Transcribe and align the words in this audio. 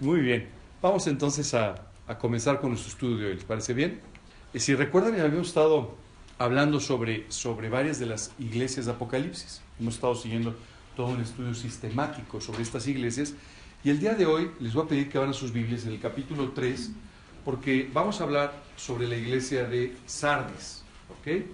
Muy 0.00 0.20
bien. 0.20 0.48
Vamos 0.82 1.06
entonces 1.06 1.54
a, 1.54 1.76
comenzar 2.18 2.60
con 2.60 2.70
nuestro 2.70 2.90
estudio. 2.90 3.28
¿Les 3.28 3.44
parece 3.44 3.74
bien? 3.74 4.00
Y 4.52 4.58
si 4.58 4.74
recuerdan, 4.74 5.18
habíamos 5.20 5.48
estado 5.48 5.94
hablando 6.36 6.80
sobre, 6.80 7.30
sobre 7.30 7.68
varias 7.68 8.00
de 8.00 8.06
las 8.06 8.32
iglesias 8.40 8.86
de 8.86 8.92
Apocalipsis. 8.92 9.62
Hemos 9.78 9.94
estado 9.94 10.16
siguiendo 10.16 10.54
todo 10.96 11.06
un 11.06 11.20
estudio 11.20 11.54
sistemático 11.54 12.40
sobre 12.40 12.62
estas 12.62 12.88
iglesias. 12.88 13.34
Y 13.84 13.90
el 13.90 14.00
día 14.00 14.14
de 14.14 14.26
hoy 14.26 14.50
les 14.58 14.74
voy 14.74 14.84
a 14.84 14.88
pedir 14.88 15.08
que 15.08 15.16
abran 15.16 15.32
sus 15.32 15.52
Biblias 15.52 15.84
en 15.86 15.92
el 15.92 16.00
capítulo 16.00 16.50
3, 16.50 16.90
porque 17.44 17.88
vamos 17.92 18.20
a 18.20 18.24
hablar 18.24 18.52
sobre 18.76 19.06
la 19.06 19.16
iglesia 19.16 19.64
de 19.68 19.96
Sardis. 20.06 20.82
¿Ok? 21.20 21.44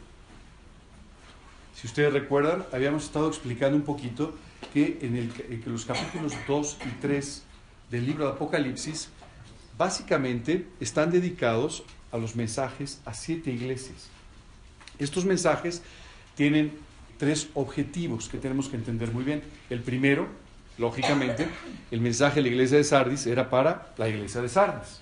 Si 1.75 1.87
ustedes 1.87 2.13
recuerdan, 2.13 2.65
habíamos 2.73 3.05
estado 3.05 3.29
explicando 3.29 3.77
un 3.77 3.85
poquito 3.85 4.35
que 4.73 4.99
en, 5.03 5.17
el, 5.17 5.31
que 5.33 5.69
los 5.69 5.85
capítulos 5.85 6.33
2 6.49 6.79
y 6.87 7.01
3 7.01 7.45
del 7.91 8.07
libro 8.07 8.27
de 8.27 8.33
Apocalipsis 8.33 9.09
básicamente 9.77 10.67
están 10.79 11.11
dedicados 11.11 11.85
a 12.13 12.19
los 12.19 12.37
mensajes 12.37 13.01
a 13.05 13.15
siete 13.15 13.51
iglesias. 13.51 14.09
Estos 14.99 15.25
mensajes 15.25 15.83
tienen 16.35 16.73
tres 17.19 17.49
objetivos 17.55 18.29
que 18.29 18.39
tenemos 18.39 18.69
que 18.69 18.77
entender 18.77 19.13
muy 19.13 19.25
bien. 19.25 19.43
El 19.69 19.81
primero, 19.81 20.29
lógicamente, 20.79 21.49
el 21.91 22.01
mensaje 22.01 22.37
de 22.37 22.43
la 22.43 22.49
iglesia 22.49 22.79
de 22.79 22.85
Sardis 22.85 23.27
era 23.27 23.49
para 23.51 23.93
la 23.97 24.09
iglesia 24.09 24.41
de 24.41 24.49
Sardis. 24.49 25.01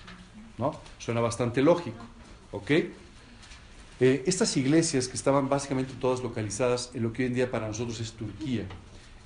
¿no? 0.57 0.79
Suena 0.97 1.21
bastante 1.21 1.61
lógico. 1.61 2.03
¿ok? 2.51 2.71
Eh, 4.01 4.23
estas 4.25 4.55
iglesias 4.55 5.07
que 5.07 5.17
estaban 5.17 5.49
básicamente 5.49 5.93
todas 5.99 6.21
localizadas 6.21 6.91
en 6.93 7.03
lo 7.03 7.11
que 7.11 7.23
hoy 7.23 7.27
en 7.27 7.33
día 7.33 7.51
para 7.51 7.67
nosotros 7.67 7.99
es 7.99 8.13
Turquía, 8.13 8.65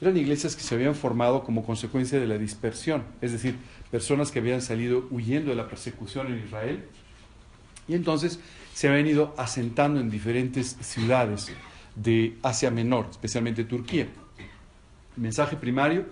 eran 0.02 0.18
iglesias 0.18 0.56
que 0.56 0.64
se 0.64 0.76
habían 0.76 0.96
formado 0.96 1.44
como 1.44 1.66
consecuencia 1.66 2.20
de 2.20 2.28
la 2.28 2.38
dispersión, 2.38 3.04
es 3.22 3.32
decir, 3.32 3.56
personas 3.92 4.32
que 4.32 4.40
habían 4.40 4.62
salido 4.62 5.08
huyendo 5.12 5.52
de 5.52 5.56
la 5.56 5.68
persecución 5.68 6.28
en 6.28 6.44
Israel 6.44 6.84
y 7.88 7.96
entonces 7.96 8.40
se 8.74 8.88
habían 8.88 9.08
ido 9.08 9.34
asentando 9.38 10.00
en 10.00 10.10
diferentes 10.10 10.78
ciudades 10.82 11.52
de 11.96 12.38
Asia 12.42 12.72
Menor, 12.72 13.08
especialmente 13.12 13.64
Turquía. 13.64 14.08
Mensaje 15.16 15.56
primario 15.56 16.06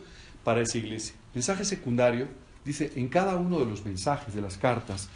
para 0.44 0.62
esa 0.62 0.78
iglesia. 0.78 1.16
Mensaje 1.34 1.66
secundario 1.66 2.28
dice, 2.64 2.92
en 2.96 3.08
cada 3.08 3.36
uno 3.36 3.60
de 3.60 3.66
los 3.66 3.86
mensajes 3.86 4.36
de 4.36 4.42
las 4.42 4.58
cartas, 4.58 5.10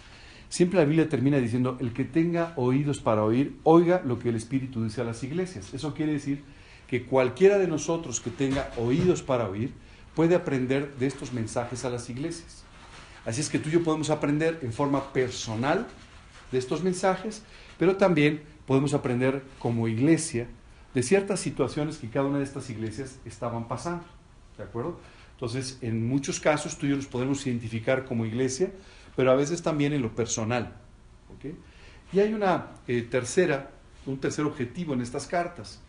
siempre 0.50 0.80
la 0.80 0.86
Biblia 0.86 1.10
termina 1.10 1.38
diciendo, 1.38 1.78
el 1.80 1.94
que 1.94 2.06
tenga 2.06 2.54
oídos 2.56 3.00
para 3.00 3.24
oír, 3.24 3.58
oiga 3.64 4.02
lo 4.04 4.18
que 4.18 4.30
el 4.30 4.36
Espíritu 4.36 4.84
dice 4.84 5.02
a 5.02 5.04
las 5.04 5.24
iglesias. 5.24 5.74
Eso 5.74 5.94
quiere 5.94 6.14
decir 6.14 6.44
que 6.88 7.06
cualquiera 7.06 7.58
de 7.58 7.68
nosotros 7.68 8.20
que 8.20 8.30
tenga 8.30 8.72
oídos 8.78 9.22
para 9.22 9.50
oír 9.50 9.74
puede 10.14 10.36
aprender 10.36 10.96
de 10.96 11.08
estos 11.08 11.34
mensajes 11.34 11.84
a 11.86 11.90
las 11.90 12.10
iglesias. 12.10 12.64
Así 13.26 13.42
es 13.42 13.50
que 13.50 13.60
tú 13.60 13.70
y 13.70 13.74
yo 13.74 13.84
podemos 13.84 14.10
aprender 14.10 14.60
en 14.62 14.72
forma 14.72 15.12
personal 15.12 15.88
de 16.52 16.58
estos 16.58 16.84
mensajes, 16.84 17.44
pero 17.78 17.98
también 17.98 18.44
podemos 18.68 18.94
aprender 18.94 19.44
como 19.60 19.88
iglesia 19.88 20.48
de 20.94 21.04
ciertas 21.04 21.40
situaciones 21.40 21.98
que 21.98 22.10
cada 22.10 22.28
una 22.28 22.38
de 22.38 22.44
estas 22.44 22.70
iglesias 22.70 23.20
estaban 23.26 23.68
pasando. 23.68 24.06
¿De 24.58 24.64
acuerdo? 24.64 25.00
Entonces, 25.34 25.80
en 25.82 26.08
muchos 26.08 26.40
casos 26.40 26.78
tú 26.78 26.86
y 26.86 26.90
yo 26.90 26.96
nos 26.96 27.08
podemos 27.08 27.46
identificar 27.46 28.06
como 28.06 28.26
iglesia, 28.26 28.72
pero 29.16 29.32
a 29.32 29.36
veces 29.36 29.62
también 29.62 29.92
en 29.92 30.02
lo 30.02 30.16
personal. 30.16 30.78
Y 32.14 32.20
hay 32.20 32.34
una 32.34 32.68
eh, 32.88 33.02
tercera, 33.02 33.72
un 34.06 34.18
tercer 34.20 34.46
objetivo 34.46 34.94
en 34.94 35.02
estas 35.02 35.28
cartas 35.28 35.82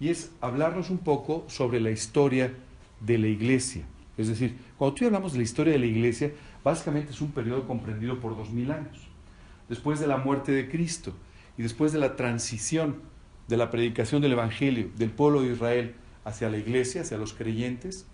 y 0.00 0.08
es 0.08 0.32
hablarnos 0.40 0.90
un 0.90 0.98
poco 0.98 1.44
sobre 1.48 1.80
la 1.80 1.90
historia 1.90 2.52
de 3.00 3.18
la 3.18 3.28
iglesia. 3.28 3.84
Es 4.16 4.28
decir, 4.28 4.56
cuando 4.76 4.94
tú 4.94 5.06
hablamos 5.06 5.32
de 5.32 5.38
la 5.38 5.44
historia 5.44 5.72
de 5.72 5.78
la 5.78 5.86
iglesia, 5.86 6.32
básicamente 6.62 7.12
es 7.12 7.20
un 7.20 7.32
periodo 7.32 7.66
comprendido 7.66 8.20
por 8.20 8.36
dos 8.36 8.50
mil 8.50 8.70
años. 8.70 8.98
Después 9.68 10.00
de 10.00 10.06
la 10.06 10.18
muerte 10.18 10.52
de 10.52 10.68
Cristo 10.68 11.14
y 11.56 11.62
después 11.62 11.92
de 11.92 11.98
la 11.98 12.16
transición 12.16 12.96
de 13.48 13.56
la 13.56 13.70
predicación 13.70 14.22
del 14.22 14.32
Evangelio 14.32 14.90
del 14.96 15.10
pueblo 15.10 15.42
de 15.42 15.52
Israel 15.52 15.94
hacia 16.24 16.48
la 16.48 16.58
iglesia, 16.58 17.02
hacia 17.02 17.18
los 17.18 17.32
creyentes, 17.32 18.06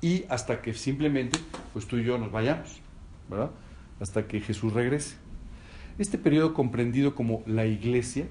y 0.00 0.24
hasta 0.28 0.62
que 0.62 0.74
simplemente 0.74 1.38
pues 1.72 1.86
tú 1.86 1.96
y 1.96 2.04
yo 2.04 2.18
nos 2.18 2.30
vayamos, 2.30 2.80
¿verdad? 3.28 3.50
Hasta 4.00 4.26
que 4.26 4.40
Jesús 4.40 4.72
regrese. 4.72 5.16
Este 5.98 6.18
periodo 6.18 6.54
comprendido 6.54 7.14
como 7.14 7.42
la 7.46 7.66
iglesia, 7.66 8.26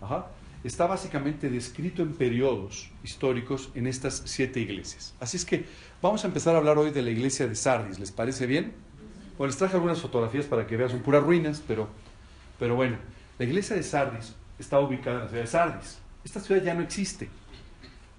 ajá, 0.00 0.26
está 0.68 0.86
básicamente 0.86 1.50
descrito 1.50 2.02
en 2.02 2.14
periodos 2.14 2.90
históricos 3.02 3.70
en 3.74 3.86
estas 3.86 4.22
siete 4.24 4.60
iglesias. 4.60 5.14
Así 5.20 5.36
es 5.36 5.44
que 5.44 5.66
vamos 6.00 6.24
a 6.24 6.26
empezar 6.26 6.54
a 6.54 6.58
hablar 6.58 6.78
hoy 6.78 6.90
de 6.90 7.02
la 7.02 7.10
iglesia 7.10 7.46
de 7.46 7.54
Sardis. 7.54 7.98
¿Les 7.98 8.10
parece 8.10 8.46
bien? 8.46 8.72
Bueno, 9.36 9.48
les 9.50 9.58
traje 9.58 9.74
algunas 9.74 10.00
fotografías 10.00 10.46
para 10.46 10.66
que 10.66 10.76
vean, 10.76 10.90
son 10.90 11.00
puras 11.00 11.22
ruinas, 11.22 11.62
pero, 11.66 11.88
pero 12.58 12.76
bueno, 12.76 12.96
la 13.38 13.44
iglesia 13.44 13.76
de 13.76 13.82
Sardis 13.82 14.34
está 14.58 14.80
ubicada 14.80 15.16
en 15.16 15.22
la 15.22 15.28
ciudad 15.28 15.42
de 15.42 15.50
Sardis. 15.50 15.98
Esta 16.24 16.40
ciudad 16.40 16.62
ya 16.62 16.74
no 16.74 16.82
existe. 16.82 17.28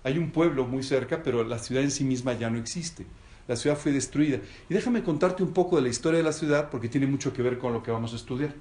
Hay 0.03 0.19
un 0.19 0.29
pueblo 0.29 0.67
muy 0.67 0.83
cerca, 0.83 1.23
pero 1.23 1.43
la 1.43 1.57
ciudad 1.57 1.83
en 1.83 1.89
sí 1.89 2.03
misma 2.03 2.33
ya 2.33 2.51
no 2.51 2.59
existe. 2.59 3.07
La 3.47 3.55
ciudad 3.55 3.75
fue 3.75 3.91
destruida. 3.91 4.39
Y 4.69 4.73
déjame 4.73 5.03
contarte 5.03 5.41
un 5.41 5.51
poco 5.51 5.77
de 5.77 5.81
la 5.81 5.89
historia 5.89 6.19
de 6.19 6.23
la 6.23 6.31
ciudad, 6.31 6.69
porque 6.69 6.89
tiene 6.89 7.07
mucho 7.07 7.33
que 7.33 7.41
ver 7.41 7.57
con 7.57 7.73
lo 7.73 7.81
que 7.81 7.89
vamos 7.89 8.13
a 8.13 8.17
estudiar. 8.17 8.53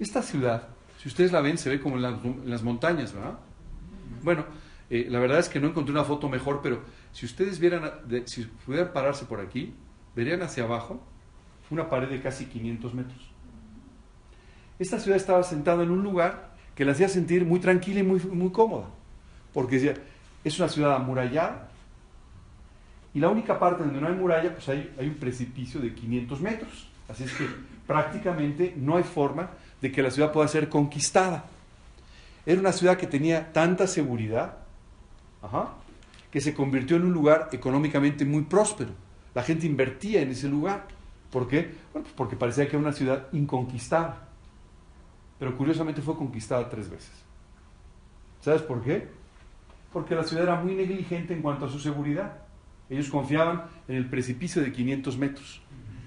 Esta 0.00 0.22
ciudad 0.22 0.68
si 1.04 1.08
ustedes 1.08 1.32
la 1.32 1.42
ven, 1.42 1.58
se 1.58 1.68
ve 1.68 1.82
como 1.82 1.96
en 1.96 2.48
las, 2.48 2.62
montañas, 2.62 3.12
¿verdad? 3.12 3.38
Bueno, 4.22 4.46
eh, 4.88 5.06
la 5.10 5.18
verdad 5.18 5.38
es 5.38 5.50
que 5.50 5.60
no 5.60 5.68
encontré 5.68 5.92
una 5.92 6.02
foto 6.02 6.30
mejor, 6.30 6.60
pero 6.62 6.80
si 7.12 7.26
ustedes 7.26 7.58
vieran, 7.58 7.92
si 8.24 8.44
pudieran 8.64 8.90
pararse 8.94 9.26
por 9.26 9.38
aquí, 9.38 9.74
verían 10.16 10.40
hacia 10.40 10.64
abajo 10.64 11.02
una 11.68 11.90
pared 11.90 12.08
de 12.08 12.22
casi 12.22 12.46
500 12.46 12.94
metros. 12.94 13.18
Esta 14.78 14.98
ciudad 14.98 15.18
estaba 15.18 15.42
sentada 15.42 15.82
en 15.82 15.90
un 15.90 16.02
lugar 16.02 16.54
que 16.74 16.86
la 16.86 16.92
hacía 16.92 17.10
sentir 17.10 17.44
muy 17.44 17.60
tranquila 17.60 18.00
y 18.00 18.02
muy, 18.02 18.20
muy 18.20 18.50
cómoda, 18.50 18.86
porque 19.52 19.74
decía, 19.74 20.02
es 20.42 20.58
una 20.58 20.70
ciudad 20.70 20.94
amurallada, 20.94 21.68
y 23.12 23.20
la 23.20 23.28
única 23.28 23.58
parte 23.58 23.84
donde 23.84 24.00
no 24.00 24.08
hay 24.08 24.14
muralla, 24.14 24.54
pues 24.54 24.66
hay, 24.70 24.90
hay 24.98 25.08
un 25.08 25.16
precipicio 25.16 25.82
de 25.82 25.94
500 25.94 26.40
metros. 26.40 26.88
Así 27.10 27.24
es 27.24 27.32
que 27.34 27.46
prácticamente 27.86 28.72
no 28.78 28.96
hay 28.96 29.02
forma 29.02 29.50
de 29.84 29.92
que 29.92 30.02
la 30.02 30.10
ciudad 30.10 30.32
pueda 30.32 30.48
ser 30.48 30.70
conquistada. 30.70 31.44
Era 32.46 32.58
una 32.58 32.72
ciudad 32.72 32.96
que 32.96 33.06
tenía 33.06 33.52
tanta 33.52 33.86
seguridad 33.86 34.56
que 36.30 36.40
se 36.40 36.54
convirtió 36.54 36.96
en 36.96 37.04
un 37.04 37.12
lugar 37.12 37.50
económicamente 37.52 38.24
muy 38.24 38.44
próspero. 38.44 38.92
La 39.34 39.42
gente 39.42 39.66
invertía 39.66 40.22
en 40.22 40.30
ese 40.30 40.48
lugar. 40.48 40.88
¿Por 41.30 41.46
qué? 41.48 41.74
Bueno, 41.92 42.04
pues 42.04 42.14
porque 42.16 42.34
parecía 42.34 42.64
que 42.64 42.76
era 42.76 42.78
una 42.78 42.94
ciudad 42.94 43.26
inconquistada. 43.32 44.26
Pero 45.38 45.54
curiosamente 45.54 46.00
fue 46.00 46.16
conquistada 46.16 46.66
tres 46.70 46.88
veces. 46.88 47.12
¿Sabes 48.40 48.62
por 48.62 48.82
qué? 48.82 49.08
Porque 49.92 50.14
la 50.14 50.24
ciudad 50.24 50.44
era 50.44 50.56
muy 50.56 50.74
negligente 50.74 51.34
en 51.34 51.42
cuanto 51.42 51.66
a 51.66 51.68
su 51.68 51.78
seguridad. 51.78 52.38
Ellos 52.88 53.10
confiaban 53.10 53.64
en 53.86 53.96
el 53.96 54.08
precipicio 54.08 54.62
de 54.62 54.72
500 54.72 55.18
metros. 55.18 55.60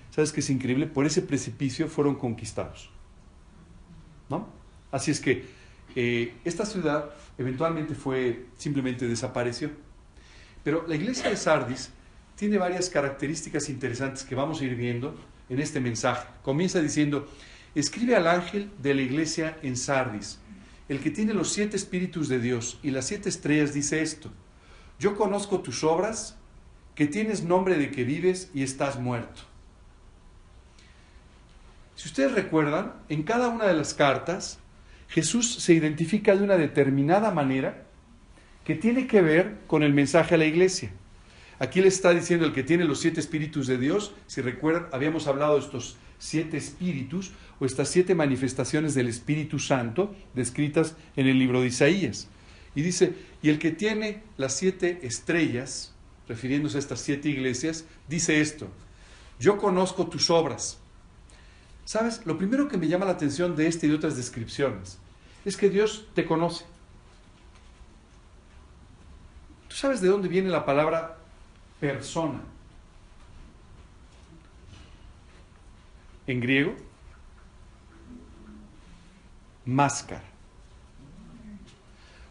¿Sabes 0.09 0.31
qué 0.31 0.39
es 0.39 0.49
increíble? 0.49 0.87
Por 0.87 1.05
ese 1.05 1.21
precipicio 1.21 1.87
fueron 1.87 2.15
conquistados. 2.15 2.96
¿No? 4.29 4.47
Así 4.91 5.11
es 5.11 5.19
que 5.19 5.45
eh, 5.95 6.33
esta 6.45 6.65
ciudad 6.65 7.09
eventualmente 7.37 7.95
fue, 7.95 8.45
simplemente 8.57 9.07
desapareció. 9.07 9.71
Pero 10.63 10.85
la 10.87 10.95
iglesia 10.95 11.29
de 11.29 11.37
Sardis 11.37 11.91
tiene 12.35 12.57
varias 12.57 12.89
características 12.89 13.69
interesantes 13.69 14.23
que 14.23 14.35
vamos 14.35 14.61
a 14.61 14.65
ir 14.65 14.75
viendo 14.75 15.15
en 15.49 15.59
este 15.59 15.79
mensaje. 15.79 16.27
Comienza 16.43 16.81
diciendo, 16.81 17.27
escribe 17.73 18.15
al 18.15 18.27
ángel 18.27 18.71
de 18.81 18.93
la 18.93 19.01
iglesia 19.01 19.57
en 19.61 19.75
Sardis, 19.75 20.39
el 20.89 20.99
que 20.99 21.11
tiene 21.11 21.33
los 21.33 21.51
siete 21.51 21.75
espíritus 21.75 22.29
de 22.29 22.39
Dios 22.39 22.79
y 22.83 22.91
las 22.91 23.07
siete 23.07 23.29
estrellas, 23.29 23.73
dice 23.73 24.01
esto, 24.01 24.31
yo 24.99 25.15
conozco 25.15 25.61
tus 25.61 25.83
obras, 25.83 26.37
que 26.95 27.05
tienes 27.05 27.43
nombre 27.43 27.77
de 27.77 27.91
que 27.91 28.03
vives 28.03 28.49
y 28.53 28.63
estás 28.63 28.99
muerto. 28.99 29.41
Si 31.97 32.09
ustedes 32.09 32.31
recuerdan, 32.31 32.93
en 33.09 33.23
cada 33.23 33.49
una 33.49 33.65
de 33.65 33.73
las 33.73 33.95
cartas, 33.95 34.59
Jesús 35.09 35.55
se 35.55 35.73
identifica 35.73 36.35
de 36.35 36.43
una 36.43 36.55
determinada 36.55 37.31
manera 37.31 37.85
que 38.65 38.75
tiene 38.75 39.07
que 39.07 39.23
ver 39.23 39.57
con 39.65 39.81
el 39.81 39.95
mensaje 39.95 40.35
a 40.35 40.37
la 40.37 40.45
iglesia. 40.45 40.91
Aquí 41.57 41.81
le 41.81 41.87
está 41.87 42.11
diciendo 42.13 42.45
el 42.45 42.53
que 42.53 42.61
tiene 42.61 42.85
los 42.85 42.99
siete 42.99 43.19
espíritus 43.19 43.65
de 43.65 43.79
Dios. 43.79 44.13
Si 44.27 44.41
recuerdan, 44.41 44.85
habíamos 44.91 45.25
hablado 45.25 45.55
de 45.55 45.61
estos 45.61 45.97
siete 46.19 46.57
espíritus 46.57 47.31
o 47.59 47.65
estas 47.65 47.89
siete 47.89 48.13
manifestaciones 48.13 48.93
del 48.93 49.07
Espíritu 49.07 49.57
Santo 49.57 50.15
descritas 50.35 50.95
en 51.15 51.25
el 51.25 51.39
libro 51.39 51.61
de 51.61 51.67
Isaías. 51.67 52.27
Y 52.75 52.83
dice, 52.83 53.15
y 53.41 53.49
el 53.49 53.57
que 53.57 53.71
tiene 53.71 54.21
las 54.37 54.55
siete 54.55 54.99
estrellas, 55.01 55.95
refiriéndose 56.27 56.77
a 56.77 56.79
estas 56.79 56.99
siete 56.99 57.29
iglesias, 57.29 57.85
dice 58.07 58.39
esto, 58.39 58.67
yo 59.39 59.57
conozco 59.57 60.05
tus 60.05 60.29
obras 60.29 60.77
¿Sabes? 61.87 62.25
Lo 62.25 62.37
primero 62.37 62.67
que 62.67 62.75
me 62.75 62.89
llama 62.89 63.05
la 63.05 63.13
atención 63.13 63.55
de 63.55 63.65
esta 63.65 63.85
y 63.85 63.89
de 63.89 63.95
otras 63.95 64.17
descripciones 64.17 64.97
es 65.45 65.55
que 65.55 65.69
Dios 65.69 66.09
te 66.13 66.25
conoce. 66.25 66.65
¿Tú 69.69 69.75
sabes 69.77 70.01
de 70.01 70.09
dónde 70.09 70.27
viene 70.27 70.49
la 70.49 70.65
palabra 70.65 71.17
persona? 71.79 72.41
en 76.27 76.41
griego? 76.41 76.75
Máscara. 79.63 80.23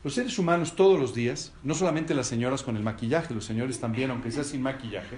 Los 0.05 0.13
seres 0.13 0.39
humanos 0.39 0.77
todos 0.77 1.01
los 1.01 1.15
días, 1.15 1.55
no 1.63 1.75
solamente 1.75 2.13
las 2.13 2.27
señoras 2.27 2.63
con 2.63 2.77
el 2.77 2.83
maquillaje, 2.83 3.33
los 3.33 3.47
señores 3.47 3.81
también, 3.81 4.11
aunque 4.11 4.31
sea 4.31 4.45
sin 4.45 4.61
maquillaje, 4.61 5.17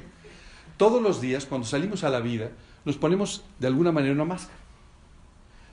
todos 0.76 1.02
los 1.02 1.20
días 1.20 1.44
cuando 1.44 1.66
salimos 1.66 2.04
a 2.04 2.08
la 2.08 2.20
vida 2.20 2.52
nos 2.84 2.96
ponemos 2.96 3.44
de 3.58 3.66
alguna 3.66 3.92
manera 3.92 4.14
una 4.14 4.24
máscara. 4.24 4.58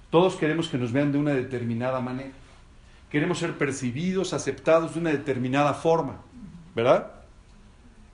Todos 0.10 0.36
queremos 0.36 0.70
que 0.70 0.78
nos 0.78 0.92
vean 0.92 1.12
de 1.12 1.18
una 1.18 1.34
determinada 1.34 2.00
manera. 2.00 2.32
Queremos 3.10 3.40
ser 3.40 3.58
percibidos, 3.58 4.34
aceptados 4.34 4.94
de 4.94 5.00
una 5.00 5.10
determinada 5.12 5.74
forma, 5.74 6.22
¿verdad? 6.76 7.12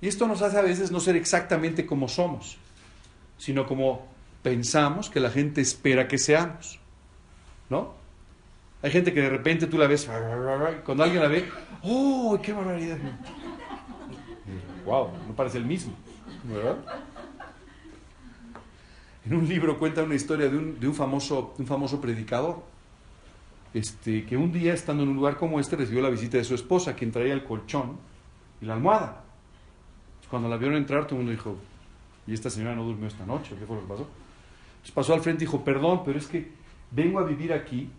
Y 0.01 0.07
esto 0.07 0.27
nos 0.27 0.41
hace 0.41 0.57
a 0.57 0.61
veces 0.61 0.91
no 0.91 0.99
ser 0.99 1.15
exactamente 1.15 1.85
como 1.85 2.07
somos, 2.07 2.57
sino 3.37 3.67
como 3.67 4.07
pensamos 4.41 5.09
que 5.09 5.19
la 5.19 5.29
gente 5.29 5.61
espera 5.61 6.07
que 6.07 6.17
seamos, 6.17 6.79
¿no? 7.69 7.93
Hay 8.81 8.89
gente 8.89 9.13
que 9.13 9.21
de 9.21 9.29
repente 9.29 9.67
tú 9.67 9.77
la 9.77 9.85
ves, 9.85 10.09
cuando 10.85 11.03
alguien 11.03 11.21
la 11.21 11.29
ve, 11.29 11.47
¡oh, 11.83 12.39
qué 12.41 12.51
barbaridad! 12.51 12.97
¡Wow! 14.85 15.09
No 15.27 15.35
parece 15.35 15.59
el 15.59 15.65
mismo, 15.65 15.93
¿verdad? 16.45 16.77
En 19.25 19.35
un 19.35 19.47
libro 19.47 19.77
cuenta 19.77 20.03
una 20.03 20.15
historia 20.15 20.49
de 20.49 20.57
un, 20.57 20.79
de 20.79 20.87
un 20.87 20.95
famoso, 20.95 21.53
un 21.57 21.67
famoso 21.67 22.01
predicador, 22.01 22.63
este, 23.73 24.25
que 24.25 24.35
un 24.35 24.51
día, 24.51 24.73
estando 24.73 25.03
en 25.03 25.09
un 25.09 25.15
lugar 25.15 25.37
como 25.37 25.59
este, 25.59 25.75
recibió 25.75 26.01
la 26.01 26.09
visita 26.09 26.37
de 26.37 26.43
su 26.43 26.55
esposa, 26.55 26.95
quien 26.95 27.11
traía 27.11 27.33
el 27.33 27.43
colchón 27.43 27.97
y 28.61 28.65
la 28.65 28.73
almohada. 28.73 29.23
Cuando 30.29 30.49
la 30.49 30.57
vieron 30.57 30.77
entrar, 30.77 31.05
todo 31.05 31.19
el 31.19 31.25
mundo 31.25 31.31
dijo, 31.31 31.55
¿y 32.25 32.33
esta 32.33 32.49
señora 32.49 32.75
no 32.75 32.83
durmió 32.83 33.07
esta 33.07 33.25
noche? 33.25 33.55
¿Qué 33.59 33.65
fue 33.65 33.75
lo 33.75 33.83
que 33.83 33.87
pasó? 33.87 34.07
Entonces 34.71 34.91
pasó 34.91 35.13
al 35.13 35.21
frente 35.21 35.43
y 35.43 35.47
dijo, 35.47 35.63
perdón, 35.63 36.01
pero 36.03 36.17
es 36.17 36.27
que 36.27 36.51
vengo 36.89 37.19
a 37.19 37.23
vivir 37.23 37.53
aquí 37.53 37.89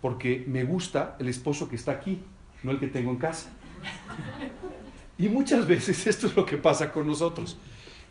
porque 0.00 0.44
me 0.46 0.64
gusta 0.64 1.16
el 1.18 1.28
esposo 1.28 1.68
que 1.68 1.76
está 1.76 1.92
aquí, 1.92 2.20
no 2.62 2.70
el 2.70 2.78
que 2.78 2.86
tengo 2.86 3.10
en 3.10 3.16
casa. 3.16 3.50
Y 5.18 5.28
muchas 5.28 5.66
veces 5.66 6.06
esto 6.06 6.26
es 6.26 6.36
lo 6.36 6.44
que 6.44 6.56
pasa 6.56 6.90
con 6.92 7.06
nosotros. 7.06 7.56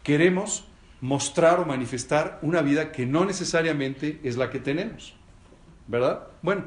Queremos 0.04 0.66
mostrar 1.04 1.60
o 1.60 1.66
manifestar 1.66 2.40
una 2.44 2.62
vida 2.62 2.94
que 2.94 3.06
no 3.06 3.26
necesariamente 3.26 4.22
es 4.24 4.38
la 4.38 4.50
que 4.50 4.60
tenemos. 4.60 5.14
¿Verdad? 5.86 6.28
Bueno, 6.42 6.64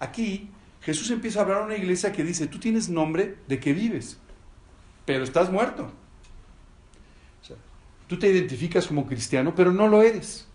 aquí 0.00 0.50
Jesús 0.82 1.08
empieza 1.12 1.38
a 1.38 1.42
hablar 1.42 1.62
a 1.62 1.64
una 1.64 1.76
iglesia 1.76 2.10
que 2.10 2.24
dice, 2.24 2.48
tú 2.48 2.58
tienes 2.58 2.88
nombre 2.88 3.36
de 3.46 3.60
que 3.60 3.72
vives, 3.72 4.18
pero 5.04 5.22
estás 5.22 5.52
muerto. 5.52 5.92
tú 8.08 8.18
te 8.18 8.28
identificas 8.28 8.84
como 8.84 9.06
cristiano, 9.06 9.54
pero 9.54 9.70
no 9.70 9.86
lo 9.86 10.02
eres. 10.02 10.48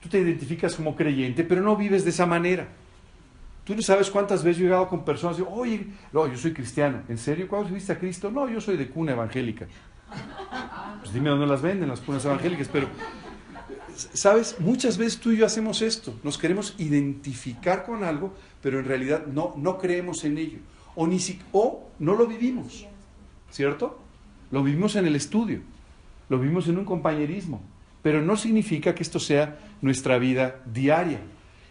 Tú 0.00 0.08
te 0.08 0.18
identificas 0.18 0.74
como 0.74 0.96
creyente, 0.96 1.44
pero 1.44 1.60
no 1.60 1.76
vives 1.76 2.02
de 2.04 2.10
esa 2.10 2.24
manera. 2.24 2.66
Tú 3.64 3.74
no 3.74 3.82
sabes 3.82 4.08
cuántas 4.08 4.42
veces 4.42 4.60
yo 4.60 4.64
he 4.64 4.68
llegado 4.68 4.88
con 4.88 5.04
personas 5.04 5.36
y 5.36 5.42
digo, 5.42 5.52
oye, 5.52 5.86
no, 6.14 6.26
yo 6.26 6.38
soy 6.38 6.54
cristiano. 6.54 7.02
¿En 7.10 7.18
serio? 7.18 7.46
¿Cuándo 7.46 7.68
viste 7.68 7.92
a 7.92 7.98
Cristo? 7.98 8.30
No, 8.30 8.48
yo 8.48 8.58
soy 8.58 8.78
de 8.78 8.88
cuna 8.88 9.12
evangélica. 9.12 9.66
Pues 11.00 11.12
dime 11.12 11.30
dónde 11.30 11.46
las 11.46 11.62
venden 11.62 11.88
las 11.88 12.00
cunas 12.00 12.24
evangélicas. 12.24 12.68
Pero, 12.68 12.88
¿sabes? 13.94 14.56
Muchas 14.58 14.98
veces 14.98 15.18
tú 15.18 15.30
y 15.30 15.38
yo 15.38 15.46
hacemos 15.46 15.82
esto. 15.82 16.14
Nos 16.22 16.38
queremos 16.38 16.74
identificar 16.78 17.84
con 17.84 18.04
algo, 18.04 18.34
pero 18.62 18.78
en 18.78 18.84
realidad 18.84 19.26
no, 19.26 19.54
no 19.56 19.78
creemos 19.78 20.24
en 20.24 20.38
ello. 20.38 20.58
O, 20.94 21.06
ni 21.06 21.18
si, 21.18 21.40
o 21.52 21.88
no 21.98 22.14
lo 22.14 22.26
vivimos. 22.26 22.86
¿Cierto? 23.50 23.98
Lo 24.50 24.62
vivimos 24.62 24.96
en 24.96 25.06
el 25.06 25.16
estudio. 25.16 25.60
Lo 26.28 26.38
vivimos 26.38 26.68
en 26.68 26.78
un 26.78 26.84
compañerismo. 26.84 27.62
Pero 28.02 28.22
no 28.22 28.36
significa 28.36 28.94
que 28.94 29.02
esto 29.02 29.20
sea 29.20 29.58
nuestra 29.80 30.18
vida 30.18 30.60
diaria. 30.66 31.20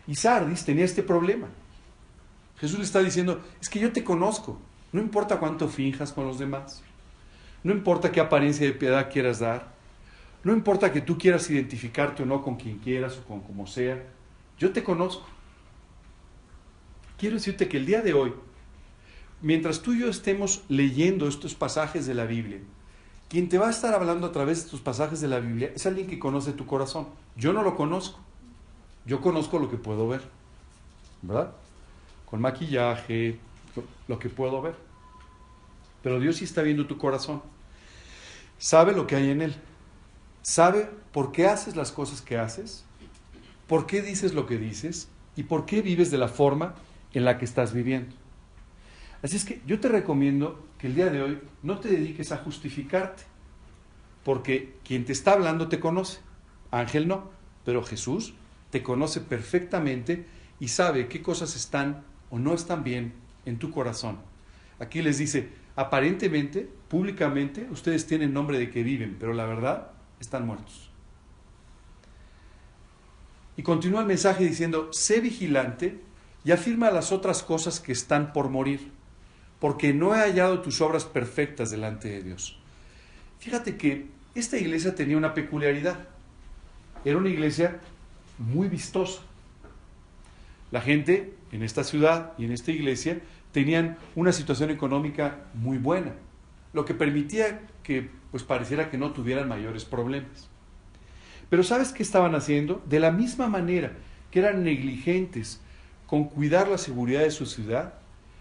Y 0.07 0.15
Sardis 0.15 0.63
tenía 0.63 0.85
este 0.85 1.03
problema. 1.03 1.47
Jesús 2.59 2.79
le 2.79 2.85
está 2.85 2.99
diciendo, 2.99 3.41
es 3.61 3.69
que 3.69 3.79
yo 3.79 3.91
te 3.91 4.03
conozco, 4.03 4.59
no 4.91 5.01
importa 5.01 5.39
cuánto 5.39 5.67
finjas 5.67 6.11
con 6.11 6.25
los 6.25 6.39
demás, 6.39 6.81
no 7.67 7.73
importa 7.73 8.11
qué 8.11 8.21
apariencia 8.21 8.65
de 8.65 8.71
piedad 8.71 9.11
quieras 9.11 9.39
dar, 9.39 9.73
no 10.43 10.53
importa 10.53 10.93
que 10.93 11.01
tú 11.01 11.17
quieras 11.17 11.49
identificarte 11.49 12.23
o 12.23 12.25
no 12.25 12.41
con 12.41 12.55
quien 12.55 12.79
quieras 12.79 13.17
o 13.17 13.27
con 13.27 13.41
como 13.41 13.67
sea, 13.67 14.01
yo 14.57 14.71
te 14.71 14.83
conozco. 14.83 15.27
Quiero 17.17 17.35
decirte 17.35 17.67
que 17.67 17.77
el 17.77 17.85
día 17.85 18.01
de 18.01 18.13
hoy, 18.13 18.33
mientras 19.41 19.81
tú 19.81 19.93
y 19.93 19.99
yo 19.99 20.07
estemos 20.07 20.63
leyendo 20.69 21.27
estos 21.27 21.55
pasajes 21.55 22.05
de 22.05 22.13
la 22.13 22.25
Biblia, 22.25 22.59
quien 23.27 23.49
te 23.49 23.57
va 23.57 23.67
a 23.67 23.71
estar 23.71 23.93
hablando 23.93 24.27
a 24.27 24.31
través 24.31 24.59
de 24.59 24.65
estos 24.65 24.79
pasajes 24.79 25.19
de 25.19 25.27
la 25.27 25.39
Biblia 25.39 25.71
es 25.75 25.85
alguien 25.85 26.07
que 26.07 26.19
conoce 26.19 26.53
tu 26.53 26.65
corazón. 26.65 27.07
Yo 27.35 27.51
no 27.51 27.63
lo 27.63 27.75
conozco. 27.75 28.19
Yo 29.05 29.19
conozco 29.19 29.59
lo 29.59 29.69
que 29.69 29.77
puedo 29.77 30.07
ver. 30.07 30.21
¿Verdad? 31.21 31.51
con 32.29 32.41
maquillaje, 32.41 33.39
lo 34.07 34.19
que 34.19 34.29
puedo 34.29 34.61
ver. 34.61 34.75
Pero 36.03 36.19
Dios 36.19 36.37
sí 36.37 36.43
está 36.43 36.61
viendo 36.61 36.85
tu 36.85 36.97
corazón. 36.97 37.41
Sabe 38.57 38.93
lo 38.93 39.07
que 39.07 39.15
hay 39.15 39.29
en 39.29 39.41
él. 39.41 39.55
Sabe 40.41 40.89
por 41.11 41.31
qué 41.31 41.47
haces 41.47 41.75
las 41.75 41.91
cosas 41.91 42.21
que 42.21 42.37
haces, 42.37 42.85
por 43.67 43.85
qué 43.85 44.01
dices 44.01 44.33
lo 44.33 44.45
que 44.45 44.57
dices 44.57 45.09
y 45.35 45.43
por 45.43 45.65
qué 45.65 45.81
vives 45.81 46.09
de 46.09 46.17
la 46.17 46.27
forma 46.27 46.75
en 47.13 47.25
la 47.25 47.37
que 47.37 47.45
estás 47.45 47.73
viviendo. 47.73 48.15
Así 49.21 49.35
es 49.35 49.45
que 49.45 49.61
yo 49.65 49.79
te 49.79 49.89
recomiendo 49.89 50.65
que 50.77 50.87
el 50.87 50.95
día 50.95 51.09
de 51.09 51.21
hoy 51.21 51.39
no 51.63 51.79
te 51.79 51.89
dediques 51.89 52.31
a 52.31 52.37
justificarte, 52.37 53.23
porque 54.23 54.75
quien 54.83 55.05
te 55.05 55.11
está 55.11 55.33
hablando 55.33 55.67
te 55.67 55.79
conoce. 55.79 56.19
Ángel 56.71 57.07
no, 57.07 57.31
pero 57.65 57.83
Jesús 57.83 58.33
te 58.69 58.83
conoce 58.83 59.21
perfectamente 59.21 60.25
y 60.59 60.67
sabe 60.67 61.07
qué 61.07 61.21
cosas 61.21 61.55
están 61.55 62.03
o 62.29 62.39
no 62.39 62.53
están 62.53 62.83
bien 62.83 63.13
en 63.45 63.57
tu 63.57 63.71
corazón. 63.71 64.19
Aquí 64.79 65.01
les 65.01 65.17
dice, 65.17 65.49
aparentemente, 65.77 66.67
públicamente, 66.89 67.67
ustedes 67.71 68.07
tienen 68.07 68.33
nombre 68.33 68.57
de 68.57 68.71
que 68.71 68.83
viven, 68.83 69.15
pero 69.19 69.31
la 69.33 69.45
verdad, 69.45 69.91
están 70.19 70.45
muertos. 70.45 70.89
Y 73.55 73.61
continúa 73.61 74.01
el 74.01 74.07
mensaje 74.07 74.43
diciendo, 74.43 74.91
sé 74.91 75.21
vigilante 75.21 75.99
y 76.43 76.51
afirma 76.51 76.89
las 76.89 77.11
otras 77.11 77.43
cosas 77.43 77.79
que 77.79 77.91
están 77.91 78.33
por 78.33 78.49
morir, 78.49 78.91
porque 79.59 79.93
no 79.93 80.15
he 80.15 80.19
hallado 80.19 80.61
tus 80.61 80.81
obras 80.81 81.05
perfectas 81.05 81.69
delante 81.69 82.09
de 82.09 82.23
Dios. 82.23 82.59
Fíjate 83.39 83.77
que 83.77 84.07
esta 84.33 84.57
iglesia 84.57 84.95
tenía 84.95 85.17
una 85.17 85.35
peculiaridad. 85.35 86.07
Era 87.05 87.17
una 87.17 87.29
iglesia 87.29 87.79
muy 88.39 88.67
vistosa. 88.67 89.21
La 90.71 90.81
gente 90.81 91.33
en 91.51 91.61
esta 91.61 91.83
ciudad 91.83 92.33
y 92.39 92.45
en 92.45 92.51
esta 92.51 92.71
iglesia 92.71 93.21
tenían 93.51 93.97
una 94.15 94.31
situación 94.31 94.69
económica 94.69 95.45
muy 95.53 95.77
buena, 95.77 96.13
lo 96.73 96.85
que 96.85 96.93
permitía 96.93 97.61
que 97.83 98.09
pues 98.31 98.43
pareciera 98.43 98.89
que 98.89 98.97
no 98.97 99.11
tuvieran 99.11 99.47
mayores 99.47 99.85
problemas. 99.85 100.49
Pero 101.49 101.63
¿sabes 101.63 101.91
qué 101.91 102.03
estaban 102.03 102.35
haciendo? 102.35 102.83
De 102.87 102.99
la 102.99 103.11
misma 103.11 103.47
manera 103.47 103.93
que 104.31 104.39
eran 104.39 104.63
negligentes 104.63 105.61
con 106.05 106.25
cuidar 106.25 106.67
la 106.67 106.77
seguridad 106.77 107.21
de 107.21 107.31
su 107.31 107.45
ciudad, 107.45 107.95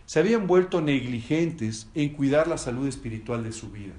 se 0.06 0.20
habían 0.20 0.46
vuelto 0.46 0.80
negligentes 0.80 1.88
en 1.94 2.10
cuidar 2.10 2.46
la 2.46 2.58
salud 2.58 2.86
espiritual 2.86 3.42
de 3.42 3.52
su 3.52 3.70
vida. 3.70 3.94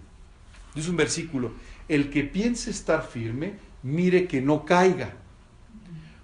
Dice 0.73 0.89
un 0.89 0.97
versículo, 0.97 1.51
el 1.87 2.09
que 2.09 2.23
piense 2.23 2.69
estar 2.69 3.03
firme, 3.03 3.55
mire 3.83 4.27
que 4.27 4.41
no 4.41 4.65
caiga. 4.65 5.13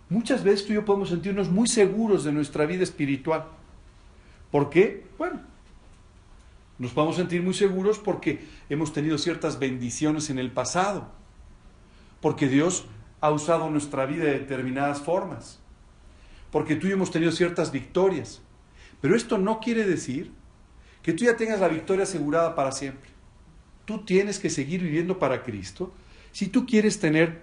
Muchas 0.09 0.43
veces 0.43 0.65
tú 0.65 0.73
y 0.73 0.75
yo 0.75 0.85
podemos 0.85 1.09
sentirnos 1.09 1.49
muy 1.49 1.67
seguros 1.67 2.23
de 2.23 2.31
nuestra 2.31 2.65
vida 2.65 2.83
espiritual. 2.83 3.45
¿Por 4.53 4.69
qué? 4.69 5.07
Bueno, 5.17 5.41
nos 6.77 6.91
podemos 6.91 7.15
sentir 7.15 7.41
muy 7.41 7.55
seguros 7.55 7.97
porque 7.97 8.45
hemos 8.69 8.93
tenido 8.93 9.17
ciertas 9.17 9.57
bendiciones 9.57 10.29
en 10.29 10.37
el 10.37 10.51
pasado, 10.51 11.11
porque 12.21 12.47
Dios 12.47 12.85
ha 13.19 13.31
usado 13.31 13.71
nuestra 13.71 14.05
vida 14.05 14.25
de 14.25 14.37
determinadas 14.37 15.01
formas, 15.01 15.59
porque 16.51 16.75
tú 16.75 16.85
y 16.85 16.91
yo 16.91 16.97
hemos 16.97 17.09
tenido 17.09 17.31
ciertas 17.31 17.71
victorias. 17.71 18.43
Pero 19.01 19.15
esto 19.15 19.39
no 19.39 19.59
quiere 19.59 19.87
decir 19.87 20.31
que 21.01 21.13
tú 21.13 21.25
ya 21.25 21.35
tengas 21.35 21.59
la 21.59 21.67
victoria 21.67 22.03
asegurada 22.03 22.53
para 22.53 22.73
siempre. 22.73 23.09
Tú 23.85 24.05
tienes 24.05 24.37
que 24.37 24.51
seguir 24.51 24.83
viviendo 24.83 25.17
para 25.17 25.41
Cristo 25.41 25.95
si 26.31 26.45
tú 26.45 26.67
quieres 26.67 26.99
tener 26.99 27.39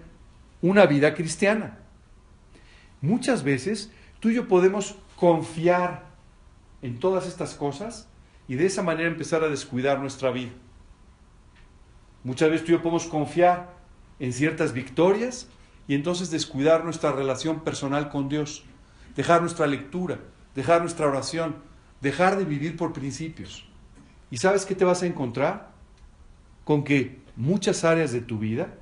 una 0.61 0.85
vida 0.85 1.13
cristiana. 1.13 1.77
Muchas 3.01 3.43
veces 3.43 3.91
tú 4.21 4.29
y 4.29 4.35
yo 4.35 4.47
podemos 4.47 4.95
confiar 5.17 6.10
en 6.81 6.99
todas 6.99 7.27
estas 7.27 7.55
cosas 7.55 8.07
y 8.47 8.55
de 8.55 8.65
esa 8.65 8.83
manera 8.83 9.09
empezar 9.09 9.43
a 9.43 9.49
descuidar 9.49 9.99
nuestra 9.99 10.31
vida. 10.31 10.51
Muchas 12.23 12.49
veces 12.49 12.65
tú 12.65 12.71
y 12.71 12.75
yo 12.75 12.81
podemos 12.81 13.05
confiar 13.05 13.73
en 14.19 14.33
ciertas 14.33 14.73
victorias 14.73 15.47
y 15.87 15.95
entonces 15.95 16.29
descuidar 16.31 16.83
nuestra 16.83 17.11
relación 17.11 17.61
personal 17.61 18.09
con 18.09 18.29
Dios, 18.29 18.63
dejar 19.15 19.41
nuestra 19.41 19.67
lectura, 19.67 20.19
dejar 20.55 20.81
nuestra 20.81 21.07
oración, 21.07 21.55
dejar 22.01 22.37
de 22.37 22.45
vivir 22.45 22.77
por 22.77 22.93
principios. 22.93 23.65
¿Y 24.29 24.37
sabes 24.37 24.65
qué 24.65 24.75
te 24.75 24.85
vas 24.85 25.03
a 25.03 25.07
encontrar? 25.07 25.71
Con 26.63 26.83
que 26.83 27.19
muchas 27.35 27.83
áreas 27.83 28.11
de 28.11 28.21
tu 28.21 28.37
vida 28.37 28.75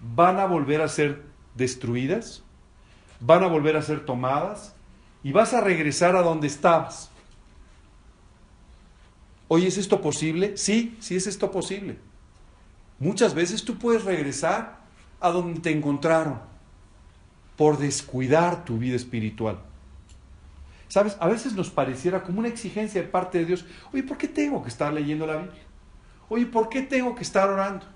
van 0.00 0.38
a 0.38 0.46
volver 0.46 0.80
a 0.80 0.88
ser 0.88 1.24
destruidas 1.54 2.44
van 3.20 3.42
a 3.42 3.46
volver 3.46 3.76
a 3.76 3.82
ser 3.82 4.04
tomadas 4.04 4.74
y 5.22 5.32
vas 5.32 5.54
a 5.54 5.60
regresar 5.60 6.16
a 6.16 6.22
donde 6.22 6.46
estabas. 6.46 7.10
Oye, 9.48 9.68
¿es 9.68 9.78
esto 9.78 10.00
posible? 10.00 10.56
Sí, 10.56 10.96
sí 11.00 11.16
es 11.16 11.26
esto 11.26 11.50
posible. 11.50 11.96
Muchas 12.98 13.34
veces 13.34 13.64
tú 13.64 13.78
puedes 13.78 14.04
regresar 14.04 14.80
a 15.20 15.30
donde 15.30 15.60
te 15.60 15.70
encontraron 15.70 16.40
por 17.56 17.78
descuidar 17.78 18.64
tu 18.64 18.78
vida 18.78 18.96
espiritual. 18.96 19.60
¿Sabes? 20.88 21.16
A 21.20 21.28
veces 21.28 21.54
nos 21.54 21.70
pareciera 21.70 22.22
como 22.22 22.38
una 22.38 22.48
exigencia 22.48 23.02
de 23.02 23.08
parte 23.08 23.38
de 23.38 23.44
Dios. 23.44 23.64
Oye, 23.92 24.02
¿por 24.02 24.18
qué 24.18 24.28
tengo 24.28 24.62
que 24.62 24.68
estar 24.68 24.92
leyendo 24.92 25.26
la 25.26 25.36
Biblia? 25.36 25.62
Oye, 26.28 26.46
¿por 26.46 26.68
qué 26.68 26.82
tengo 26.82 27.14
que 27.14 27.22
estar 27.22 27.48
orando? 27.48 27.86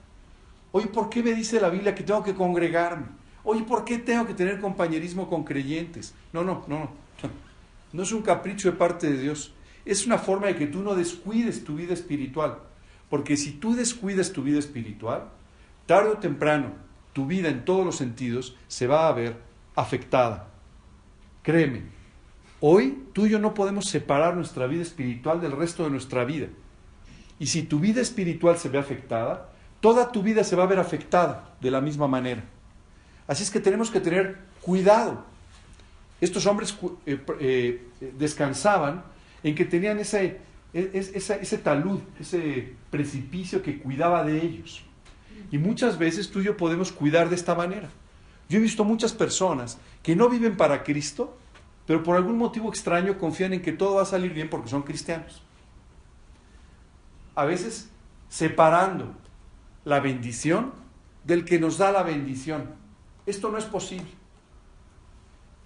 Oye, 0.72 0.86
¿por 0.86 1.08
qué 1.10 1.22
me 1.22 1.32
dice 1.32 1.60
la 1.60 1.68
Biblia 1.68 1.94
que 1.94 2.02
tengo 2.02 2.22
que 2.22 2.34
congregarme? 2.34 3.06
Oye, 3.42 3.62
¿por 3.62 3.84
qué 3.84 3.98
tengo 3.98 4.26
que 4.26 4.34
tener 4.34 4.60
compañerismo 4.60 5.28
con 5.28 5.44
creyentes? 5.44 6.14
No, 6.32 6.44
no, 6.44 6.64
no, 6.68 6.78
no. 6.78 6.90
No 7.92 8.04
es 8.04 8.12
un 8.12 8.22
capricho 8.22 8.70
de 8.70 8.76
parte 8.76 9.10
de 9.10 9.20
Dios. 9.20 9.52
Es 9.90 10.06
una 10.06 10.18
forma 10.18 10.46
de 10.46 10.54
que 10.54 10.68
tú 10.68 10.84
no 10.84 10.94
descuides 10.94 11.64
tu 11.64 11.74
vida 11.74 11.92
espiritual. 11.92 12.58
Porque 13.08 13.36
si 13.36 13.50
tú 13.50 13.74
descuidas 13.74 14.30
tu 14.30 14.44
vida 14.44 14.60
espiritual, 14.60 15.30
tarde 15.84 16.10
o 16.10 16.18
temprano, 16.18 16.74
tu 17.12 17.26
vida 17.26 17.48
en 17.48 17.64
todos 17.64 17.84
los 17.84 17.96
sentidos 17.96 18.56
se 18.68 18.86
va 18.86 19.08
a 19.08 19.12
ver 19.12 19.36
afectada. 19.74 20.48
Créeme, 21.42 21.82
hoy 22.60 23.02
tú 23.12 23.26
y 23.26 23.30
yo 23.30 23.40
no 23.40 23.52
podemos 23.52 23.86
separar 23.86 24.36
nuestra 24.36 24.68
vida 24.68 24.82
espiritual 24.82 25.40
del 25.40 25.50
resto 25.50 25.82
de 25.82 25.90
nuestra 25.90 26.24
vida. 26.24 26.46
Y 27.40 27.46
si 27.46 27.64
tu 27.64 27.80
vida 27.80 28.00
espiritual 28.00 28.58
se 28.58 28.68
ve 28.68 28.78
afectada, 28.78 29.50
toda 29.80 30.12
tu 30.12 30.22
vida 30.22 30.44
se 30.44 30.54
va 30.54 30.62
a 30.62 30.68
ver 30.68 30.78
afectada 30.78 31.56
de 31.60 31.72
la 31.72 31.80
misma 31.80 32.06
manera. 32.06 32.44
Así 33.26 33.42
es 33.42 33.50
que 33.50 33.58
tenemos 33.58 33.90
que 33.90 33.98
tener 33.98 34.38
cuidado. 34.60 35.24
Estos 36.20 36.46
hombres 36.46 36.78
eh, 37.06 37.18
eh, 37.40 37.88
descansaban 38.16 39.02
en 39.42 39.54
que 39.54 39.64
tenían 39.64 39.98
ese, 39.98 40.38
e, 40.72 40.90
ese, 40.92 41.58
talud, 41.58 42.00
ese 42.18 42.74
precipicio 42.90 43.62
que 43.62 43.78
cuidaba 43.78 44.24
de 44.24 44.42
ellos. 44.42 44.82
Y 45.50 45.58
muchas 45.58 45.98
veces 45.98 46.30
tú 46.30 46.40
y 46.40 46.44
yo 46.44 46.56
podemos 46.56 46.92
cuidar 46.92 47.28
de 47.28 47.36
esta 47.36 47.54
manera. 47.54 47.88
Yo 48.48 48.58
he 48.58 48.62
visto 48.62 48.84
muchas 48.84 49.12
personas 49.12 49.78
que 50.02 50.16
no 50.16 50.28
viven 50.28 50.56
para 50.56 50.82
Cristo, 50.82 51.36
pero 51.86 52.02
por 52.02 52.16
algún 52.16 52.36
motivo 52.36 52.68
extraño 52.68 53.18
confían 53.18 53.52
en 53.52 53.62
que 53.62 53.72
todo 53.72 53.96
va 53.96 54.02
a 54.02 54.06
salir 54.06 54.32
bien 54.32 54.50
porque 54.50 54.68
son 54.68 54.82
cristianos. 54.82 55.42
A 57.34 57.44
veces 57.44 57.90
separando 58.28 59.14
la 59.84 60.00
bendición 60.00 60.72
del 61.24 61.44
que 61.44 61.58
nos 61.58 61.78
da 61.78 61.92
la 61.92 62.02
bendición. 62.02 62.70
Esto 63.26 63.50
no 63.50 63.58
es 63.58 63.64
posible. 63.64 64.08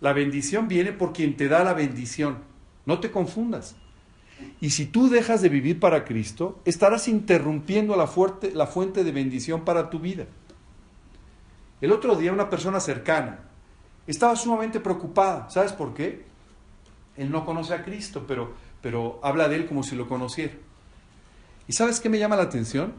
La 0.00 0.12
bendición 0.12 0.68
viene 0.68 0.92
por 0.92 1.12
quien 1.12 1.36
te 1.36 1.48
da 1.48 1.64
la 1.64 1.74
bendición. 1.74 2.38
No 2.86 3.00
te 3.00 3.10
confundas. 3.10 3.76
Y 4.60 4.70
si 4.70 4.86
tú 4.86 5.08
dejas 5.08 5.42
de 5.42 5.48
vivir 5.48 5.80
para 5.80 6.04
Cristo, 6.04 6.60
estarás 6.64 7.08
interrumpiendo 7.08 7.96
la, 7.96 8.06
fuerte, 8.06 8.52
la 8.52 8.66
fuente 8.66 9.04
de 9.04 9.12
bendición 9.12 9.64
para 9.64 9.90
tu 9.90 9.98
vida. 9.98 10.26
El 11.80 11.92
otro 11.92 12.16
día 12.16 12.32
una 12.32 12.50
persona 12.50 12.80
cercana 12.80 13.40
estaba 14.06 14.36
sumamente 14.36 14.80
preocupada. 14.80 15.48
¿Sabes 15.50 15.72
por 15.72 15.94
qué? 15.94 16.24
Él 17.16 17.30
no 17.30 17.44
conoce 17.44 17.74
a 17.74 17.84
Cristo, 17.84 18.24
pero, 18.26 18.54
pero 18.80 19.20
habla 19.22 19.48
de 19.48 19.56
él 19.56 19.66
como 19.66 19.82
si 19.82 19.94
lo 19.96 20.08
conociera. 20.08 20.54
¿Y 21.68 21.72
sabes 21.72 22.00
qué 22.00 22.08
me 22.08 22.18
llama 22.18 22.36
la 22.36 22.42
atención? 22.42 22.94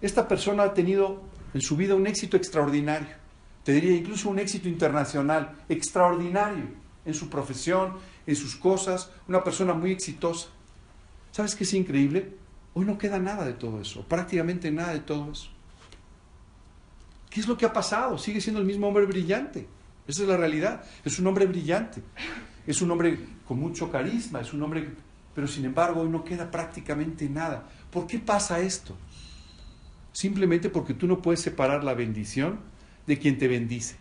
Esta 0.00 0.26
persona 0.26 0.64
ha 0.64 0.74
tenido 0.74 1.22
en 1.54 1.60
su 1.60 1.76
vida 1.76 1.94
un 1.94 2.06
éxito 2.06 2.36
extraordinario. 2.36 3.20
Te 3.64 3.72
diría 3.72 3.96
incluso 3.96 4.30
un 4.30 4.38
éxito 4.38 4.68
internacional, 4.68 5.56
extraordinario 5.68 6.64
en 7.04 7.14
su 7.14 7.28
profesión, 7.28 7.94
en 8.26 8.36
sus 8.36 8.56
cosas, 8.56 9.10
una 9.28 9.42
persona 9.42 9.74
muy 9.74 9.92
exitosa. 9.92 10.48
¿Sabes 11.30 11.54
qué 11.54 11.64
es 11.64 11.74
increíble? 11.74 12.36
Hoy 12.74 12.84
no 12.84 12.98
queda 12.98 13.18
nada 13.18 13.44
de 13.44 13.52
todo 13.52 13.80
eso, 13.80 14.04
prácticamente 14.04 14.70
nada 14.70 14.92
de 14.92 15.00
todo 15.00 15.32
eso. 15.32 15.50
¿Qué 17.30 17.40
es 17.40 17.46
lo 17.46 17.56
que 17.56 17.66
ha 17.66 17.72
pasado? 17.72 18.18
Sigue 18.18 18.40
siendo 18.40 18.60
el 18.60 18.66
mismo 18.66 18.88
hombre 18.88 19.06
brillante. 19.06 19.66
Esa 20.06 20.22
es 20.22 20.28
la 20.28 20.36
realidad. 20.36 20.84
Es 21.04 21.18
un 21.20 21.28
hombre 21.28 21.46
brillante. 21.46 22.02
Es 22.66 22.82
un 22.82 22.90
hombre 22.90 23.18
con 23.46 23.58
mucho 23.58 23.90
carisma, 23.90 24.40
es 24.40 24.52
un 24.52 24.62
hombre... 24.62 24.88
Pero 25.34 25.46
sin 25.46 25.64
embargo 25.64 26.00
hoy 26.00 26.08
no 26.08 26.24
queda 26.24 26.50
prácticamente 26.50 27.28
nada. 27.28 27.68
¿Por 27.92 28.08
qué 28.08 28.18
pasa 28.18 28.58
esto? 28.60 28.96
Simplemente 30.12 30.68
porque 30.68 30.92
tú 30.92 31.06
no 31.06 31.22
puedes 31.22 31.40
separar 31.40 31.84
la 31.84 31.94
bendición 31.94 32.58
de 33.06 33.18
quien 33.18 33.38
te 33.38 33.46
bendice. 33.46 33.96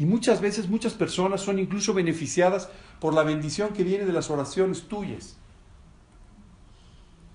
Y 0.00 0.06
muchas 0.06 0.40
veces 0.40 0.70
muchas 0.70 0.94
personas 0.94 1.42
son 1.42 1.58
incluso 1.58 1.92
beneficiadas 1.92 2.70
por 3.00 3.12
la 3.12 3.22
bendición 3.22 3.74
que 3.74 3.84
viene 3.84 4.06
de 4.06 4.14
las 4.14 4.30
oraciones 4.30 4.84
tuyas. 4.88 5.36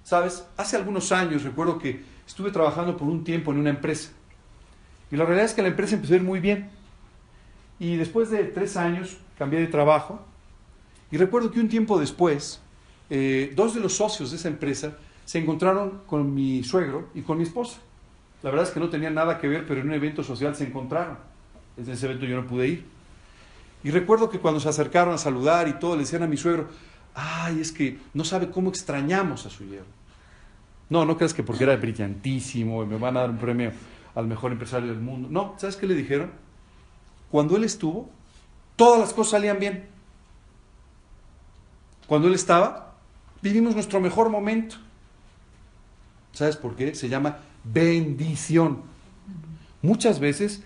Sabes, 0.02 0.48
hace 0.58 0.76
algunos 0.76 1.12
años 1.12 1.44
recuerdo 1.44 1.78
que 1.78 2.04
estuve 2.26 2.50
trabajando 2.50 2.98
por 2.98 3.08
un 3.08 3.24
tiempo 3.24 3.52
en 3.52 3.60
una 3.60 3.70
empresa. 3.70 4.14
Y 5.12 5.16
la 5.16 5.26
realidad 5.26 5.46
es 5.46 5.54
que 5.54 5.62
la 5.62 5.68
empresa 5.68 5.94
empezó 5.94 6.20
muy 6.24 6.40
bien. 6.40 6.72
Y 7.78 7.98
después 7.98 8.32
de 8.32 8.46
tres 8.46 8.78
años 8.78 9.18
cambié 9.38 9.60
de 9.60 9.68
trabajo. 9.68 10.26
Y 11.12 11.18
recuerdo 11.18 11.52
que 11.52 11.60
un 11.60 11.70
tiempo 11.70 12.00
después, 12.00 12.62
eh, 13.12 13.54
dos 13.56 13.76
de 13.76 13.80
los 13.80 13.94
socios 13.94 14.32
de 14.32 14.38
esa 14.38 14.48
empresa 14.48 14.98
se 15.24 15.38
encontraron 15.38 16.02
con 16.08 16.34
mi 16.34 16.64
suegro 16.64 17.10
y 17.14 17.22
con 17.22 17.38
mi 17.38 17.44
esposa. 17.44 17.78
La 18.42 18.50
verdad 18.50 18.68
es 18.68 18.74
que 18.74 18.80
no 18.80 18.90
tenían 18.90 19.14
nada 19.14 19.38
que 19.38 19.48
ver, 19.48 19.68
pero 19.68 19.82
en 19.82 19.88
un 19.90 19.94
evento 19.94 20.24
social 20.24 20.56
se 20.56 20.64
encontraron. 20.64 21.35
En 21.78 21.90
ese 21.90 22.06
evento 22.06 22.26
yo 22.26 22.42
no 22.42 22.48
pude 22.48 22.68
ir. 22.68 22.86
Y 23.84 23.92
recuerdo 23.92 24.30
que 24.30 24.40
cuando 24.40 24.60
se 24.60 24.70
acercaron 24.70 25.14
a 25.14 25.18
saludar 25.18 25.68
y 25.68 25.74
todo, 25.74 25.96
le 25.96 26.02
decían 26.02 26.24
a 26.24 26.28
mi 26.28 26.38
suegro, 26.38 26.70
ay, 27.14 27.60
es 27.60 27.72
que 27.72 28.00
no 28.14 28.24
sabe 28.24 28.50
cómo 28.50 28.70
extrañamos 28.70 29.46
a 29.46 29.50
su 29.50 29.64
yerno. 29.66 29.94
No, 30.90 31.06
no 31.06 31.18
creas 31.18 31.34
que 31.34 31.44
porque 31.44 31.64
era 31.64 31.76
brillantísimo 31.76 32.86
me 32.86 32.98
van 32.98 33.18
a 33.18 33.22
dar 33.22 33.30
un 33.30 33.38
premio 33.38 33.72
al 34.14 34.28
mejor 34.28 34.52
empresario 34.52 34.90
del 34.90 35.02
mundo. 35.02 35.28
No, 35.30 35.56
¿sabes 35.58 35.76
qué 35.76 35.88
le 35.88 35.96
dijeron? 35.96 36.32
Cuando 37.32 37.58
él 37.58 37.64
estuvo, 37.64 38.10
todas 38.76 39.00
las 39.00 39.14
cosas 39.14 39.32
salían 39.32 39.60
bien. 39.60 39.86
Cuando 42.08 42.28
él 42.28 42.36
estaba, 42.36 42.94
vivimos 43.42 43.74
nuestro 43.74 44.00
mejor 44.00 44.30
momento. 44.30 44.78
¿Sabes 46.34 46.56
por 46.56 46.76
qué? 46.76 46.96
Se 46.96 47.10
llama 47.10 47.40
bendición. 47.64 48.84
Muchas 49.82 50.20
veces 50.20 50.64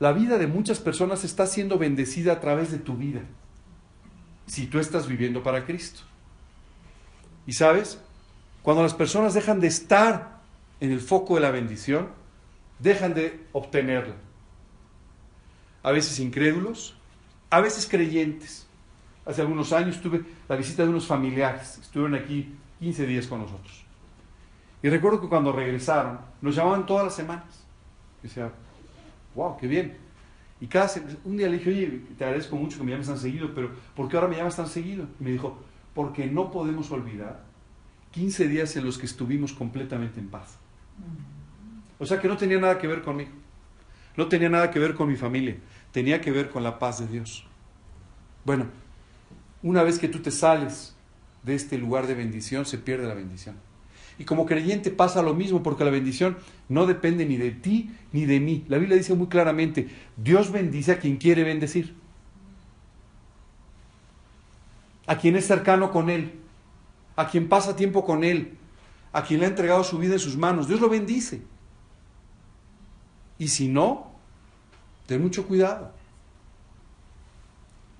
la 0.00 0.12
vida 0.12 0.38
de 0.38 0.46
muchas 0.46 0.80
personas 0.80 1.24
está 1.24 1.46
siendo 1.46 1.78
bendecida 1.78 2.32
a 2.32 2.40
través 2.40 2.72
de 2.72 2.78
tu 2.78 2.96
vida 2.96 3.20
si 4.46 4.66
tú 4.66 4.80
estás 4.80 5.06
viviendo 5.06 5.42
para 5.44 5.64
Cristo. 5.64 6.00
Y 7.46 7.52
sabes, 7.52 8.00
cuando 8.62 8.82
las 8.82 8.94
personas 8.94 9.34
dejan 9.34 9.60
de 9.60 9.68
estar 9.68 10.40
en 10.80 10.90
el 10.90 11.00
foco 11.00 11.36
de 11.36 11.42
la 11.42 11.50
bendición, 11.50 12.08
dejan 12.78 13.14
de 13.14 13.46
obtenerla. 13.52 14.14
A 15.82 15.92
veces 15.92 16.18
incrédulos, 16.18 16.96
a 17.50 17.60
veces 17.60 17.86
creyentes. 17.86 18.66
Hace 19.26 19.42
algunos 19.42 19.72
años 19.72 20.00
tuve 20.00 20.24
la 20.48 20.56
visita 20.56 20.82
de 20.82 20.88
unos 20.88 21.06
familiares, 21.06 21.78
estuvieron 21.78 22.14
aquí 22.14 22.54
15 22.80 23.06
días 23.06 23.26
con 23.26 23.42
nosotros. 23.42 23.84
Y 24.82 24.88
recuerdo 24.88 25.20
que 25.20 25.28
cuando 25.28 25.52
regresaron, 25.52 26.18
nos 26.40 26.56
llamaban 26.56 26.86
todas 26.86 27.04
las 27.04 27.14
semanas. 27.14 27.66
Wow, 29.34 29.56
qué 29.56 29.66
bien. 29.66 29.96
Y 30.60 30.66
cada 30.66 30.90
un 31.24 31.36
día 31.36 31.48
le 31.48 31.58
dije, 31.58 31.70
oye, 31.70 32.02
te 32.18 32.24
agradezco 32.24 32.56
mucho 32.56 32.78
que 32.78 32.84
me 32.84 32.92
llames 32.92 33.06
tan 33.06 33.18
seguido, 33.18 33.54
pero 33.54 33.70
¿por 33.96 34.08
qué 34.08 34.16
ahora 34.16 34.28
me 34.28 34.36
llamas 34.36 34.56
tan 34.56 34.66
seguido? 34.66 35.06
Y 35.18 35.24
me 35.24 35.30
dijo, 35.30 35.58
porque 35.94 36.26
no 36.26 36.50
podemos 36.50 36.90
olvidar 36.90 37.44
15 38.12 38.48
días 38.48 38.76
en 38.76 38.84
los 38.84 38.98
que 38.98 39.06
estuvimos 39.06 39.52
completamente 39.52 40.20
en 40.20 40.28
paz. 40.28 40.58
O 41.98 42.06
sea 42.06 42.20
que 42.20 42.28
no 42.28 42.36
tenía 42.36 42.58
nada 42.58 42.78
que 42.78 42.86
ver 42.86 43.02
conmigo. 43.02 43.30
No 44.16 44.28
tenía 44.28 44.48
nada 44.48 44.70
que 44.70 44.78
ver 44.78 44.94
con 44.94 45.08
mi 45.08 45.16
familia. 45.16 45.56
Tenía 45.92 46.20
que 46.20 46.30
ver 46.30 46.50
con 46.50 46.62
la 46.62 46.78
paz 46.78 46.98
de 46.98 47.06
Dios. 47.06 47.46
Bueno, 48.44 48.66
una 49.62 49.82
vez 49.82 49.98
que 49.98 50.08
tú 50.08 50.20
te 50.20 50.30
sales 50.30 50.96
de 51.42 51.54
este 51.54 51.78
lugar 51.78 52.06
de 52.06 52.14
bendición, 52.14 52.66
se 52.66 52.78
pierde 52.78 53.06
la 53.06 53.14
bendición. 53.14 53.56
Y 54.20 54.26
como 54.26 54.44
creyente 54.44 54.90
pasa 54.90 55.22
lo 55.22 55.32
mismo 55.32 55.62
porque 55.62 55.82
la 55.82 55.90
bendición 55.90 56.36
no 56.68 56.84
depende 56.84 57.24
ni 57.24 57.38
de 57.38 57.52
ti 57.52 57.90
ni 58.12 58.26
de 58.26 58.38
mí. 58.38 58.66
La 58.68 58.76
Biblia 58.76 58.98
dice 58.98 59.14
muy 59.14 59.28
claramente, 59.28 59.88
Dios 60.18 60.52
bendice 60.52 60.92
a 60.92 60.98
quien 60.98 61.16
quiere 61.16 61.42
bendecir. 61.42 61.96
A 65.06 65.16
quien 65.16 65.36
es 65.36 65.46
cercano 65.46 65.90
con 65.90 66.10
Él, 66.10 66.34
a 67.16 67.28
quien 67.28 67.48
pasa 67.48 67.76
tiempo 67.76 68.04
con 68.04 68.22
Él, 68.22 68.58
a 69.14 69.24
quien 69.24 69.40
le 69.40 69.46
ha 69.46 69.48
entregado 69.48 69.82
su 69.84 69.96
vida 69.96 70.12
en 70.12 70.20
sus 70.20 70.36
manos. 70.36 70.68
Dios 70.68 70.82
lo 70.82 70.90
bendice. 70.90 71.40
Y 73.38 73.48
si 73.48 73.68
no, 73.68 74.12
ten 75.06 75.22
mucho 75.22 75.46
cuidado. 75.46 75.94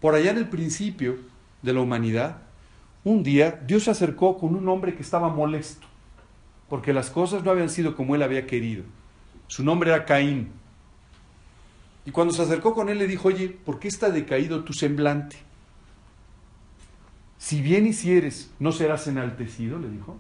Por 0.03 0.15
allá 0.15 0.33
en 0.33 0.37
el 0.37 0.51
principio 0.51 1.17
de 1.63 1.73
la 1.73 1.81
humanidad, 1.81 2.43
un 3.05 3.23
día 3.23 3.59
Dios 3.67 3.85
se 3.85 3.93
acercó 3.93 4.37
con 4.37 4.55
un 4.55 4.69
hombre 4.69 4.95
que 4.95 5.01
estaba 5.01 5.31
molesto 5.31 5.89
porque 6.71 6.93
las 6.93 7.11
cosas 7.11 7.43
no 7.43 7.51
habían 7.51 7.69
sido 7.69 7.97
como 7.97 8.15
él 8.15 8.23
había 8.23 8.47
querido. 8.47 8.85
Su 9.49 9.65
nombre 9.65 9.91
era 9.91 10.07
Caín. 10.07 10.53
Y 12.07 12.13
cuando 12.13 12.33
se 12.33 12.43
acercó 12.43 12.73
con 12.75 12.89
él 12.89 12.99
le 12.99 13.09
dijo, 13.09 13.29
oye, 13.29 13.49
¿por 13.49 13.81
qué 13.81 13.89
está 13.89 14.09
decaído 14.09 14.63
tu 14.63 14.73
semblante? 14.73 15.37
Si 17.39 17.61
bien 17.61 17.87
hicieres, 17.89 18.53
¿no 18.61 18.71
serás 18.71 19.09
enaltecido? 19.09 19.81
le 19.81 19.91
dijo. 19.91 20.17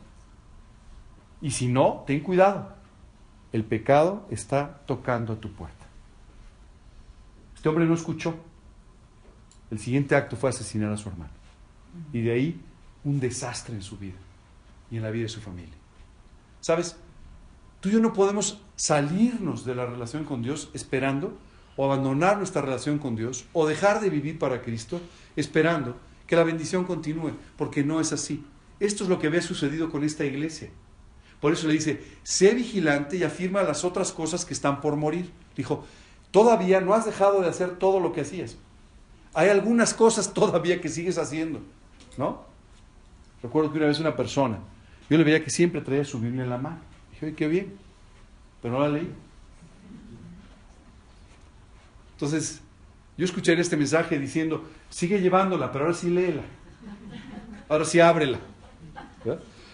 Y 1.40 1.52
si 1.52 1.68
no, 1.68 2.02
ten 2.04 2.18
cuidado. 2.20 2.74
El 3.52 3.64
pecado 3.64 4.26
está 4.28 4.80
tocando 4.86 5.34
a 5.34 5.36
tu 5.36 5.52
puerta. 5.52 5.86
Este 7.54 7.68
hombre 7.68 7.86
no 7.86 7.94
escuchó. 7.94 8.34
El 9.70 9.78
siguiente 9.78 10.16
acto 10.16 10.36
fue 10.36 10.50
asesinar 10.50 10.92
a 10.92 10.96
su 10.96 11.08
hermano. 11.08 11.32
Y 12.12 12.22
de 12.22 12.32
ahí 12.32 12.60
un 13.04 13.20
desastre 13.20 13.76
en 13.76 13.82
su 13.82 13.96
vida 13.96 14.18
y 14.90 14.96
en 14.96 15.04
la 15.04 15.10
vida 15.10 15.24
de 15.24 15.28
su 15.28 15.40
familia. 15.40 15.79
¿Sabes? 16.60 16.96
Tú 17.80 17.88
y 17.88 17.92
yo 17.92 18.00
no 18.00 18.12
podemos 18.12 18.60
salirnos 18.76 19.64
de 19.64 19.74
la 19.74 19.86
relación 19.86 20.24
con 20.24 20.42
Dios 20.42 20.70
esperando 20.74 21.38
o 21.76 21.84
abandonar 21.84 22.36
nuestra 22.36 22.62
relación 22.62 22.98
con 22.98 23.16
Dios 23.16 23.46
o 23.52 23.66
dejar 23.66 24.00
de 24.00 24.10
vivir 24.10 24.38
para 24.38 24.62
Cristo 24.62 25.00
esperando 25.36 25.96
que 26.26 26.36
la 26.36 26.44
bendición 26.44 26.84
continúe, 26.84 27.32
porque 27.56 27.82
no 27.82 28.00
es 28.00 28.12
así. 28.12 28.44
Esto 28.78 29.04
es 29.04 29.10
lo 29.10 29.18
que 29.18 29.26
había 29.26 29.42
sucedido 29.42 29.90
con 29.90 30.04
esta 30.04 30.24
iglesia. 30.24 30.70
Por 31.40 31.52
eso 31.52 31.66
le 31.66 31.74
dice, 31.74 32.02
sé 32.22 32.54
vigilante 32.54 33.16
y 33.16 33.24
afirma 33.24 33.62
las 33.62 33.84
otras 33.84 34.12
cosas 34.12 34.44
que 34.44 34.52
están 34.52 34.80
por 34.80 34.96
morir. 34.96 35.30
Dijo, 35.56 35.84
todavía 36.30 36.80
no 36.80 36.94
has 36.94 37.06
dejado 37.06 37.40
de 37.40 37.48
hacer 37.48 37.78
todo 37.78 37.98
lo 37.98 38.12
que 38.12 38.20
hacías. 38.20 38.56
Hay 39.32 39.48
algunas 39.48 39.94
cosas 39.94 40.34
todavía 40.34 40.80
que 40.80 40.88
sigues 40.88 41.18
haciendo, 41.18 41.60
¿no? 42.18 42.44
Recuerdo 43.42 43.72
que 43.72 43.78
una 43.78 43.86
vez 43.86 44.00
una 44.00 44.16
persona, 44.16 44.58
yo 45.10 45.18
le 45.18 45.24
veía 45.24 45.44
que 45.44 45.50
siempre 45.50 45.80
traía 45.80 46.04
su 46.04 46.20
Biblia 46.20 46.44
en 46.44 46.50
la 46.50 46.56
mano. 46.56 46.78
Dije, 47.10 47.26
oye, 47.26 47.34
qué 47.34 47.48
bien, 47.48 47.74
pero 48.62 48.74
no 48.74 48.80
la 48.80 48.88
leí. 48.88 49.12
Entonces, 52.12 52.60
yo 53.18 53.24
escuché 53.24 53.58
este 53.60 53.76
mensaje 53.76 54.18
diciendo, 54.18 54.64
sigue 54.88 55.20
llevándola, 55.20 55.72
pero 55.72 55.84
ahora 55.86 55.96
sí 55.96 56.08
léela. 56.08 56.42
Ahora 57.68 57.84
sí 57.84 57.98
ábrela. 57.98 58.38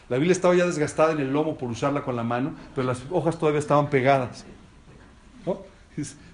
La 0.09 0.17
Biblia 0.17 0.33
estaba 0.33 0.55
ya 0.55 0.65
desgastada 0.67 1.13
en 1.13 1.21
el 1.21 1.33
lomo 1.33 1.59
por 1.59 1.71
usarla 1.71 2.03
con 2.03 2.17
la 2.17 2.23
mano, 2.23 2.55
pero 2.75 2.87
las 2.87 3.03
hojas 3.11 3.39
todavía 3.39 3.59
estaban 3.59 3.91
pegadas. 3.91 4.45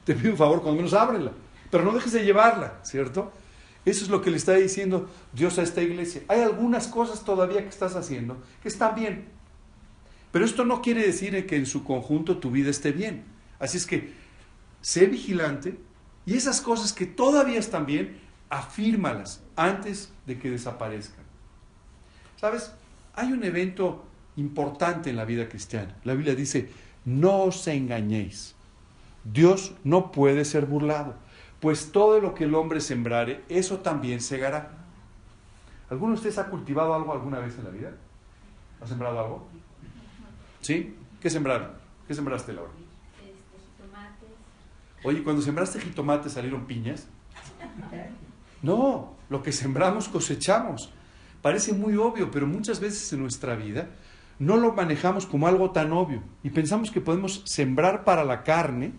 Te 0.04 0.14
pido 0.14 0.32
un 0.32 0.36
favor, 0.36 0.60
cuando 0.62 0.76
menos 0.76 0.94
ábrela, 0.94 1.32
pero 1.70 1.84
no 1.84 1.92
dejes 1.92 2.12
de 2.12 2.24
llevarla, 2.24 2.74
¿cierto? 2.82 3.32
Eso 3.84 4.04
es 4.04 4.10
lo 4.10 4.22
que 4.22 4.30
le 4.30 4.36
está 4.36 4.54
diciendo 4.54 5.10
Dios 5.32 5.58
a 5.58 5.62
esta 5.62 5.82
iglesia. 5.82 6.22
Hay 6.28 6.40
algunas 6.40 6.86
cosas 6.86 7.24
todavía 7.24 7.62
que 7.62 7.68
estás 7.68 7.96
haciendo 7.96 8.40
que 8.62 8.68
están 8.68 8.94
bien, 8.94 9.24
pero 10.30 10.44
esto 10.44 10.64
no 10.64 10.82
quiere 10.82 11.04
decir 11.04 11.46
que 11.46 11.56
en 11.56 11.66
su 11.66 11.84
conjunto 11.84 12.38
tu 12.38 12.50
vida 12.50 12.70
esté 12.70 12.92
bien. 12.92 13.24
Así 13.58 13.76
es 13.76 13.86
que 13.86 14.12
sé 14.80 15.06
vigilante 15.06 15.78
y 16.24 16.36
esas 16.36 16.60
cosas 16.60 16.92
que 16.92 17.06
todavía 17.06 17.58
están 17.58 17.86
bien, 17.86 18.18
afírmalas 18.48 19.42
antes 19.56 20.12
de 20.26 20.38
que 20.38 20.50
desaparezcan. 20.50 21.24
¿Sabes? 22.40 22.72
Hay 23.14 23.32
un 23.32 23.44
evento 23.44 24.04
importante 24.36 25.10
en 25.10 25.16
la 25.16 25.24
vida 25.24 25.48
cristiana. 25.48 25.96
La 26.04 26.14
Biblia 26.14 26.34
dice, 26.34 26.70
no 27.04 27.44
os 27.44 27.66
engañéis. 27.66 28.54
Dios 29.24 29.74
no 29.84 30.12
puede 30.12 30.44
ser 30.44 30.66
burlado, 30.66 31.14
pues 31.62 31.92
todo 31.92 32.20
lo 32.20 32.34
que 32.34 32.42
el 32.42 32.56
hombre 32.56 32.80
sembrare, 32.80 33.44
eso 33.48 33.78
también 33.78 34.20
segará. 34.20 34.72
¿Alguno 35.88 36.14
de 36.14 36.16
ustedes 36.16 36.38
ha 36.38 36.46
cultivado 36.46 36.92
algo 36.92 37.12
alguna 37.12 37.38
vez 37.38 37.56
en 37.56 37.62
la 37.62 37.70
vida? 37.70 37.92
¿Ha 38.80 38.86
sembrado 38.88 39.20
algo? 39.20 39.48
¿Sí? 40.60 40.96
¿Qué 41.20 41.30
sembraron? 41.30 41.70
¿Qué 42.08 42.14
sembraste, 42.14 42.52
Laura? 42.52 42.72
Este, 43.24 45.06
Oye, 45.06 45.22
cuando 45.22 45.40
sembraste 45.40 45.80
jitomates 45.80 46.32
salieron 46.32 46.66
piñas. 46.66 47.06
No, 48.60 49.14
lo 49.30 49.42
que 49.44 49.52
sembramos 49.52 50.08
cosechamos. 50.08 50.92
Parece 51.42 51.72
muy 51.72 51.94
obvio, 51.94 52.32
pero 52.32 52.48
muchas 52.48 52.80
veces 52.80 53.12
en 53.12 53.20
nuestra 53.20 53.54
vida 53.54 53.88
no 54.40 54.56
lo 54.56 54.72
manejamos 54.72 55.26
como 55.26 55.46
algo 55.46 55.70
tan 55.70 55.92
obvio 55.92 56.24
y 56.42 56.50
pensamos 56.50 56.90
que 56.90 57.00
podemos 57.00 57.44
sembrar 57.46 58.02
para 58.02 58.24
la 58.24 58.42
carne 58.42 58.94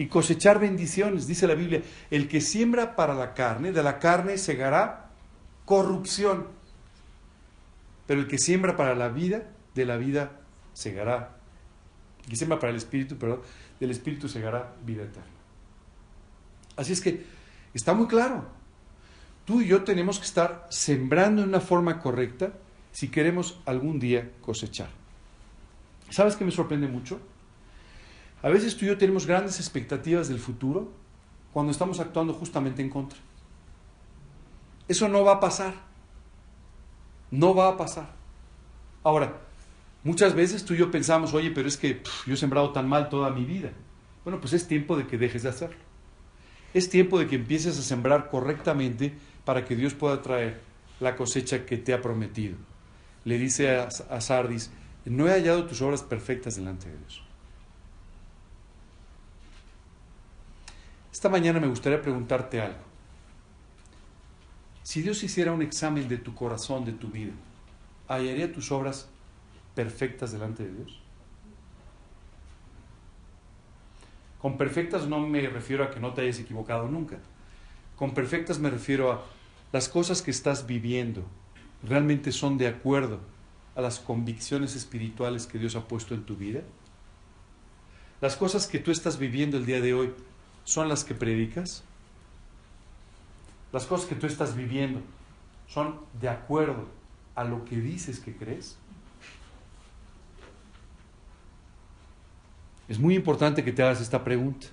y 0.00 0.06
cosechar 0.06 0.58
bendiciones. 0.58 1.26
Dice 1.26 1.46
la 1.46 1.54
Biblia, 1.54 1.82
el 2.10 2.26
que 2.26 2.40
siembra 2.40 2.96
para 2.96 3.12
la 3.12 3.34
carne, 3.34 3.70
de 3.70 3.82
la 3.82 3.98
carne 3.98 4.38
segará 4.38 5.10
corrupción. 5.66 6.46
Pero 8.06 8.20
el 8.20 8.26
que 8.26 8.38
siembra 8.38 8.78
para 8.78 8.94
la 8.94 9.10
vida, 9.10 9.42
de 9.74 9.84
la 9.84 9.98
vida 9.98 10.40
segará. 10.72 11.36
El 12.22 12.30
que 12.30 12.36
siembra 12.36 12.58
para 12.58 12.70
el 12.70 12.76
espíritu, 12.76 13.18
perdón, 13.18 13.42
del 13.78 13.90
espíritu 13.90 14.26
segará 14.26 14.72
vida 14.86 15.02
eterna. 15.02 15.28
Así 16.76 16.94
es 16.94 17.02
que 17.02 17.26
está 17.74 17.92
muy 17.92 18.06
claro 18.06 18.58
tú 19.44 19.60
y 19.60 19.66
yo 19.66 19.82
tenemos 19.82 20.18
que 20.18 20.26
estar 20.26 20.66
sembrando 20.70 21.42
de 21.42 21.48
una 21.48 21.60
forma 21.60 21.98
correcta 22.00 22.52
si 22.92 23.08
queremos 23.08 23.60
algún 23.66 23.98
día 23.98 24.30
cosechar. 24.40 24.88
¿Sabes 26.08 26.36
qué 26.36 26.44
me 26.44 26.52
sorprende 26.52 26.86
mucho? 26.86 27.20
A 28.42 28.48
veces 28.48 28.76
tú 28.76 28.84
y 28.84 28.88
yo 28.88 28.98
tenemos 28.98 29.26
grandes 29.26 29.58
expectativas 29.58 30.28
del 30.28 30.38
futuro 30.38 30.92
cuando 31.52 31.72
estamos 31.72 32.00
actuando 32.00 32.32
justamente 32.32 32.82
en 32.82 32.90
contra. 32.90 33.18
Eso 34.88 35.08
no 35.08 35.24
va 35.24 35.34
a 35.34 35.40
pasar. 35.40 35.74
No 37.30 37.54
va 37.54 37.68
a 37.68 37.76
pasar. 37.76 38.12
Ahora, 39.02 39.40
muchas 40.02 40.34
veces 40.34 40.64
tú 40.64 40.74
y 40.74 40.78
yo 40.78 40.90
pensamos, 40.90 41.32
oye, 41.34 41.50
pero 41.50 41.68
es 41.68 41.76
que 41.76 42.02
yo 42.26 42.34
he 42.34 42.36
sembrado 42.36 42.72
tan 42.72 42.88
mal 42.88 43.08
toda 43.08 43.30
mi 43.30 43.44
vida. 43.44 43.70
Bueno, 44.24 44.40
pues 44.40 44.52
es 44.52 44.66
tiempo 44.66 44.96
de 44.96 45.06
que 45.06 45.18
dejes 45.18 45.42
de 45.44 45.48
hacerlo. 45.48 45.78
Es 46.74 46.88
tiempo 46.88 47.18
de 47.18 47.26
que 47.26 47.36
empieces 47.36 47.78
a 47.78 47.82
sembrar 47.82 48.30
correctamente 48.30 49.14
para 49.44 49.64
que 49.64 49.76
Dios 49.76 49.94
pueda 49.94 50.22
traer 50.22 50.60
la 51.00 51.16
cosecha 51.16 51.64
que 51.64 51.78
te 51.78 51.94
ha 51.94 52.02
prometido. 52.02 52.56
Le 53.24 53.38
dice 53.38 53.76
a, 53.76 54.20
Sardis, 54.20 54.70
no 55.04 55.28
he 55.28 55.32
hallado 55.32 55.66
tus 55.66 55.82
obras 55.82 56.02
perfectas 56.02 56.56
delante 56.56 56.88
de 56.88 56.98
Dios. 56.98 57.22
Esta 61.20 61.28
mañana 61.28 61.60
me 61.60 61.66
gustaría 61.66 62.00
preguntarte 62.00 62.62
algo. 62.62 62.78
Si 64.82 65.02
Dios 65.02 65.22
hiciera 65.22 65.52
un 65.52 65.60
examen 65.60 66.08
de 66.08 66.16
tu 66.16 66.34
corazón, 66.34 66.86
de 66.86 66.92
tu 66.92 67.08
vida, 67.08 67.32
¿hallaría 68.08 68.50
tus 68.50 68.72
obras 68.72 69.06
perfectas 69.74 70.32
delante 70.32 70.64
de 70.64 70.72
Dios? 70.72 70.98
Con 74.40 74.56
perfectas 74.56 75.08
no 75.08 75.20
me 75.20 75.46
refiero 75.46 75.84
a 75.84 75.90
que 75.90 76.00
no 76.00 76.14
te 76.14 76.22
hayas 76.22 76.38
equivocado 76.38 76.88
nunca. 76.88 77.18
Con 77.96 78.14
perfectas 78.14 78.58
me 78.58 78.70
refiero 78.70 79.12
a 79.12 79.22
las 79.72 79.90
cosas 79.90 80.22
que 80.22 80.30
estás 80.30 80.66
viviendo 80.66 81.22
realmente 81.82 82.32
son 82.32 82.56
de 82.56 82.66
acuerdo 82.66 83.20
a 83.74 83.82
las 83.82 83.98
convicciones 83.98 84.74
espirituales 84.74 85.46
que 85.46 85.58
Dios 85.58 85.76
ha 85.76 85.86
puesto 85.86 86.14
en 86.14 86.24
tu 86.24 86.36
vida? 86.36 86.62
¿Las 88.22 88.36
cosas 88.36 88.66
que 88.66 88.78
tú 88.78 88.90
estás 88.90 89.18
viviendo 89.18 89.58
el 89.58 89.66
día 89.66 89.82
de 89.82 89.92
hoy 89.92 90.14
son 90.70 90.88
las 90.88 91.02
que 91.02 91.14
predicas? 91.14 91.82
¿Las 93.72 93.86
cosas 93.86 94.08
que 94.08 94.14
tú 94.14 94.26
estás 94.26 94.54
viviendo 94.54 95.00
son 95.66 95.96
de 96.20 96.28
acuerdo 96.28 96.86
a 97.34 97.42
lo 97.42 97.64
que 97.64 97.76
dices 97.76 98.20
que 98.20 98.36
crees? 98.36 98.78
Es 102.88 103.00
muy 103.00 103.16
importante 103.16 103.64
que 103.64 103.72
te 103.72 103.82
hagas 103.82 104.00
esta 104.00 104.22
pregunta, 104.22 104.68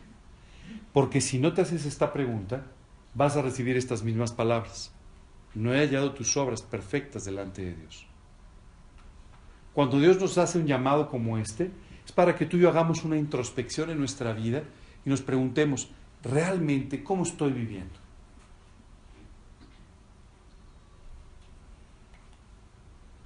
porque 0.93 1.19
si 1.19 1.39
no 1.39 1.53
te 1.53 1.62
haces 1.62 1.86
esta 1.86 2.13
pregunta, 2.13 2.67
vas 3.15 3.36
a 3.36 3.41
recibir 3.41 3.75
estas 3.75 4.03
mismas 4.03 4.31
palabras. 4.31 4.91
No 5.55 5.73
he 5.73 5.79
hallado 5.79 6.13
tus 6.13 6.38
obras 6.38 6.62
perfectas 6.62 7.25
delante 7.25 7.63
de 7.63 7.73
Dios. 7.73 8.05
Cuando 9.73 9.99
Dios 9.99 10.19
nos 10.19 10.38
hace 10.38 10.60
un 10.60 10.67
llamado 10.67 11.10
como 11.10 11.39
este, 11.39 11.71
es 12.05 12.12
para 12.12 12.36
que 12.36 12.45
tú 12.45 12.57
y 12.57 12.62
yo 12.62 12.69
hagamos 12.69 13.03
una 13.03 13.17
introspección 13.17 13.89
en 13.89 13.97
nuestra 13.97 14.33
vida 14.33 14.63
y 15.05 15.10
nos 15.10 15.21
preguntemos, 15.21 15.89
¿realmente 16.23 17.03
cómo 17.03 17.23
estoy 17.23 17.51
viviendo? 17.51 17.99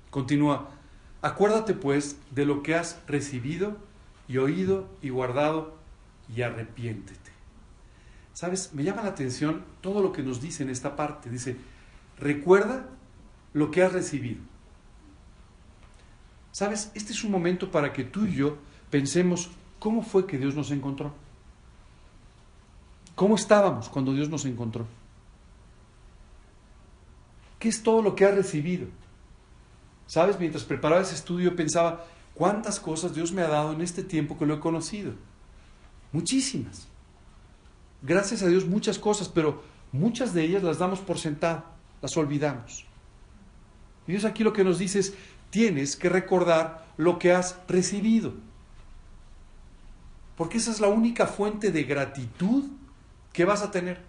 Continúa, 0.10 0.70
acuérdate 1.22 1.74
pues 1.74 2.18
de 2.32 2.46
lo 2.46 2.64
que 2.64 2.76
has 2.76 3.00
recibido 3.08 3.78
y 4.28 4.38
oído 4.38 4.90
y 5.02 5.10
guardado 5.10 5.76
y 6.36 6.42
arrepiéntete. 6.42 7.32
¿Sabes? 8.34 8.74
Me 8.74 8.84
llama 8.84 9.04
la 9.04 9.10
atención 9.10 9.64
todo 9.82 10.02
lo 10.02 10.12
que 10.12 10.24
nos 10.24 10.42
dice 10.42 10.64
en 10.64 10.70
esta 10.70 10.96
parte. 10.96 11.30
Dice, 11.30 11.58
recuerda 12.18 12.88
lo 13.54 13.72
que 13.72 13.84
has 13.84 13.94
recibido. 13.94 14.42
¿Sabes? 16.52 16.92
Este 16.94 17.14
es 17.14 17.24
un 17.24 17.32
momento 17.32 17.72
para 17.72 17.94
que 17.94 18.04
tú 18.04 18.26
y 18.26 18.36
yo 18.36 18.58
pensemos 18.90 19.52
cómo 19.80 20.02
fue 20.04 20.28
que 20.28 20.38
Dios 20.38 20.56
nos 20.56 20.72
encontró. 20.72 21.14
¿Cómo 23.16 23.36
estábamos 23.36 23.90
cuando 23.90 24.14
Dios 24.14 24.30
nos 24.30 24.46
encontró? 24.46 24.86
¿Qué 27.60 27.70
es 27.70 27.84
todo 27.84 28.02
lo 28.02 28.16
que 28.16 28.26
has 28.26 28.36
recibido? 28.36 28.88
¿Sabes? 30.08 30.40
Mientras 30.40 30.64
preparaba 30.64 31.02
ese 31.02 31.16
estudio 31.16 31.56
pensaba, 31.56 32.06
¿cuántas 32.34 32.80
cosas 32.80 33.14
Dios 33.14 33.32
me 33.32 33.44
ha 33.44 33.48
dado 33.48 33.74
en 33.74 33.82
este 33.82 34.04
tiempo 34.04 34.38
que 34.38 34.46
lo 34.46 34.56
he 34.56 34.60
conocido? 34.60 35.14
Muchísimas. 36.12 36.88
gracias 38.02 38.42
a 38.42 38.48
Dios, 38.48 38.66
muchas 38.66 38.98
cosas, 38.98 39.30
pero 39.30 39.64
muchas 39.92 40.34
de 40.34 40.44
ellas 40.44 40.64
las 40.64 40.80
damos 40.80 41.00
por 41.00 41.20
sentado, 41.20 41.64
las 42.02 42.18
olvidamos. 42.18 42.86
Dios 44.08 44.26
aquí 44.26 44.44
lo 44.44 44.54
que 44.54 44.64
nos 44.64 44.80
dice 44.80 45.00
es, 45.00 45.14
tienes 45.52 45.96
que 45.96 46.10
recordar 46.10 46.88
lo 46.98 47.20
que 47.20 47.32
has 47.32 47.58
recibido. 47.68 48.34
Porque 50.36 50.58
esa 50.58 50.72
es 50.72 50.80
la 50.80 50.88
única 50.88 51.28
fuente 51.28 51.72
de 51.72 51.84
gratitud 51.84 52.64
que 53.34 53.46
vas 53.46 53.62
a 53.62 53.72
tener. 53.72 54.02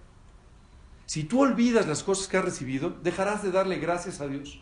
Si 1.07 1.25
tú 1.25 1.43
olvidas 1.43 1.87
las 1.87 2.03
cosas 2.03 2.29
que 2.29 2.37
has 2.37 2.45
recibido, 2.45 2.91
dejarás 3.03 3.43
de 3.43 3.51
darle 3.51 3.79
gracias 3.79 4.21
a 4.21 4.29
Dios 4.29 4.61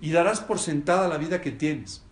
y 0.00 0.10
darás 0.10 0.40
por 0.40 0.58
sentada 0.58 1.08
la 1.08 1.18
vida 1.18 1.40
que 1.40 1.52
tienes. 1.52 2.02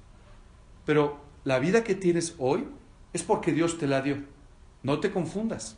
Pero 0.85 1.21
la 1.45 1.59
vida 1.59 1.85
que 1.85 1.95
tienes 1.95 2.35
hoy 2.39 2.67
es 3.12 3.23
porque 3.23 3.53
Dios 3.53 3.79
te 3.79 3.87
la 3.87 4.03
dio. 4.03 4.19
No 4.83 5.01
te 5.01 5.11
confundas. 5.11 5.77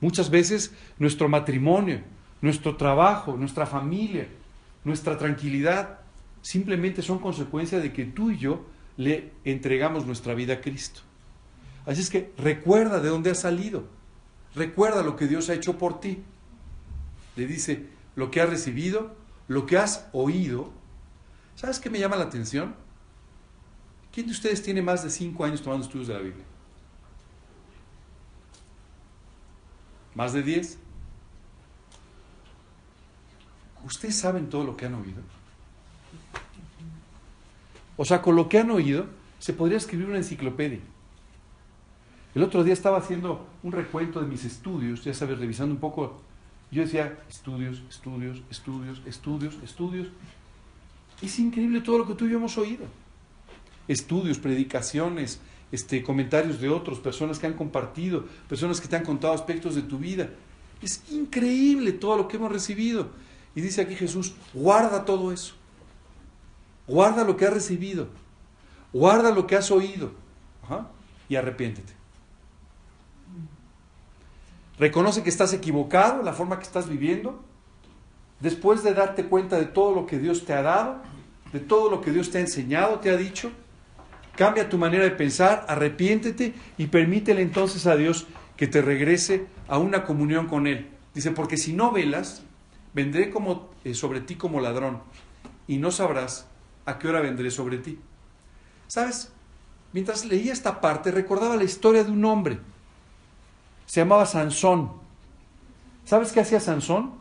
Muchas 0.00 0.28
veces 0.28 0.74
nuestro 0.98 1.28
matrimonio, 1.28 2.02
nuestro 2.42 2.76
trabajo, 2.76 3.36
nuestra 3.36 3.64
familia, 3.64 4.28
nuestra 4.84 5.16
tranquilidad, 5.16 6.00
simplemente 6.42 7.00
son 7.00 7.18
consecuencia 7.18 7.80
de 7.80 7.92
que 7.92 8.04
tú 8.04 8.30
y 8.30 8.36
yo 8.36 8.66
le 8.98 9.32
entregamos 9.44 10.04
nuestra 10.04 10.34
vida 10.34 10.54
a 10.54 10.60
Cristo. 10.60 11.00
Así 11.86 12.02
es 12.02 12.10
que 12.10 12.32
recuerda 12.36 13.00
de 13.00 13.08
dónde 13.08 13.30
has 13.30 13.40
salido. 13.40 13.84
Recuerda 14.54 15.02
lo 15.02 15.16
que 15.16 15.26
Dios 15.26 15.48
ha 15.48 15.54
hecho 15.54 15.78
por 15.78 16.00
ti. 16.00 16.22
Le 17.36 17.46
dice, 17.46 17.88
lo 18.16 18.30
que 18.30 18.40
has 18.40 18.48
recibido, 18.48 19.14
lo 19.48 19.66
que 19.66 19.78
has 19.78 20.08
oído. 20.12 20.72
¿Sabes 21.56 21.80
qué 21.80 21.90
me 21.90 21.98
llama 21.98 22.16
la 22.16 22.24
atención? 22.24 22.74
¿Quién 24.12 24.26
de 24.26 24.32
ustedes 24.32 24.62
tiene 24.62 24.80
más 24.80 25.02
de 25.02 25.10
cinco 25.10 25.44
años 25.44 25.62
tomando 25.62 25.84
estudios 25.84 26.08
de 26.08 26.14
la 26.14 26.20
Biblia? 26.20 26.44
¿Más 30.14 30.32
de 30.32 30.42
diez? 30.42 30.78
¿Ustedes 33.84 34.16
saben 34.16 34.48
todo 34.48 34.64
lo 34.64 34.76
que 34.76 34.86
han 34.86 34.94
oído? 34.94 35.20
O 37.96 38.04
sea, 38.04 38.22
con 38.22 38.36
lo 38.36 38.48
que 38.48 38.58
han 38.58 38.70
oído, 38.70 39.06
se 39.38 39.52
podría 39.52 39.78
escribir 39.78 40.06
una 40.06 40.18
enciclopedia. 40.18 40.80
El 42.34 42.42
otro 42.42 42.64
día 42.64 42.72
estaba 42.72 42.98
haciendo 42.98 43.46
un 43.62 43.70
recuento 43.70 44.20
de 44.20 44.26
mis 44.26 44.44
estudios, 44.44 45.04
ya 45.04 45.14
sabes, 45.14 45.38
revisando 45.38 45.72
un 45.72 45.80
poco. 45.80 46.20
Yo 46.70 46.82
decía, 46.82 47.20
estudios, 47.28 47.82
estudios, 47.88 48.42
estudios, 48.50 49.00
estudios, 49.06 49.54
estudios. 49.62 50.08
Es 51.22 51.38
increíble 51.38 51.80
todo 51.80 51.98
lo 51.98 52.06
que 52.06 52.14
tú 52.14 52.26
y 52.26 52.30
yo 52.30 52.38
hemos 52.38 52.58
oído. 52.58 52.86
Estudios, 53.86 54.38
predicaciones, 54.38 55.40
este, 55.70 56.02
comentarios 56.02 56.60
de 56.60 56.68
otros, 56.68 56.98
personas 56.98 57.38
que 57.38 57.46
han 57.46 57.54
compartido, 57.54 58.24
personas 58.48 58.80
que 58.80 58.88
te 58.88 58.96
han 58.96 59.04
contado 59.04 59.32
aspectos 59.32 59.76
de 59.76 59.82
tu 59.82 59.98
vida. 59.98 60.30
Es 60.82 61.04
increíble 61.12 61.92
todo 61.92 62.16
lo 62.16 62.26
que 62.26 62.36
hemos 62.36 62.50
recibido. 62.50 63.10
Y 63.54 63.60
dice 63.60 63.82
aquí 63.82 63.94
Jesús, 63.94 64.34
guarda 64.52 65.04
todo 65.04 65.30
eso. 65.30 65.54
Guarda 66.88 67.22
lo 67.22 67.36
que 67.36 67.46
has 67.46 67.54
recibido. 67.54 68.08
Guarda 68.92 69.30
lo 69.30 69.46
que 69.46 69.54
has 69.54 69.70
oído. 69.70 70.12
Y 71.28 71.36
arrepiéntete. 71.36 72.03
Reconoce 74.78 75.22
que 75.22 75.30
estás 75.30 75.52
equivocado 75.52 76.22
la 76.22 76.32
forma 76.32 76.58
que 76.58 76.64
estás 76.64 76.88
viviendo. 76.88 77.40
Después 78.40 78.82
de 78.82 78.94
darte 78.94 79.24
cuenta 79.26 79.58
de 79.58 79.66
todo 79.66 79.94
lo 79.94 80.06
que 80.06 80.18
Dios 80.18 80.44
te 80.44 80.52
ha 80.52 80.62
dado, 80.62 81.00
de 81.52 81.60
todo 81.60 81.90
lo 81.90 82.00
que 82.00 82.10
Dios 82.10 82.30
te 82.30 82.38
ha 82.38 82.40
enseñado, 82.40 82.98
te 82.98 83.10
ha 83.10 83.16
dicho, 83.16 83.52
cambia 84.36 84.68
tu 84.68 84.76
manera 84.76 85.04
de 85.04 85.12
pensar, 85.12 85.64
arrepiéntete 85.68 86.54
y 86.76 86.86
permítele 86.88 87.42
entonces 87.42 87.86
a 87.86 87.96
Dios 87.96 88.26
que 88.56 88.66
te 88.66 88.82
regrese 88.82 89.46
a 89.68 89.78
una 89.78 90.04
comunión 90.04 90.48
con 90.48 90.66
Él. 90.66 90.88
Dice, 91.14 91.30
porque 91.30 91.56
si 91.56 91.72
no 91.72 91.92
velas, 91.92 92.42
vendré 92.92 93.32
eh, 93.84 93.94
sobre 93.94 94.20
ti 94.20 94.34
como 94.34 94.60
ladrón 94.60 95.00
y 95.68 95.78
no 95.78 95.92
sabrás 95.92 96.48
a 96.84 96.98
qué 96.98 97.08
hora 97.08 97.20
vendré 97.20 97.52
sobre 97.52 97.78
ti. 97.78 97.98
¿Sabes? 98.88 99.32
Mientras 99.92 100.24
leía 100.24 100.52
esta 100.52 100.80
parte, 100.80 101.12
recordaba 101.12 101.56
la 101.56 101.64
historia 101.64 102.02
de 102.02 102.10
un 102.10 102.24
hombre 102.24 102.58
se 103.94 104.00
llamaba 104.00 104.26
Sansón. 104.26 104.90
¿Sabes 106.04 106.32
qué 106.32 106.40
hacía 106.40 106.58
Sansón? 106.58 107.12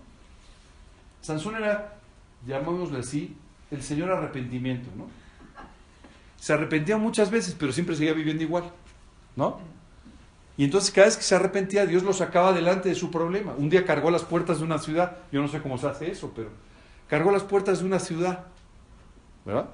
Sansón 1.22 1.56
era, 1.58 2.00
llamémosle 2.48 2.98
así, 2.98 3.38
el 3.70 3.84
señor 3.84 4.10
arrepentimiento, 4.10 4.90
¿no? 4.98 5.06
Se 6.36 6.52
arrepentía 6.52 6.98
muchas 6.98 7.30
veces, 7.30 7.56
pero 7.60 7.72
siempre 7.72 7.96
seguía 7.96 8.14
viviendo 8.14 8.42
igual, 8.42 8.72
¿no? 9.36 9.60
Y 10.58 10.64
entonces 10.64 10.90
cada 10.90 11.06
vez 11.06 11.16
que 11.16 11.22
se 11.22 11.36
arrepentía, 11.36 11.86
Dios 11.86 12.02
lo 12.02 12.12
sacaba 12.12 12.54
delante 12.54 12.90
de 12.90 12.96
su 12.96 13.12
problema. 13.12 13.54
Un 13.56 13.70
día 13.70 13.86
cargó 13.86 14.10
las 14.10 14.24
puertas 14.24 14.58
de 14.58 14.64
una 14.64 14.80
ciudad, 14.80 15.18
yo 15.32 15.44
no 15.44 15.50
sé 15.50 15.62
cómo 15.62 15.78
se 15.78 15.86
hace 15.86 16.10
eso, 16.10 16.32
pero 16.36 16.50
cargó 17.08 17.30
las 17.30 17.44
puertas 17.44 17.82
de 17.82 17.86
una 17.86 18.00
ciudad, 18.00 18.46
¿verdad? 19.46 19.70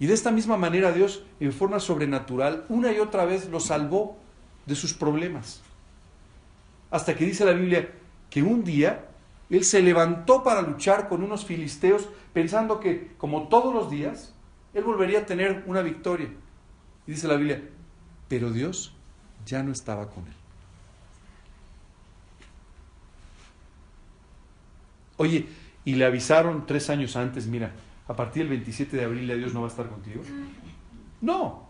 Y 0.00 0.06
de 0.06 0.14
esta 0.14 0.32
misma 0.32 0.56
manera 0.56 0.90
Dios, 0.90 1.22
en 1.38 1.52
forma 1.52 1.78
sobrenatural, 1.78 2.64
una 2.68 2.90
y 2.90 2.98
otra 2.98 3.26
vez 3.26 3.48
lo 3.48 3.60
salvó 3.60 4.18
de 4.66 4.74
sus 4.74 4.92
problemas 4.92 5.62
hasta 6.94 7.16
que 7.16 7.24
dice 7.24 7.44
la 7.44 7.54
Biblia 7.54 7.90
que 8.30 8.40
un 8.40 8.62
día 8.62 9.08
él 9.50 9.64
se 9.64 9.82
levantó 9.82 10.44
para 10.44 10.62
luchar 10.62 11.08
con 11.08 11.24
unos 11.24 11.44
filisteos 11.44 12.08
pensando 12.32 12.78
que, 12.78 13.14
como 13.18 13.48
todos 13.48 13.74
los 13.74 13.90
días, 13.90 14.32
él 14.74 14.84
volvería 14.84 15.18
a 15.18 15.26
tener 15.26 15.64
una 15.66 15.82
victoria. 15.82 16.28
Y 17.04 17.10
dice 17.10 17.26
la 17.26 17.34
Biblia, 17.34 17.68
pero 18.28 18.52
Dios 18.52 18.94
ya 19.44 19.64
no 19.64 19.72
estaba 19.72 20.08
con 20.08 20.24
él. 20.24 20.34
Oye, 25.16 25.48
y 25.84 25.96
le 25.96 26.04
avisaron 26.04 26.64
tres 26.64 26.90
años 26.90 27.16
antes, 27.16 27.48
mira, 27.48 27.72
a 28.06 28.14
partir 28.14 28.44
del 28.44 28.50
27 28.50 28.96
de 28.96 29.04
abril 29.04 29.36
Dios 29.36 29.52
no 29.52 29.62
va 29.62 29.66
a 29.66 29.70
estar 29.70 29.88
contigo. 29.88 30.22
No, 31.20 31.68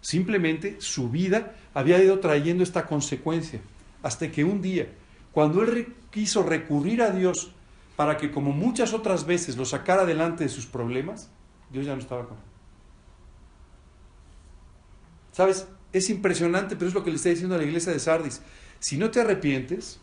simplemente 0.00 0.76
su 0.80 1.10
vida 1.10 1.56
había 1.74 2.00
ido 2.00 2.20
trayendo 2.20 2.62
esta 2.62 2.86
consecuencia 2.86 3.60
hasta 4.04 4.30
que 4.30 4.44
un 4.44 4.60
día, 4.60 4.86
cuando 5.32 5.62
él 5.62 5.94
quiso 6.10 6.42
recurrir 6.42 7.00
a 7.02 7.10
Dios 7.10 7.52
para 7.96 8.18
que 8.18 8.30
como 8.30 8.52
muchas 8.52 8.92
otras 8.92 9.24
veces 9.24 9.56
lo 9.56 9.64
sacara 9.64 10.02
adelante 10.02 10.44
de 10.44 10.50
sus 10.50 10.66
problemas, 10.66 11.30
Dios 11.70 11.86
ya 11.86 11.94
no 11.94 12.02
estaba 12.02 12.28
con 12.28 12.36
él. 12.36 12.44
¿Sabes? 15.32 15.66
Es 15.92 16.10
impresionante, 16.10 16.76
pero 16.76 16.88
es 16.88 16.94
lo 16.94 17.02
que 17.02 17.10
le 17.10 17.16
está 17.16 17.30
diciendo 17.30 17.54
a 17.54 17.58
la 17.58 17.64
iglesia 17.64 17.92
de 17.92 17.98
Sardis. 17.98 18.42
Si 18.78 18.98
no 18.98 19.10
te 19.10 19.22
arrepientes, 19.22 20.00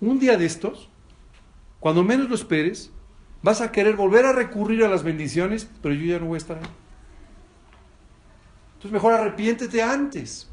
un 0.00 0.20
día 0.20 0.36
de 0.36 0.46
estos, 0.46 0.88
cuando 1.80 2.04
menos 2.04 2.28
lo 2.28 2.36
esperes, 2.36 2.92
vas 3.42 3.60
a 3.60 3.72
querer 3.72 3.96
volver 3.96 4.24
a 4.24 4.32
recurrir 4.32 4.84
a 4.84 4.88
las 4.88 5.02
bendiciones, 5.02 5.68
pero 5.82 5.94
yo 5.96 6.04
ya 6.06 6.20
no 6.20 6.26
voy 6.26 6.36
a 6.36 6.38
estar 6.38 6.58
ahí. 6.58 6.70
Entonces 8.74 8.92
mejor 8.92 9.14
arrepiéntete 9.14 9.82
antes. 9.82 10.48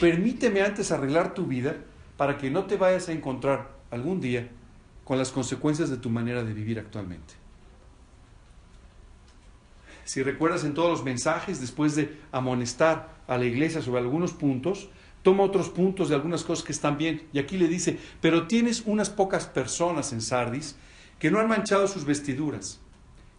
Permíteme 0.00 0.60
antes 0.60 0.92
arreglar 0.92 1.32
tu 1.32 1.46
vida 1.46 1.76
para 2.18 2.36
que 2.36 2.50
no 2.50 2.64
te 2.64 2.76
vayas 2.76 3.08
a 3.08 3.12
encontrar 3.12 3.70
algún 3.90 4.20
día 4.20 4.48
con 5.04 5.16
las 5.16 5.30
consecuencias 5.30 5.88
de 5.88 5.96
tu 5.96 6.10
manera 6.10 6.44
de 6.44 6.52
vivir 6.52 6.78
actualmente. 6.78 7.34
Si 10.04 10.22
recuerdas 10.22 10.64
en 10.64 10.74
todos 10.74 10.90
los 10.90 11.04
mensajes, 11.04 11.60
después 11.60 11.96
de 11.96 12.18
amonestar 12.30 13.16
a 13.26 13.38
la 13.38 13.46
iglesia 13.46 13.80
sobre 13.80 14.00
algunos 14.00 14.32
puntos, 14.32 14.88
toma 15.22 15.44
otros 15.44 15.70
puntos 15.70 16.10
de 16.10 16.14
algunas 16.14 16.44
cosas 16.44 16.64
que 16.64 16.72
están 16.72 16.98
bien. 16.98 17.26
Y 17.32 17.38
aquí 17.38 17.56
le 17.56 17.66
dice, 17.66 17.98
pero 18.20 18.46
tienes 18.46 18.82
unas 18.84 19.08
pocas 19.08 19.46
personas 19.46 20.12
en 20.12 20.20
Sardis 20.20 20.76
que 21.18 21.30
no 21.30 21.40
han 21.40 21.48
manchado 21.48 21.88
sus 21.88 22.04
vestiduras 22.04 22.80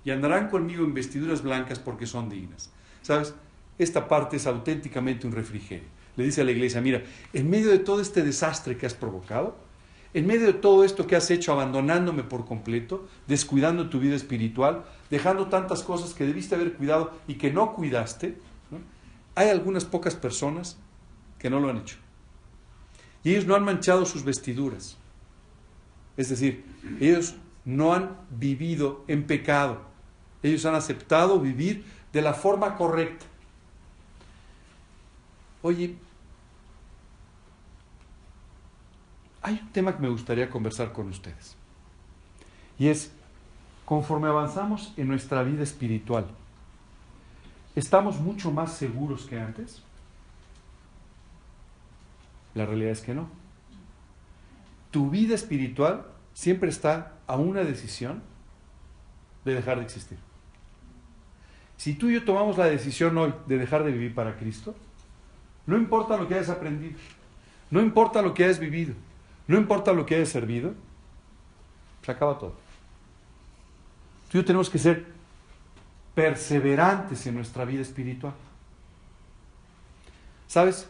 y 0.03 0.09
andarán 0.09 0.49
conmigo 0.49 0.83
en 0.83 0.95
vestiduras 0.95 1.43
blancas 1.43 1.77
porque 1.79 2.07
son 2.07 2.29
dignas. 2.29 2.71
¿Sabes? 3.03 3.35
Esta 3.77 4.07
parte 4.07 4.37
es 4.37 4.47
auténticamente 4.47 5.27
un 5.27 5.33
refrigerio 5.33 5.96
le 6.17 6.25
dice 6.25 6.41
a 6.41 6.43
la 6.43 6.51
iglesia, 6.51 6.81
mira, 6.81 7.03
en 7.31 7.49
medio 7.49 7.69
de 7.69 7.79
todo 7.79 8.01
este 8.01 8.23
desastre 8.23 8.75
que 8.75 8.85
has 8.85 8.95
provocado, 8.95 9.55
en 10.13 10.25
medio 10.25 10.47
de 10.47 10.53
todo 10.53 10.83
esto 10.83 11.05
que 11.05 11.15
has 11.15 11.29
hecho 11.29 11.53
abandonándome 11.53 12.23
por 12.23 12.45
completo, 12.45 13.07
descuidando 13.27 13.89
tu 13.89 13.99
vida 13.99 14.15
espiritual, 14.15 14.83
dejando 15.11 15.47
tantas 15.47 15.83
cosas 15.83 16.13
que 16.13 16.25
debiste 16.25 16.55
haber 16.55 16.73
cuidado 16.73 17.13
y 17.27 17.35
que 17.35 17.51
no 17.51 17.73
cuidaste, 17.73 18.37
hay 19.35 19.49
algunas 19.49 19.85
pocas 19.85 20.15
personas 20.15 20.77
que 21.37 21.51
no 21.51 21.59
lo 21.59 21.69
han 21.69 21.77
hecho. 21.77 21.97
Y 23.23 23.31
ellos 23.31 23.45
no 23.45 23.55
han 23.55 23.63
manchado 23.63 24.05
sus 24.05 24.23
vestiduras. 24.23 24.97
Es 26.15 26.29
decir, 26.29 26.65
ellos 26.99 27.35
no 27.63 27.93
han 27.93 28.17
vivido 28.31 29.03
en 29.07 29.27
pecado. 29.27 29.81
Ellos 30.41 30.65
han 30.65 30.73
aceptado 30.73 31.39
vivir 31.39 31.85
de 32.11 32.21
la 32.23 32.33
forma 32.33 32.75
correcta. 32.75 33.25
Oye, 35.61 35.95
hay 39.47 39.61
un 39.63 39.69
tema 39.69 39.95
que 39.95 40.01
me 40.01 40.09
gustaría 40.09 40.49
conversar 40.49 40.91
con 40.91 41.07
ustedes. 41.07 41.55
Y 42.77 42.89
es, 42.89 43.13
conforme 43.85 44.27
avanzamos 44.27 44.93
en 44.97 45.07
nuestra 45.07 45.41
vida 45.41 45.63
espiritual, 45.63 46.25
¿estamos 47.73 48.19
mucho 48.19 48.51
más 48.51 48.73
seguros 48.73 49.25
que 49.25 49.39
antes? 49.39 49.81
La 52.55 52.65
realidad 52.65 52.91
es 52.91 52.99
que 52.99 53.13
no. 53.13 53.29
Tu 54.91 55.09
vida 55.09 55.33
espiritual 55.33 56.05
siempre 56.33 56.69
está 56.69 57.13
a 57.25 57.37
una 57.37 57.61
decisión 57.61 58.21
de 59.45 59.53
dejar 59.53 59.77
de 59.77 59.85
existir. 59.85 60.17
Si 61.77 61.93
tú 61.93 62.09
y 62.09 62.15
yo 62.15 62.25
tomamos 62.25 62.57
la 62.57 62.65
decisión 62.65 63.17
hoy 63.17 63.33
de 63.45 63.57
dejar 63.57 63.85
de 63.85 63.93
vivir 63.93 64.13
para 64.13 64.35
Cristo, 64.35 64.75
no 65.65 65.77
importa 65.77 66.17
lo 66.17 66.27
que 66.27 66.33
hayas 66.33 66.49
aprendido, 66.49 66.99
no 67.71 67.79
importa 67.79 68.21
lo 68.21 68.33
que 68.33 68.43
hayas 68.43 68.59
vivido, 68.59 68.93
no 69.47 69.57
importa 69.57 69.93
lo 69.93 70.05
que 70.05 70.15
hayas 70.15 70.29
servido, 70.29 70.73
se 72.03 72.11
acaba 72.11 72.37
todo. 72.37 72.53
Tú 74.29 74.37
y 74.37 74.41
yo 74.41 74.45
tenemos 74.45 74.69
que 74.69 74.77
ser 74.77 75.05
perseverantes 76.13 77.25
en 77.27 77.35
nuestra 77.35 77.63
vida 77.63 77.81
espiritual. 77.81 78.33
¿Sabes? 80.47 80.89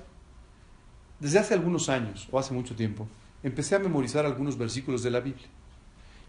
Desde 1.19 1.39
hace 1.39 1.53
algunos 1.53 1.89
años, 1.89 2.27
o 2.31 2.39
hace 2.39 2.53
mucho 2.53 2.75
tiempo, 2.75 3.07
empecé 3.43 3.75
a 3.75 3.79
memorizar 3.79 4.25
algunos 4.25 4.57
versículos 4.57 5.03
de 5.03 5.11
la 5.11 5.19
Biblia. 5.19 5.47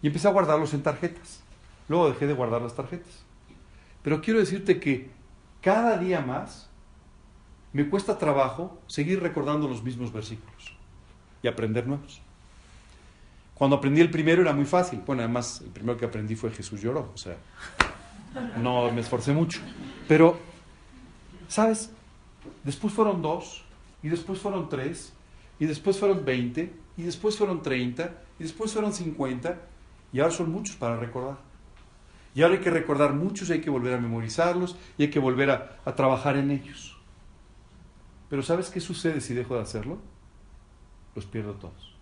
Y 0.02 0.06
empecé 0.06 0.28
a 0.28 0.32
guardarlos 0.32 0.74
en 0.74 0.82
tarjetas. 0.82 1.40
Luego 1.88 2.10
dejé 2.10 2.26
de 2.26 2.34
guardar 2.34 2.60
las 2.60 2.74
tarjetas. 2.74 3.24
Pero 4.02 4.20
quiero 4.20 4.38
decirte 4.38 4.80
que 4.80 5.10
cada 5.62 5.96
día 5.96 6.20
más 6.20 6.68
me 7.72 7.88
cuesta 7.88 8.18
trabajo 8.18 8.78
seguir 8.86 9.22
recordando 9.22 9.68
los 9.68 9.82
mismos 9.82 10.12
versículos 10.12 10.77
y 11.42 11.48
aprender 11.48 11.86
nuevos. 11.86 12.20
Cuando 13.54 13.76
aprendí 13.76 14.00
el 14.00 14.10
primero 14.10 14.42
era 14.42 14.52
muy 14.52 14.64
fácil. 14.64 15.02
Bueno, 15.04 15.22
además 15.22 15.60
el 15.64 15.70
primero 15.70 15.96
que 15.96 16.04
aprendí 16.04 16.36
fue 16.36 16.50
Jesús 16.50 16.80
lloró. 16.80 17.10
O 17.12 17.16
sea, 17.16 17.36
no 18.62 18.92
me 18.92 19.00
esforcé 19.00 19.32
mucho. 19.32 19.60
Pero, 20.06 20.38
¿sabes? 21.48 21.90
Después 22.62 22.94
fueron 22.94 23.20
dos, 23.20 23.64
y 24.02 24.08
después 24.08 24.38
fueron 24.38 24.68
tres, 24.68 25.12
y 25.58 25.66
después 25.66 25.98
fueron 25.98 26.24
veinte, 26.24 26.72
y 26.96 27.02
después 27.02 27.36
fueron 27.36 27.62
treinta, 27.62 28.22
y 28.38 28.44
después 28.44 28.72
fueron 28.72 28.92
cincuenta, 28.92 29.58
y 30.12 30.20
ahora 30.20 30.32
son 30.32 30.52
muchos 30.52 30.76
para 30.76 30.96
recordar. 30.96 31.38
Y 32.34 32.42
ahora 32.42 32.54
hay 32.54 32.60
que 32.60 32.70
recordar 32.70 33.12
muchos, 33.12 33.50
y 33.50 33.54
hay 33.54 33.60
que 33.60 33.70
volver 33.70 33.94
a 33.94 33.98
memorizarlos, 33.98 34.76
y 34.96 35.02
hay 35.02 35.10
que 35.10 35.18
volver 35.18 35.50
a, 35.50 35.78
a 35.84 35.94
trabajar 35.96 36.36
en 36.36 36.52
ellos. 36.52 36.96
Pero 38.30 38.42
¿sabes 38.42 38.70
qué 38.70 38.80
sucede 38.80 39.20
si 39.20 39.34
dejo 39.34 39.56
de 39.56 39.62
hacerlo? 39.62 39.98
Los 41.18 41.26
pierdo 41.26 41.54
todos. 41.54 41.96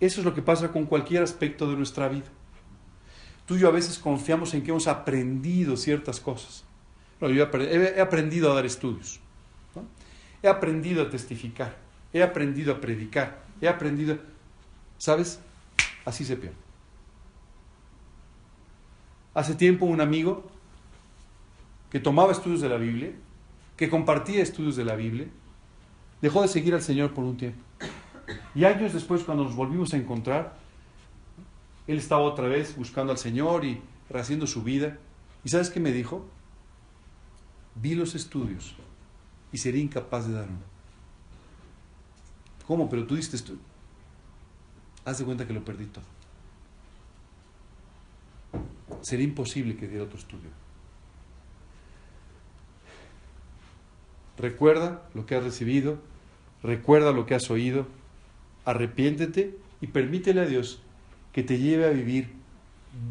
Eso 0.00 0.20
es 0.20 0.24
lo 0.24 0.34
que 0.34 0.42
pasa 0.42 0.72
con 0.72 0.84
cualquier 0.84 1.22
aspecto 1.22 1.70
de 1.70 1.76
nuestra 1.76 2.08
vida. 2.08 2.26
Tú 3.46 3.54
y 3.54 3.60
yo 3.60 3.68
a 3.68 3.70
veces 3.70 4.00
confiamos 4.00 4.52
en 4.52 4.64
que 4.64 4.72
hemos 4.72 4.88
aprendido 4.88 5.76
ciertas 5.76 6.18
cosas. 6.18 6.64
yo 7.20 7.28
he 7.28 8.00
aprendido 8.00 8.50
a 8.50 8.56
dar 8.56 8.66
estudios. 8.66 9.20
He 10.42 10.48
aprendido 10.48 11.04
a 11.04 11.08
testificar. 11.08 11.76
He 12.12 12.20
aprendido 12.20 12.72
a 12.72 12.80
predicar. 12.80 13.44
He 13.60 13.68
aprendido... 13.68 14.18
¿Sabes? 14.98 15.38
Así 16.04 16.24
se 16.24 16.36
pierde. 16.36 16.56
Hace 19.34 19.54
tiempo 19.54 19.86
un 19.86 20.00
amigo 20.00 20.50
que 21.90 22.00
tomaba 22.00 22.32
estudios 22.32 22.60
de 22.60 22.68
la 22.68 22.76
Biblia, 22.76 23.12
que 23.76 23.88
compartía 23.88 24.42
estudios 24.42 24.74
de 24.74 24.84
la 24.84 24.96
Biblia, 24.96 25.28
dejó 26.20 26.42
de 26.42 26.48
seguir 26.48 26.74
al 26.74 26.82
Señor 26.82 27.12
por 27.14 27.24
un 27.24 27.36
tiempo. 27.36 27.60
Y 28.54 28.64
años 28.64 28.92
después, 28.92 29.24
cuando 29.24 29.44
nos 29.44 29.54
volvimos 29.54 29.92
a 29.94 29.96
encontrar, 29.96 30.56
él 31.86 31.98
estaba 31.98 32.22
otra 32.22 32.46
vez 32.46 32.76
buscando 32.76 33.12
al 33.12 33.18
Señor 33.18 33.64
y 33.64 33.80
rehaciendo 34.08 34.46
su 34.46 34.62
vida. 34.62 34.98
¿Y 35.44 35.48
sabes 35.48 35.70
qué 35.70 35.80
me 35.80 35.92
dijo? 35.92 36.26
Vi 37.74 37.94
los 37.94 38.14
estudios 38.14 38.74
y 39.52 39.58
sería 39.58 39.82
incapaz 39.82 40.26
de 40.26 40.34
dar 40.34 40.48
uno. 40.48 40.70
¿Cómo? 42.66 42.88
Pero 42.88 43.06
tú 43.06 43.16
diste 43.16 43.36
esto. 43.36 43.54
Haz 45.04 45.18
de 45.18 45.24
cuenta 45.24 45.46
que 45.46 45.52
lo 45.52 45.64
perdí 45.64 45.86
todo. 45.86 46.04
Sería 49.00 49.24
imposible 49.24 49.76
que 49.76 49.88
diera 49.88 50.04
otro 50.04 50.18
estudio. 50.18 50.50
Recuerda 54.38 55.02
lo 55.14 55.26
que 55.26 55.34
has 55.34 55.44
recibido, 55.44 55.98
recuerda 56.62 57.12
lo 57.12 57.26
que 57.26 57.34
has 57.34 57.50
oído, 57.50 57.86
arrepiéntete 58.64 59.56
y 59.80 59.88
permítele 59.88 60.42
a 60.42 60.46
Dios 60.46 60.82
que 61.32 61.42
te 61.42 61.58
lleve 61.58 61.86
a 61.86 61.90
vivir 61.90 62.32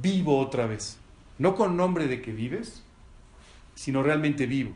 vivo 0.01 0.39
otra 0.39 0.65
vez. 0.65 0.97
No 1.38 1.55
con 1.55 1.77
nombre 1.77 2.07
de 2.07 2.21
que 2.21 2.31
vives, 2.31 2.83
sino 3.75 4.03
realmente 4.03 4.45
vivo. 4.45 4.73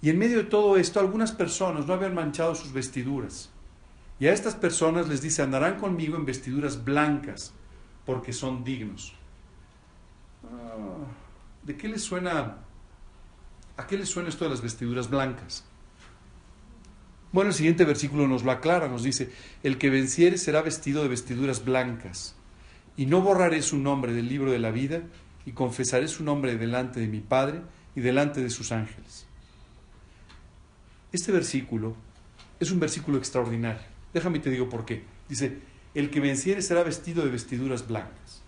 Y 0.00 0.10
en 0.10 0.18
medio 0.18 0.38
de 0.38 0.44
todo 0.44 0.76
esto, 0.76 0.98
algunas 0.98 1.30
personas 1.30 1.86
no 1.86 1.94
habían 1.94 2.14
manchado 2.14 2.56
sus 2.56 2.72
vestiduras. 2.72 3.50
Y 4.18 4.26
a 4.26 4.32
estas 4.32 4.56
personas 4.56 5.08
les 5.08 5.22
dice, 5.22 5.42
andarán 5.42 5.78
conmigo 5.78 6.16
en 6.16 6.24
vestiduras 6.24 6.84
blancas, 6.84 7.52
porque 8.04 8.32
son 8.32 8.64
dignos. 8.64 9.14
Ah, 10.44 11.06
¿De 11.62 11.76
qué 11.76 11.88
les 11.88 12.02
suena? 12.02 12.58
¿A 13.76 13.86
qué 13.86 13.96
les 13.96 14.08
suena 14.08 14.28
esto 14.28 14.44
de 14.44 14.50
las 14.50 14.60
vestiduras 14.60 15.08
blancas? 15.08 15.64
Bueno, 17.32 17.48
el 17.48 17.56
siguiente 17.56 17.84
versículo 17.86 18.28
nos 18.28 18.44
lo 18.44 18.52
aclara, 18.52 18.88
nos 18.88 19.02
dice, 19.02 19.30
el 19.62 19.78
que 19.78 19.88
venciere 19.88 20.36
será 20.36 20.60
vestido 20.60 21.02
de 21.02 21.08
vestiduras 21.08 21.64
blancas, 21.64 22.34
y 22.96 23.06
no 23.06 23.22
borraré 23.22 23.62
su 23.62 23.78
nombre 23.78 24.12
del 24.12 24.28
libro 24.28 24.52
de 24.52 24.58
la 24.58 24.70
vida, 24.70 25.02
y 25.46 25.52
confesaré 25.52 26.08
su 26.08 26.24
nombre 26.24 26.56
delante 26.56 27.00
de 27.00 27.08
mi 27.08 27.20
Padre 27.20 27.62
y 27.96 28.00
delante 28.00 28.42
de 28.42 28.50
sus 28.50 28.70
ángeles. 28.70 29.26
Este 31.10 31.32
versículo 31.32 31.96
es 32.60 32.70
un 32.70 32.80
versículo 32.80 33.18
extraordinario. 33.18 33.82
Déjame 34.12 34.38
te 34.38 34.50
digo 34.50 34.68
por 34.68 34.84
qué. 34.84 35.02
Dice, 35.28 35.58
el 35.94 36.10
que 36.10 36.20
venciere 36.20 36.62
será 36.62 36.82
vestido 36.82 37.24
de 37.24 37.30
vestiduras 37.30 37.88
blancas. 37.88 38.42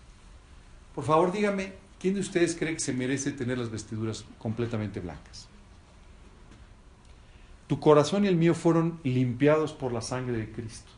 Por 0.93 1.03
favor, 1.03 1.31
dígame, 1.31 1.73
¿quién 1.99 2.13
de 2.13 2.21
ustedes 2.21 2.55
cree 2.55 2.73
que 2.73 2.79
se 2.79 2.93
merece 2.93 3.31
tener 3.31 3.57
las 3.57 3.71
vestiduras 3.71 4.25
completamente 4.37 4.99
blancas? 4.99 5.49
Tu 7.67 7.79
corazón 7.79 8.25
y 8.25 8.27
el 8.27 8.35
mío 8.35 8.53
fueron 8.53 8.99
limpiados 9.03 9.73
por 9.73 9.91
la 9.91 10.01
sangre 10.01 10.37
de 10.37 10.51
Cristo. 10.51 10.91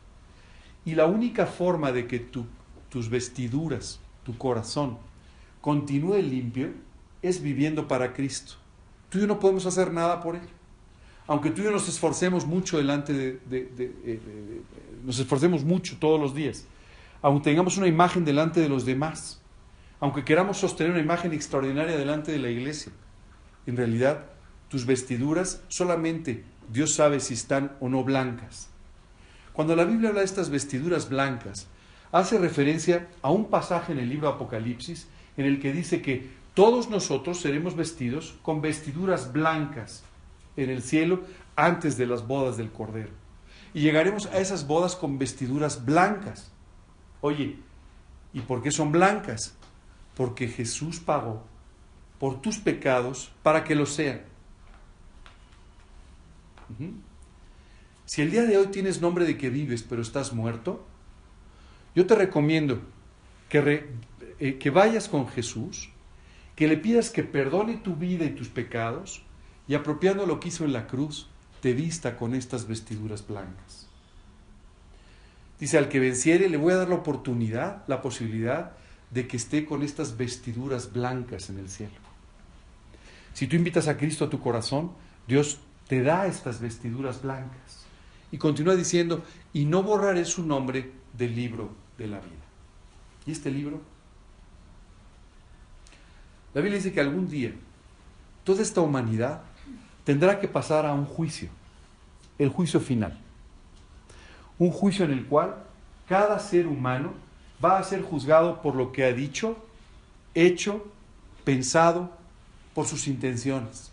Y 0.84 0.94
la 0.94 1.06
única 1.06 1.46
forma 1.46 1.92
de 1.92 2.06
que 2.06 2.18
tus 2.18 3.08
vestiduras, 3.08 4.00
tu 4.24 4.36
corazón, 4.36 4.98
continúe 5.60 6.18
limpio 6.22 6.70
es 7.22 7.42
viviendo 7.42 7.88
para 7.88 8.12
Cristo. 8.12 8.54
Tú 9.08 9.18
y 9.18 9.20
yo 9.22 9.26
no 9.26 9.40
podemos 9.40 9.66
hacer 9.66 9.92
nada 9.92 10.20
por 10.20 10.36
ello. 10.36 10.58
Aunque 11.26 11.50
tú 11.50 11.60
y 11.60 11.64
yo 11.64 11.70
nos 11.70 11.88
esforcemos 11.88 12.46
mucho 12.46 12.78
delante 12.78 13.12
de, 13.12 14.60
nos 15.04 15.18
esforcemos 15.18 15.62
mucho 15.62 15.96
todos 15.98 16.18
los 16.18 16.34
días, 16.34 16.66
aunque 17.20 17.50
tengamos 17.50 17.76
una 17.76 17.86
imagen 17.86 18.24
delante 18.24 18.60
de 18.60 18.68
los 18.68 18.86
demás, 18.86 19.40
aunque 20.00 20.24
queramos 20.24 20.56
sostener 20.56 20.92
una 20.92 21.02
imagen 21.02 21.32
extraordinaria 21.34 21.96
delante 21.98 22.32
de 22.32 22.38
la 22.38 22.48
iglesia, 22.48 22.92
en 23.66 23.76
realidad 23.76 24.24
tus 24.68 24.86
vestiduras 24.86 25.62
solamente 25.68 26.44
Dios 26.68 26.94
sabe 26.94 27.20
si 27.20 27.34
están 27.34 27.76
o 27.80 27.88
no 27.88 28.04
blancas. 28.04 28.68
Cuando 29.52 29.74
la 29.74 29.84
Biblia 29.84 30.10
habla 30.10 30.20
de 30.20 30.26
estas 30.26 30.50
vestiduras 30.50 31.08
blancas, 31.08 31.66
hace 32.12 32.38
referencia 32.38 33.08
a 33.22 33.30
un 33.30 33.46
pasaje 33.46 33.92
en 33.92 33.98
el 33.98 34.08
libro 34.08 34.28
Apocalipsis 34.28 35.08
en 35.36 35.46
el 35.46 35.60
que 35.60 35.72
dice 35.72 36.02
que 36.02 36.30
todos 36.54 36.90
nosotros 36.90 37.40
seremos 37.40 37.76
vestidos 37.76 38.36
con 38.42 38.60
vestiduras 38.60 39.32
blancas 39.32 40.02
en 40.56 40.70
el 40.70 40.82
cielo 40.82 41.20
antes 41.56 41.96
de 41.96 42.06
las 42.06 42.26
bodas 42.26 42.56
del 42.56 42.70
Cordero. 42.70 43.10
Y 43.74 43.80
llegaremos 43.80 44.26
a 44.26 44.38
esas 44.38 44.66
bodas 44.66 44.96
con 44.96 45.18
vestiduras 45.18 45.84
blancas. 45.84 46.50
Oye, 47.20 47.58
¿y 48.32 48.40
por 48.40 48.62
qué 48.62 48.70
son 48.70 48.92
blancas? 48.92 49.54
Porque 50.16 50.48
Jesús 50.48 51.00
pagó 51.00 51.44
por 52.18 52.40
tus 52.40 52.58
pecados 52.58 53.30
para 53.42 53.64
que 53.64 53.74
lo 53.74 53.86
sean. 53.86 54.22
Si 58.04 58.22
el 58.22 58.30
día 58.30 58.42
de 58.42 58.56
hoy 58.56 58.68
tienes 58.68 59.00
nombre 59.00 59.24
de 59.26 59.36
que 59.36 59.50
vives 59.50 59.82
pero 59.82 60.02
estás 60.02 60.32
muerto, 60.32 60.86
yo 61.94 62.06
te 62.06 62.14
recomiendo 62.14 62.80
que, 63.48 63.88
eh, 64.38 64.58
que 64.58 64.70
vayas 64.70 65.08
con 65.08 65.28
Jesús, 65.28 65.90
que 66.54 66.68
le 66.68 66.76
pidas 66.76 67.10
que 67.10 67.22
perdone 67.22 67.76
tu 67.76 67.96
vida 67.96 68.24
y 68.24 68.30
tus 68.30 68.48
pecados 68.48 69.22
y 69.66 69.74
apropiando 69.74 70.26
lo 70.26 70.40
que 70.40 70.48
hizo 70.48 70.64
en 70.64 70.72
la 70.72 70.86
cruz, 70.86 71.28
te 71.60 71.72
vista 71.72 72.16
con 72.16 72.34
estas 72.34 72.66
vestiduras 72.66 73.26
blancas. 73.26 73.88
Dice, 75.60 75.76
al 75.76 75.88
que 75.88 75.98
venciere 75.98 76.48
le 76.48 76.56
voy 76.56 76.72
a 76.72 76.76
dar 76.76 76.88
la 76.88 76.94
oportunidad, 76.94 77.82
la 77.88 78.00
posibilidad 78.00 78.72
de 79.10 79.26
que 79.26 79.36
esté 79.36 79.64
con 79.64 79.82
estas 79.82 80.16
vestiduras 80.16 80.92
blancas 80.92 81.50
en 81.50 81.58
el 81.58 81.68
cielo. 81.68 81.94
Si 83.32 83.46
tú 83.46 83.56
invitas 83.56 83.88
a 83.88 83.96
Cristo 83.96 84.24
a 84.24 84.30
tu 84.30 84.40
corazón, 84.40 84.92
Dios 85.26 85.58
te 85.88 86.02
da 86.02 86.26
estas 86.26 86.60
vestiduras 86.60 87.22
blancas. 87.22 87.86
Y 88.30 88.38
continúa 88.38 88.76
diciendo, 88.76 89.24
y 89.52 89.64
no 89.64 89.82
borraré 89.82 90.24
su 90.24 90.46
nombre 90.46 90.92
del 91.14 91.34
libro 91.34 91.70
de 91.96 92.06
la 92.06 92.20
vida. 92.20 92.44
¿Y 93.26 93.32
este 93.32 93.50
libro? 93.50 93.80
La 96.54 96.60
Biblia 96.60 96.78
dice 96.78 96.92
que 96.92 97.00
algún 97.00 97.28
día 97.28 97.52
toda 98.44 98.62
esta 98.62 98.80
humanidad 98.80 99.42
tendrá 100.04 100.40
que 100.40 100.48
pasar 100.48 100.86
a 100.86 100.92
un 100.92 101.04
juicio. 101.04 101.48
el 102.38 102.50
juicio 102.50 102.78
final. 102.78 103.18
Un 104.58 104.70
juicio 104.70 105.04
en 105.04 105.10
el 105.10 105.26
cual 105.26 105.56
cada 106.08 106.38
ser 106.38 106.66
humano 106.66 107.12
va 107.62 107.78
a 107.78 107.82
ser 107.82 108.02
juzgado 108.02 108.62
por 108.62 108.76
lo 108.76 108.92
que 108.92 109.04
ha 109.04 109.12
dicho, 109.12 109.56
hecho, 110.34 110.86
pensado, 111.44 112.12
por 112.74 112.86
sus 112.86 113.08
intenciones. 113.08 113.90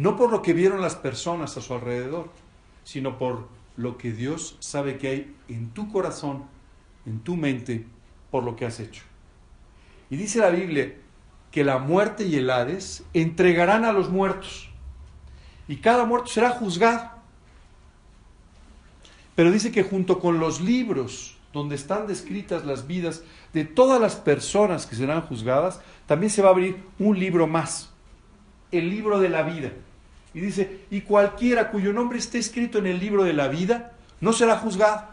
No 0.00 0.16
por 0.16 0.30
lo 0.30 0.40
que 0.40 0.54
vieron 0.54 0.80
las 0.80 0.96
personas 0.96 1.58
a 1.58 1.60
su 1.60 1.74
alrededor, 1.74 2.30
sino 2.84 3.18
por 3.18 3.48
lo 3.76 3.98
que 3.98 4.12
Dios 4.12 4.56
sabe 4.58 4.96
que 4.96 5.08
hay 5.08 5.36
en 5.48 5.74
tu 5.74 5.92
corazón, 5.92 6.44
en 7.04 7.20
tu 7.20 7.36
mente, 7.36 7.84
por 8.30 8.42
lo 8.42 8.56
que 8.56 8.64
has 8.64 8.80
hecho. 8.80 9.02
Y 10.08 10.16
dice 10.16 10.38
la 10.38 10.48
Biblia 10.48 10.94
que 11.50 11.64
la 11.64 11.76
muerte 11.76 12.24
y 12.24 12.36
el 12.36 12.48
Hades 12.48 13.04
entregarán 13.12 13.84
a 13.84 13.92
los 13.92 14.08
muertos. 14.08 14.70
Y 15.68 15.76
cada 15.76 16.06
muerto 16.06 16.28
será 16.28 16.48
juzgado. 16.48 17.10
Pero 19.34 19.52
dice 19.52 19.70
que 19.70 19.82
junto 19.82 20.18
con 20.18 20.40
los 20.40 20.62
libros 20.62 21.36
donde 21.52 21.74
están 21.74 22.06
descritas 22.06 22.64
las 22.64 22.86
vidas 22.86 23.22
de 23.52 23.66
todas 23.66 24.00
las 24.00 24.16
personas 24.16 24.86
que 24.86 24.96
serán 24.96 25.20
juzgadas, 25.20 25.82
también 26.06 26.30
se 26.30 26.40
va 26.40 26.48
a 26.48 26.52
abrir 26.52 26.82
un 26.98 27.18
libro 27.18 27.46
más, 27.46 27.90
el 28.72 28.88
libro 28.88 29.20
de 29.20 29.28
la 29.28 29.42
vida. 29.42 29.72
Y 30.32 30.40
dice, 30.40 30.84
y 30.90 31.00
cualquiera 31.00 31.70
cuyo 31.70 31.92
nombre 31.92 32.18
esté 32.18 32.38
escrito 32.38 32.78
en 32.78 32.86
el 32.86 33.00
libro 33.00 33.24
de 33.24 33.32
la 33.32 33.48
vida, 33.48 33.92
no 34.20 34.32
será 34.32 34.56
juzgado. 34.58 35.08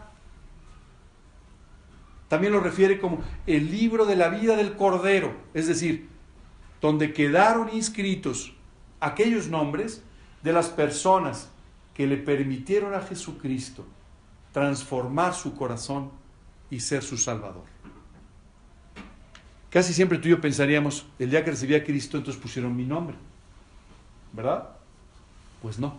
También 2.28 2.52
lo 2.52 2.60
refiere 2.60 3.00
como 3.00 3.20
el 3.46 3.70
libro 3.70 4.04
de 4.04 4.16
la 4.16 4.28
vida 4.28 4.54
del 4.56 4.76
Cordero, 4.76 5.34
es 5.54 5.66
decir, 5.66 6.08
donde 6.80 7.12
quedaron 7.12 7.74
inscritos 7.74 8.54
aquellos 9.00 9.48
nombres 9.48 10.02
de 10.42 10.52
las 10.52 10.68
personas 10.68 11.50
que 11.94 12.06
le 12.06 12.16
permitieron 12.16 12.94
a 12.94 13.00
Jesucristo 13.00 13.86
transformar 14.52 15.34
su 15.34 15.56
corazón 15.56 16.10
y 16.70 16.80
ser 16.80 17.02
su 17.02 17.16
Salvador. 17.16 17.64
Casi 19.70 19.92
siempre 19.92 20.18
tú 20.18 20.28
y 20.28 20.30
yo 20.32 20.40
pensaríamos, 20.40 21.06
el 21.18 21.30
día 21.30 21.44
que 21.44 21.50
recibí 21.50 21.74
a 21.74 21.84
Cristo, 21.84 22.16
entonces 22.16 22.40
pusieron 22.40 22.74
mi 22.74 22.84
nombre. 22.84 23.16
¿Verdad? 24.32 24.77
Pues 25.62 25.78
no. 25.78 25.96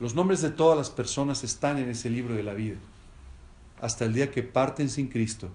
Los 0.00 0.14
nombres 0.14 0.42
de 0.42 0.50
todas 0.50 0.76
las 0.76 0.90
personas 0.90 1.44
están 1.44 1.78
en 1.78 1.88
ese 1.88 2.10
libro 2.10 2.34
de 2.34 2.42
la 2.42 2.54
vida, 2.54 2.76
hasta 3.80 4.04
el 4.04 4.12
día 4.12 4.30
que 4.30 4.42
parten 4.42 4.88
sin 4.88 5.08
Cristo 5.08 5.48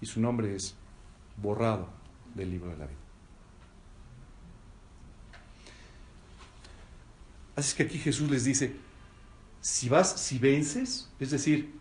y 0.00 0.06
su 0.06 0.20
nombre 0.20 0.54
es 0.54 0.76
borrado 1.36 1.88
del 2.34 2.50
libro 2.50 2.70
de 2.70 2.76
la 2.76 2.86
vida. 2.86 2.98
Así 7.56 7.70
es 7.70 7.74
que 7.74 7.82
aquí 7.84 7.98
Jesús 7.98 8.30
les 8.30 8.44
dice, 8.44 8.76
si 9.60 9.88
vas, 9.88 10.20
si 10.20 10.38
vences, 10.38 11.10
es 11.18 11.30
decir, 11.30 11.74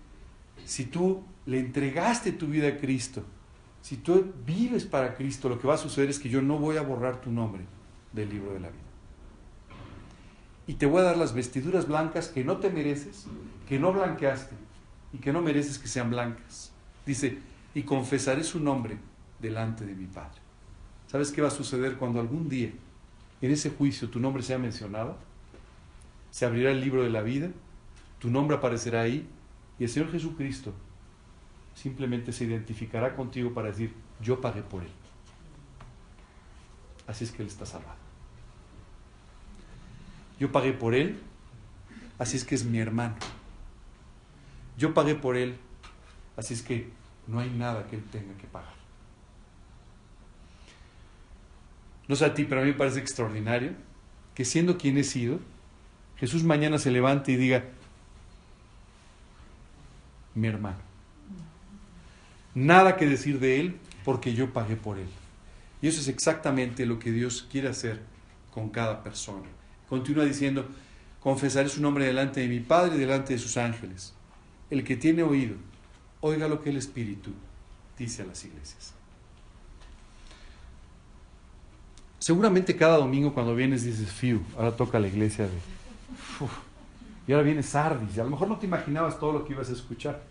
si 0.65 0.85
tú 0.85 1.23
le 1.45 1.59
entregaste 1.59 2.31
tu 2.31 2.47
vida 2.47 2.69
a 2.69 2.77
Cristo, 2.77 3.23
si 3.81 3.97
tú 3.97 4.33
vives 4.45 4.85
para 4.85 5.13
Cristo, 5.13 5.49
lo 5.49 5.59
que 5.59 5.67
va 5.67 5.75
a 5.75 5.77
suceder 5.77 6.09
es 6.09 6.17
que 6.17 6.29
yo 6.29 6.41
no 6.41 6.57
voy 6.57 6.77
a 6.77 6.81
borrar 6.81 7.21
tu 7.21 7.29
nombre 7.29 7.63
del 8.13 8.29
libro 8.29 8.53
de 8.53 8.59
la 8.61 8.69
vida. 8.69 8.84
Y 10.67 10.75
te 10.75 10.85
voy 10.85 11.01
a 11.01 11.03
dar 11.03 11.17
las 11.17 11.33
vestiduras 11.33 11.87
blancas 11.87 12.27
que 12.29 12.43
no 12.43 12.57
te 12.57 12.69
mereces, 12.69 13.27
que 13.67 13.79
no 13.79 13.93
blanqueaste 13.93 14.55
y 15.13 15.19
que 15.19 15.31
no 15.31 15.41
mereces 15.41 15.77
que 15.77 15.87
sean 15.87 16.09
blancas. 16.09 16.71
Dice, 17.05 17.39
y 17.75 17.83
confesaré 17.83 18.43
su 18.43 18.59
nombre 18.59 18.97
delante 19.39 19.85
de 19.85 19.93
mi 19.93 20.07
Padre. 20.07 20.41
¿Sabes 21.07 21.31
qué 21.31 21.41
va 21.41 21.49
a 21.49 21.51
suceder 21.51 21.97
cuando 21.97 22.19
algún 22.19 22.49
día 22.49 22.71
en 23.41 23.51
ese 23.51 23.69
juicio 23.69 24.09
tu 24.09 24.19
nombre 24.19 24.41
sea 24.41 24.57
mencionado? 24.57 25.17
Se 26.31 26.45
abrirá 26.45 26.71
el 26.71 26.81
libro 26.81 27.03
de 27.03 27.09
la 27.09 27.21
vida, 27.21 27.49
tu 28.19 28.29
nombre 28.29 28.57
aparecerá 28.57 29.01
ahí 29.01 29.27
y 29.77 29.83
el 29.83 29.89
Señor 29.89 30.11
Jesucristo 30.11 30.73
simplemente 31.75 32.31
se 32.31 32.45
identificará 32.45 33.15
contigo 33.15 33.53
para 33.53 33.67
decir, 33.67 33.93
yo 34.21 34.41
pagué 34.41 34.61
por 34.61 34.81
él. 34.81 34.91
Así 37.05 37.25
es 37.25 37.31
que 37.31 37.43
él 37.43 37.49
está 37.49 37.65
salvado. 37.65 38.04
Yo 40.39 40.51
pagué 40.51 40.73
por 40.73 40.95
él, 40.95 41.19
así 42.19 42.37
es 42.37 42.43
que 42.43 42.55
es 42.55 42.65
mi 42.65 42.79
hermano. 42.79 43.15
Yo 44.77 44.93
pagué 44.93 45.15
por 45.15 45.37
él, 45.37 45.55
así 46.35 46.53
es 46.53 46.61
que 46.61 46.89
no 47.27 47.39
hay 47.39 47.49
nada 47.49 47.87
que 47.87 47.95
él 47.95 48.03
tenga 48.11 48.35
que 48.37 48.47
pagar. 48.47 48.73
No 52.07 52.15
sé 52.15 52.25
a 52.25 52.33
ti, 52.33 52.43
pero 52.43 52.61
a 52.61 52.63
mí 52.63 52.71
me 52.71 52.77
parece 52.77 52.99
extraordinario 52.99 53.71
que 54.35 54.45
siendo 54.45 54.77
quien 54.77 54.97
he 54.97 55.03
sido, 55.03 55.39
Jesús 56.17 56.43
mañana 56.43 56.77
se 56.77 56.91
levante 56.91 57.31
y 57.31 57.35
diga, 57.35 57.63
mi 60.35 60.47
hermano. 60.47 60.77
Nada 62.53 62.95
que 62.95 63.07
decir 63.07 63.39
de 63.39 63.59
él 63.59 63.79
porque 64.03 64.33
yo 64.33 64.53
pagué 64.53 64.75
por 64.75 64.99
él. 64.99 65.07
Y 65.81 65.87
eso 65.87 65.99
es 65.99 66.07
exactamente 66.07 66.85
lo 66.85 66.99
que 66.99 67.11
Dios 67.11 67.47
quiere 67.51 67.69
hacer 67.69 68.01
con 68.51 68.69
cada 68.69 69.03
persona. 69.03 69.47
Continúa 69.89 70.25
diciendo, 70.25 70.65
confesaré 71.19 71.69
su 71.69 71.81
nombre 71.81 72.05
delante 72.05 72.41
de 72.41 72.47
mi 72.47 72.59
Padre 72.59 72.95
y 72.95 72.99
delante 72.99 73.33
de 73.33 73.39
sus 73.39 73.57
ángeles. 73.57 74.13
El 74.69 74.83
que 74.83 74.95
tiene 74.95 75.23
oído, 75.23 75.55
oiga 76.21 76.47
lo 76.47 76.61
que 76.61 76.69
el 76.69 76.77
Espíritu 76.77 77.31
dice 77.97 78.23
a 78.23 78.25
las 78.25 78.43
iglesias. 78.43 78.93
Seguramente 82.19 82.75
cada 82.75 82.97
domingo 82.97 83.33
cuando 83.33 83.55
vienes 83.55 83.83
dices, 83.83 84.11
fiu, 84.11 84.41
ahora 84.57 84.75
toca 84.75 84.99
la 84.99 85.07
iglesia 85.07 85.45
de... 85.45 85.51
y 87.27 87.31
ahora 87.31 87.43
viene 87.43 87.61
Sardis. 87.61 88.17
Y 88.17 88.19
a 88.19 88.23
lo 88.23 88.31
mejor 88.31 88.47
no 88.47 88.57
te 88.57 88.65
imaginabas 88.65 89.19
todo 89.19 89.31
lo 89.31 89.45
que 89.45 89.53
ibas 89.53 89.69
a 89.69 89.73
escuchar. 89.73 90.23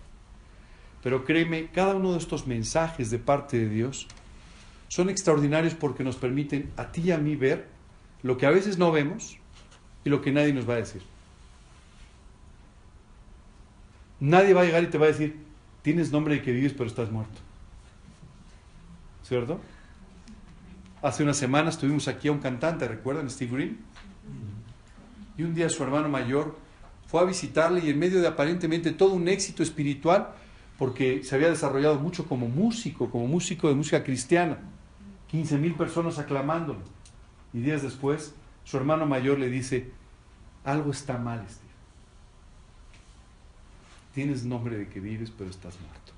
Pero 1.04 1.24
créeme, 1.24 1.68
cada 1.70 1.94
uno 1.94 2.12
de 2.12 2.18
estos 2.18 2.46
mensajes 2.46 3.10
de 3.10 3.18
parte 3.18 3.58
de 3.58 3.68
Dios 3.68 4.08
son 4.88 5.10
extraordinarios 5.10 5.74
porque 5.74 6.02
nos 6.02 6.16
permiten 6.16 6.72
a 6.76 6.90
ti 6.90 7.02
y 7.02 7.10
a 7.12 7.18
mí 7.18 7.36
ver 7.36 7.68
lo 8.22 8.38
que 8.38 8.46
a 8.46 8.50
veces 8.50 8.78
no 8.78 8.90
vemos 8.90 9.38
y 10.04 10.10
lo 10.10 10.20
que 10.20 10.32
nadie 10.32 10.52
nos 10.52 10.68
va 10.68 10.74
a 10.74 10.78
decir. 10.78 11.02
Nadie 14.20 14.54
va 14.54 14.62
a 14.62 14.64
llegar 14.64 14.82
y 14.82 14.86
te 14.88 14.98
va 14.98 15.06
a 15.06 15.08
decir, 15.08 15.36
tienes 15.82 16.12
nombre 16.12 16.34
de 16.34 16.42
que 16.42 16.52
vives 16.52 16.72
pero 16.72 16.86
estás 16.86 17.10
muerto. 17.10 17.40
¿Cierto? 19.22 19.60
Hace 21.02 21.22
unas 21.22 21.36
semanas 21.36 21.78
tuvimos 21.78 22.08
aquí 22.08 22.28
a 22.28 22.32
un 22.32 22.38
cantante, 22.38 22.86
¿recuerdan? 22.88 23.28
Steve 23.28 23.52
Green. 23.54 23.78
Y 25.36 25.42
un 25.42 25.54
día 25.54 25.68
su 25.68 25.82
hermano 25.82 26.08
mayor 26.08 26.56
fue 27.06 27.20
a 27.20 27.24
visitarle 27.24 27.80
y 27.84 27.90
en 27.90 27.98
medio 27.98 28.20
de 28.20 28.28
aparentemente 28.28 28.92
todo 28.92 29.14
un 29.14 29.28
éxito 29.28 29.62
espiritual, 29.62 30.30
porque 30.78 31.22
se 31.22 31.34
había 31.34 31.48
desarrollado 31.48 31.98
mucho 31.98 32.26
como 32.26 32.48
músico, 32.48 33.10
como 33.10 33.26
músico 33.26 33.68
de 33.68 33.74
música 33.74 34.02
cristiana, 34.02 34.58
15 35.28 35.58
mil 35.58 35.74
personas 35.74 36.18
aclamándolo. 36.18 36.80
Y 37.52 37.60
días 37.60 37.82
después, 37.82 38.34
su 38.64 38.76
hermano 38.76 39.06
mayor 39.06 39.38
le 39.38 39.48
dice, 39.48 39.90
algo 40.64 40.90
está 40.90 41.18
mal, 41.18 41.44
Steve. 41.48 41.64
Tienes 44.14 44.44
nombre 44.44 44.76
de 44.76 44.88
que 44.88 45.00
vives, 45.00 45.30
pero 45.30 45.50
estás 45.50 45.78
muerto. 45.80 46.12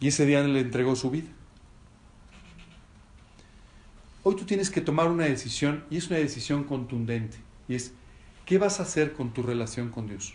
Y 0.00 0.08
ese 0.08 0.26
día 0.26 0.42
le 0.42 0.60
entregó 0.60 0.94
su 0.94 1.10
vida. 1.10 1.28
Hoy 4.22 4.36
tú 4.36 4.44
tienes 4.44 4.70
que 4.70 4.80
tomar 4.80 5.08
una 5.08 5.24
decisión 5.24 5.84
y 5.90 5.96
es 5.96 6.08
una 6.08 6.18
decisión 6.18 6.64
contundente. 6.64 7.38
Y 7.66 7.74
es, 7.74 7.92
¿qué 8.44 8.58
vas 8.58 8.78
a 8.78 8.82
hacer 8.82 9.14
con 9.14 9.32
tu 9.32 9.42
relación 9.42 9.90
con 9.90 10.06
Dios? 10.06 10.34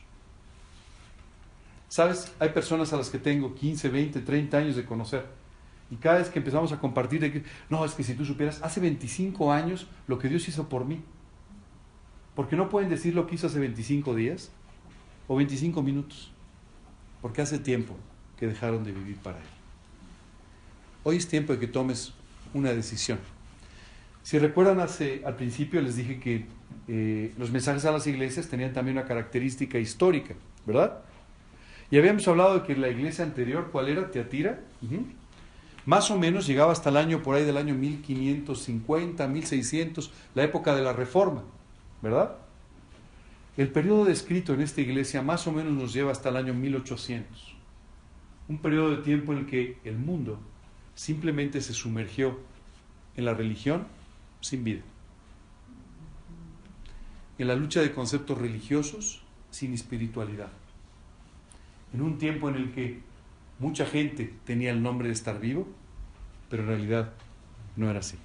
Sabes, 1.89 2.33
hay 2.39 2.49
personas 2.49 2.91
a 2.91 2.97
las 2.97 3.09
que 3.09 3.19
tengo 3.19 3.53
15, 3.53 3.89
20, 3.89 4.21
30 4.21 4.57
años 4.57 4.75
de 4.75 4.85
conocer. 4.85 5.27
Y 5.93 5.97
cada 5.97 6.17
vez 6.17 6.29
que 6.29 6.39
empezamos 6.39 6.71
a 6.71 6.79
compartir, 6.79 7.45
no, 7.69 7.85
es 7.85 7.93
que 7.93 8.01
si 8.01 8.15
tú 8.15 8.25
supieras, 8.25 8.63
hace 8.63 8.79
25 8.79 9.51
años 9.51 9.85
lo 10.07 10.17
que 10.17 10.27
Dios 10.27 10.47
hizo 10.47 10.67
por 10.67 10.85
mí. 10.85 11.03
Porque 12.35 12.55
no 12.55 12.67
pueden 12.67 12.89
decir 12.89 13.13
lo 13.13 13.27
que 13.27 13.35
hizo 13.35 13.45
hace 13.45 13.59
25 13.59 14.15
días 14.15 14.49
o 15.27 15.35
25 15.35 15.83
minutos. 15.83 16.31
Porque 17.21 17.43
hace 17.43 17.59
tiempo 17.59 17.95
que 18.39 18.47
dejaron 18.47 18.83
de 18.83 18.91
vivir 18.91 19.17
para 19.17 19.37
Él. 19.37 19.45
Hoy 21.03 21.17
es 21.17 21.27
tiempo 21.27 21.53
de 21.53 21.59
que 21.59 21.67
tomes 21.67 22.13
una 22.55 22.73
decisión. 22.73 23.19
Si 24.23 24.39
recuerdan, 24.39 24.79
hace, 24.79 25.21
al 25.27 25.35
principio 25.35 25.79
les 25.79 25.95
dije 25.95 26.19
que 26.19 26.47
eh, 26.87 27.35
los 27.37 27.51
mensajes 27.51 27.85
a 27.85 27.91
las 27.91 28.07
iglesias 28.07 28.47
tenían 28.47 28.73
también 28.73 28.97
una 28.97 29.05
característica 29.05 29.77
histórica, 29.77 30.33
¿verdad? 30.65 31.03
Y 31.91 31.99
habíamos 31.99 32.27
hablado 32.27 32.61
de 32.61 32.65
que 32.65 32.75
la 32.75 32.89
iglesia 32.89 33.23
anterior, 33.23 33.69
¿cuál 33.71 33.89
era? 33.89 34.09
Teatira. 34.09 34.59
Más 35.85 36.09
o 36.11 36.17
menos 36.17 36.47
llegaba 36.47 36.71
hasta 36.71 36.89
el 36.89 36.97
año, 36.97 37.21
por 37.21 37.35
ahí 37.35 37.43
del 37.43 37.57
año 37.57 37.75
1550, 37.75 39.27
1600, 39.27 40.11
la 40.33 40.43
época 40.43 40.75
de 40.75 40.81
la 40.81 40.93
Reforma, 40.93 41.43
¿verdad? 42.01 42.37
El 43.57 43.69
periodo 43.69 44.05
descrito 44.05 44.53
en 44.53 44.61
esta 44.61 44.81
iglesia 44.81 45.21
más 45.21 45.45
o 45.45 45.51
menos 45.51 45.73
nos 45.73 45.93
lleva 45.93 46.11
hasta 46.11 46.29
el 46.29 46.37
año 46.37 46.53
1800. 46.53 47.55
Un 48.47 48.57
periodo 48.57 48.91
de 48.91 49.03
tiempo 49.03 49.33
en 49.33 49.39
el 49.39 49.45
que 49.45 49.77
el 49.83 49.97
mundo 49.97 50.39
simplemente 50.95 51.61
se 51.61 51.73
sumergió 51.73 52.39
en 53.15 53.25
la 53.25 53.33
religión 53.33 53.87
sin 54.41 54.63
vida. 54.63 54.81
en 57.37 57.47
la 57.47 57.55
lucha 57.55 57.81
de 57.81 57.91
conceptos 57.91 58.37
religiosos 58.37 59.21
sin 59.49 59.73
espiritualidad. 59.73 60.49
En 61.93 62.01
un 62.01 62.17
tiempo 62.17 62.47
en 62.47 62.55
el 62.55 62.71
que 62.71 63.01
mucha 63.63 63.85
gente 63.85 64.33
tenía 64.43 64.71
el 64.71 64.83
nombre 64.83 65.07
de 65.07 65.13
estar 65.13 65.39
vivo, 65.39 65.65
pero 66.49 66.63
en 66.63 66.69
realidad 66.69 67.13
no 67.77 67.89
era 67.89 67.99
así. 67.99 68.17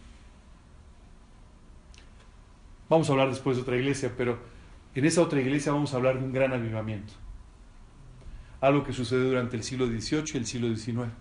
Vamos 2.89 3.09
a 3.09 3.13
hablar 3.13 3.29
después 3.29 3.57
de 3.57 3.63
otra 3.63 3.77
iglesia, 3.77 4.13
pero 4.17 4.41
en 4.97 5.05
esa 5.05 5.23
otra 5.23 5.41
iglesia 5.41 5.73
vamos 5.73 5.95
a 5.95 5.97
hablar 5.97 6.19
de 6.19 6.25
un 6.25 6.33
gran 6.33 6.53
avivamiento. 6.53 7.13
Algo 8.61 8.83
que 8.83 8.93
sucedió 8.93 9.29
durante 9.29 9.57
el 9.57 9.63
siglo 9.63 9.87
XVIII 9.87 10.25
y 10.35 10.37
el 10.39 10.47
siglo 10.47 10.75
XIX. 10.75 11.13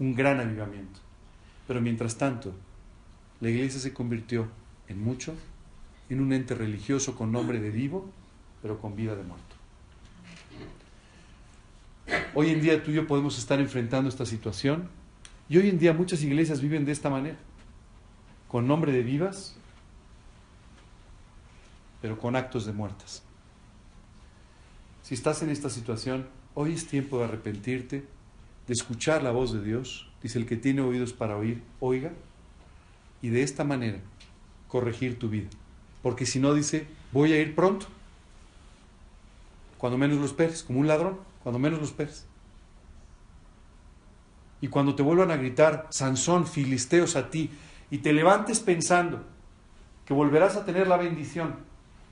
Un 0.00 0.16
gran 0.16 0.40
avivamiento. 0.40 0.98
Pero 1.68 1.80
mientras 1.80 2.18
tanto, 2.18 2.52
la 3.38 3.50
iglesia 3.50 3.78
se 3.78 3.94
convirtió 3.94 4.48
en 4.88 5.00
mucho 5.00 5.36
en 6.08 6.20
un 6.20 6.32
ente 6.32 6.56
religioso 6.56 7.14
con 7.14 7.30
nombre 7.30 7.60
de 7.60 7.70
vivo, 7.70 8.10
pero 8.62 8.80
con 8.80 8.96
vida 8.96 9.14
de 9.14 9.22
muerto. 9.22 9.49
Hoy 12.32 12.50
en 12.50 12.60
día 12.60 12.80
tú 12.82 12.92
y 12.92 12.94
yo 12.94 13.08
podemos 13.08 13.38
estar 13.38 13.58
enfrentando 13.58 14.08
esta 14.08 14.24
situación 14.24 14.88
y 15.48 15.58
hoy 15.58 15.68
en 15.68 15.80
día 15.80 15.92
muchas 15.92 16.22
iglesias 16.22 16.60
viven 16.60 16.84
de 16.84 16.92
esta 16.92 17.10
manera, 17.10 17.36
con 18.46 18.68
nombre 18.68 18.92
de 18.92 19.02
vivas, 19.02 19.56
pero 22.00 22.18
con 22.18 22.36
actos 22.36 22.66
de 22.66 22.72
muertas. 22.72 23.24
Si 25.02 25.14
estás 25.14 25.42
en 25.42 25.50
esta 25.50 25.70
situación, 25.70 26.28
hoy 26.54 26.74
es 26.74 26.86
tiempo 26.86 27.18
de 27.18 27.24
arrepentirte, 27.24 28.04
de 28.68 28.72
escuchar 28.72 29.24
la 29.24 29.32
voz 29.32 29.52
de 29.52 29.64
Dios. 29.64 30.08
Dice 30.22 30.38
el 30.38 30.46
que 30.46 30.56
tiene 30.56 30.82
oídos 30.82 31.12
para 31.12 31.36
oír, 31.36 31.64
oiga, 31.80 32.12
y 33.22 33.30
de 33.30 33.42
esta 33.42 33.64
manera 33.64 33.98
corregir 34.68 35.18
tu 35.18 35.28
vida. 35.28 35.48
Porque 36.00 36.26
si 36.26 36.38
no, 36.38 36.54
dice, 36.54 36.86
voy 37.10 37.32
a 37.32 37.40
ir 37.40 37.56
pronto. 37.56 37.86
Cuando 39.78 39.98
menos 39.98 40.18
lo 40.18 40.26
esperes, 40.26 40.62
como 40.62 40.78
un 40.78 40.86
ladrón, 40.86 41.29
cuando 41.42 41.58
menos 41.58 41.78
lo 41.78 41.84
esperes. 41.84 42.26
Y 44.60 44.68
cuando 44.68 44.94
te 44.94 45.02
vuelvan 45.02 45.30
a 45.30 45.36
gritar, 45.36 45.86
Sansón, 45.90 46.46
filisteos 46.46 47.16
a 47.16 47.30
ti, 47.30 47.50
y 47.90 47.98
te 47.98 48.12
levantes 48.12 48.60
pensando 48.60 49.24
que 50.04 50.14
volverás 50.14 50.56
a 50.56 50.64
tener 50.64 50.86
la 50.86 50.96
bendición, 50.96 51.56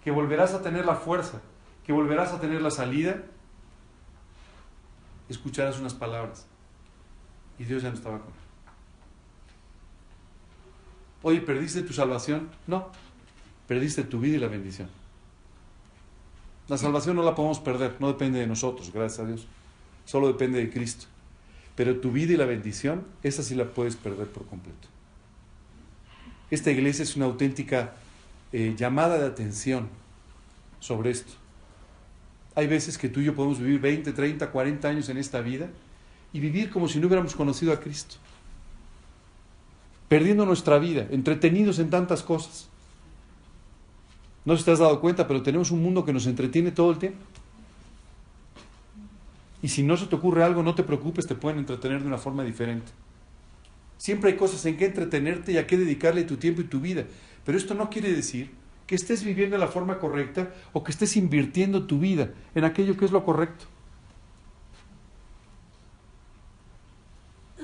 que 0.03 0.11
volverás 0.11 0.55
a 0.55 0.62
tener 0.62 0.87
la 0.87 0.95
fuerza, 0.95 1.41
que 1.85 1.93
volverás 1.93 2.33
a 2.33 2.41
tener 2.41 2.62
la 2.62 2.70
salida, 2.70 3.22
escucharás 5.29 5.79
unas 5.79 5.95
palabras. 5.95 6.47
Y 7.59 7.64
Dios 7.64 7.83
ya 7.83 7.91
no 7.91 7.97
estaba 7.97 8.18
con 8.18 8.29
él. 8.29 8.39
Oye, 11.22 11.41
¿perdiste 11.41 11.83
tu 11.83 11.93
salvación? 11.93 12.49
No, 12.66 12.91
perdiste 13.66 14.05
tu 14.05 14.20
vida 14.20 14.37
y 14.37 14.41
la 14.41 14.49
bendición. 14.49 14.89
La 16.69 16.77
salvación 16.77 17.16
no 17.16 17.23
la 17.23 17.35
podemos 17.35 17.61
perder, 17.61 17.97
no 17.99 18.09
depende 18.09 18.39
de 18.39 18.47
nosotros, 18.47 18.93
gracias 18.93 19.21
a 19.21 19.27
Dios. 19.27 19.47
Solo 20.05 20.29
depende 20.29 20.59
de 20.59 20.71
Cristo. 20.71 21.07
Pero 21.75 21.97
tu 21.97 22.12
vida 22.12 22.35
y 22.35 22.37
la 22.37 22.45
bendición, 22.45 23.05
esa 23.23 23.43
sí 23.43 23.55
la 23.55 23.64
puedes 23.64 23.97
perder 23.97 24.27
por 24.27 24.47
completo. 24.47 24.89
Esta 26.51 26.71
iglesia 26.71 27.03
es 27.03 27.16
una 27.16 27.27
auténtica 27.27 27.95
eh, 28.53 28.75
llamada 28.77 29.19
de 29.19 29.27
atención 29.27 29.89
sobre 30.81 31.11
esto. 31.11 31.33
Hay 32.55 32.66
veces 32.66 32.99
que 32.99 33.09
tú 33.09 33.21
y 33.21 33.25
yo 33.25 33.35
podemos 33.35 33.61
vivir 33.61 33.81
20, 33.81 34.12
30, 34.12 34.51
40 34.51 34.89
años 34.89 35.09
en 35.09 35.19
esta 35.19 35.41
vida 35.41 35.69
y 36.33 36.41
vivir 36.41 36.71
como 36.71 36.89
si 36.89 36.99
no 36.99 37.07
hubiéramos 37.07 37.35
conocido 37.35 37.73
a 37.73 37.81
Cristo. 37.81 38.16
Perdiendo 40.09 40.45
nuestra 40.45 40.79
vida, 40.79 41.07
entretenidos 41.11 41.79
en 41.79 41.91
tantas 41.91 42.23
cosas. 42.23 42.69
No 44.49 44.55
sé 44.55 44.61
si 44.61 44.64
te 44.64 44.70
has 44.70 44.78
dado 44.78 44.99
cuenta, 44.99 45.28
pero 45.28 45.42
tenemos 45.42 45.70
un 45.72 45.82
mundo 45.82 46.07
que 46.07 46.12
nos 46.14 46.26
entretiene 46.26 46.70
todo 46.70 46.90
el 46.90 46.96
tiempo. 46.96 47.18
Y 49.61 49.68
si 49.68 49.82
no 49.82 49.94
se 49.99 50.07
te 50.07 50.16
ocurre 50.16 50.42
algo, 50.42 50.62
no 50.62 50.74
te 50.74 50.82
preocupes, 50.82 51.26
te 51.26 51.34
pueden 51.34 51.59
entretener 51.59 52.01
de 52.01 52.07
una 52.07 52.16
forma 52.16 52.42
diferente. 52.44 52.90
Siempre 53.99 54.30
hay 54.30 54.38
cosas 54.38 54.64
en 54.64 54.78
que 54.78 54.86
entretenerte 54.86 55.53
y 55.53 55.59
a 55.59 55.66
qué 55.66 55.76
dedicarle 55.76 56.24
tu 56.24 56.38
tiempo 56.38 56.62
y 56.62 56.64
tu 56.64 56.80
vida. 56.80 57.05
Pero 57.44 57.59
esto 57.59 57.74
no 57.74 57.90
quiere 57.90 58.11
decir 58.11 58.51
que 58.86 58.94
estés 58.94 59.22
viviendo 59.22 59.57
de 59.57 59.61
la 59.61 59.68
forma 59.68 59.99
correcta 59.99 60.55
o 60.72 60.82
que 60.82 60.92
estés 60.92 61.18
invirtiendo 61.18 61.86
tu 61.86 61.99
vida 61.99 62.30
en 62.55 62.64
aquello 62.64 62.96
que 62.96 63.05
es 63.05 63.11
lo 63.11 63.26
correcto. 63.26 63.66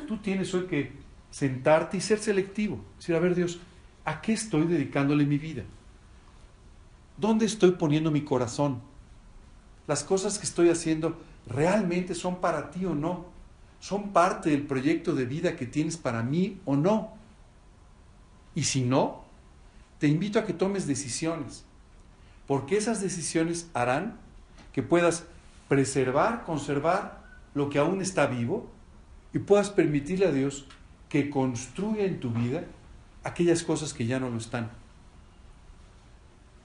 Tú 0.07 0.19
tienes 0.19 0.53
hoy 0.53 0.67
que 0.67 0.93
sentarte 1.31 1.97
y 1.97 2.03
ser 2.03 2.19
selectivo. 2.19 2.85
Decir, 2.99 3.15
a 3.15 3.21
ver 3.21 3.35
Dios, 3.35 3.59
¿a 4.05 4.21
qué 4.21 4.35
estoy 4.35 4.67
dedicándole 4.67 5.25
mi 5.25 5.39
vida? 5.39 5.63
¿Dónde 7.17 7.47
estoy 7.47 7.73
poniendo 7.73 8.11
mi 8.11 8.23
corazón? 8.23 8.81
Las 9.87 10.03
cosas 10.03 10.39
que 10.39 10.47
estoy 10.47 10.71
haciendo 10.71 11.17
realmente 11.47 12.15
son 12.15 12.37
para 12.37 12.71
ti 12.71 12.85
o 12.85 12.95
no. 12.95 13.27
Son 13.81 14.13
parte 14.13 14.51
del 14.51 14.67
proyecto 14.67 15.15
de 15.15 15.27
vida 15.27 15.57
que 15.57 15.67
tienes 15.67 15.97
para 15.97 16.23
mí 16.23 16.61
o 16.65 16.75
no. 16.75 17.13
Y 18.55 18.65
si 18.65 18.83
no, 18.83 19.25
te 19.99 20.09
invito 20.09 20.39
a 20.39 20.45
que 20.45 20.53
tomes 20.53 20.87
decisiones, 20.87 21.65
porque 22.47 22.77
esas 22.77 23.01
decisiones 23.01 23.69
harán 23.75 24.19
que 24.73 24.83
puedas 24.83 25.25
preservar, 25.69 26.45
conservar 26.45 27.23
lo 27.55 27.71
que 27.71 27.79
aún 27.79 28.01
está 28.01 28.27
vivo 28.27 28.71
y 29.33 29.39
puedas 29.39 29.71
permitirle 29.71 30.27
a 30.27 30.33
Dios 30.33 30.67
que 31.09 31.31
construya 31.31 32.05
en 32.05 32.21
tu 32.21 32.31
vida 32.31 32.65
aquellas 33.23 33.63
cosas 33.63 33.93
que 33.93 34.07
ya 34.07 34.19
no 34.19 34.31
lo 34.31 34.39
están. 34.39 34.71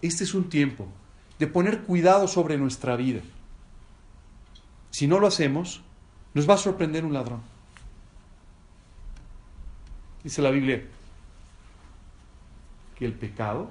Este 0.01 0.23
es 0.23 0.33
un 0.33 0.49
tiempo 0.49 0.87
de 1.37 1.47
poner 1.47 1.83
cuidado 1.83 2.27
sobre 2.27 2.57
nuestra 2.57 2.95
vida. 2.95 3.21
Si 4.91 5.07
no 5.07 5.19
lo 5.19 5.27
hacemos, 5.27 5.81
nos 6.33 6.49
va 6.49 6.55
a 6.55 6.57
sorprender 6.57 7.05
un 7.05 7.13
ladrón. 7.13 7.41
Dice 10.23 10.41
la 10.41 10.51
Biblia 10.51 10.83
que 12.97 13.05
el 13.05 13.13
pecado, 13.13 13.69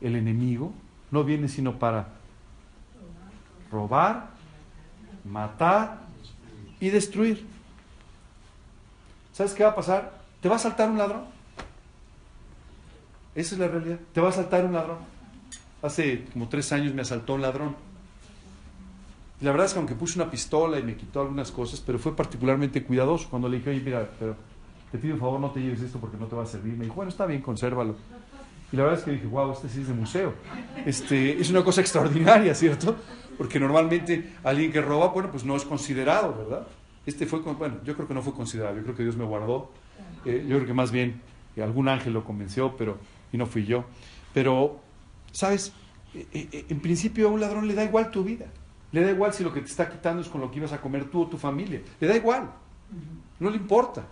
el 0.00 0.14
enemigo, 0.14 0.72
no 1.10 1.24
viene 1.24 1.48
sino 1.48 1.78
para 1.78 2.08
robar, 3.70 4.30
matar 5.24 6.02
y 6.78 6.90
destruir. 6.90 7.46
¿Sabes 9.32 9.54
qué 9.54 9.64
va 9.64 9.70
a 9.70 9.74
pasar? 9.74 10.20
Te 10.40 10.48
va 10.48 10.56
a 10.56 10.60
saltar 10.60 10.88
un 10.90 10.98
ladrón. 10.98 11.24
Esa 13.34 13.54
es 13.54 13.60
la 13.60 13.68
realidad. 13.68 13.98
Te 14.12 14.20
va 14.20 14.30
a 14.30 14.32
saltar 14.32 14.64
un 14.64 14.72
ladrón. 14.72 14.98
Hace 15.82 16.24
como 16.32 16.48
tres 16.48 16.72
años 16.72 16.94
me 16.94 17.02
asaltó 17.02 17.34
un 17.34 17.42
ladrón. 17.42 17.76
Y 19.40 19.44
la 19.44 19.52
verdad 19.52 19.66
es 19.66 19.72
que 19.72 19.78
aunque 19.78 19.94
puse 19.94 20.20
una 20.20 20.30
pistola 20.30 20.78
y 20.78 20.82
me 20.82 20.96
quitó 20.96 21.22
algunas 21.22 21.50
cosas, 21.50 21.80
pero 21.80 21.98
fue 21.98 22.14
particularmente 22.14 22.82
cuidadoso 22.82 23.28
cuando 23.30 23.48
le 23.48 23.58
dije, 23.58 23.70
oye, 23.70 23.80
mira, 23.80 24.08
pero 24.18 24.36
te 24.92 24.98
pido 24.98 25.14
un 25.14 25.20
favor, 25.20 25.40
no 25.40 25.50
te 25.50 25.60
lleves 25.60 25.80
esto 25.80 25.98
porque 25.98 26.16
no 26.18 26.26
te 26.26 26.36
va 26.36 26.42
a 26.42 26.46
servir. 26.46 26.74
Me 26.74 26.84
dijo, 26.84 26.96
bueno, 26.96 27.10
está 27.10 27.24
bien, 27.24 27.40
consérvalo. 27.40 27.96
Y 28.72 28.76
la 28.76 28.84
verdad 28.84 28.98
es 28.98 29.04
que 29.04 29.12
dije, 29.12 29.26
wow, 29.26 29.52
este 29.52 29.68
sí 29.68 29.80
es 29.80 29.88
de 29.88 29.94
museo. 29.94 30.34
Este, 30.84 31.40
es 31.40 31.50
una 31.50 31.64
cosa 31.64 31.80
extraordinaria, 31.80 32.54
¿cierto? 32.54 32.96
Porque 33.38 33.58
normalmente 33.58 34.34
alguien 34.44 34.70
que 34.70 34.80
roba, 34.82 35.08
bueno, 35.08 35.30
pues 35.30 35.44
no 35.44 35.56
es 35.56 35.64
considerado, 35.64 36.34
¿verdad? 36.36 36.66
Este 37.06 37.26
fue, 37.26 37.40
bueno, 37.40 37.76
yo 37.84 37.94
creo 37.94 38.06
que 38.06 38.14
no 38.14 38.22
fue 38.22 38.34
considerado, 38.34 38.76
yo 38.76 38.82
creo 38.82 38.94
que 38.94 39.02
Dios 39.02 39.16
me 39.16 39.24
guardó. 39.24 39.70
Eh, 40.26 40.44
yo 40.46 40.56
creo 40.56 40.66
que 40.66 40.74
más 40.74 40.90
bien 40.90 41.22
algún 41.62 41.88
ángel 41.88 42.12
lo 42.12 42.24
convenció, 42.24 42.76
pero, 42.76 42.98
y 43.32 43.38
no 43.38 43.46
fui 43.46 43.64
yo. 43.64 43.84
Pero, 44.34 44.80
¿sabes? 45.32 45.72
Eh, 46.14 46.26
eh, 46.32 46.66
en 46.68 46.80
principio 46.80 47.28
a 47.28 47.30
un 47.30 47.40
ladrón 47.40 47.68
le 47.68 47.74
da 47.74 47.84
igual 47.84 48.10
tu 48.10 48.24
vida. 48.24 48.46
Le 48.92 49.02
da 49.02 49.10
igual 49.10 49.32
si 49.32 49.44
lo 49.44 49.52
que 49.52 49.60
te 49.60 49.68
está 49.68 49.88
quitando 49.88 50.22
es 50.22 50.28
con 50.28 50.40
lo 50.40 50.50
que 50.50 50.58
ibas 50.58 50.72
a 50.72 50.80
comer 50.80 51.04
tú 51.10 51.22
o 51.22 51.26
tu 51.26 51.38
familia. 51.38 51.80
Le 52.00 52.08
da 52.08 52.16
igual. 52.16 52.50
No 53.38 53.50
le 53.50 53.56
importa. 53.56 54.04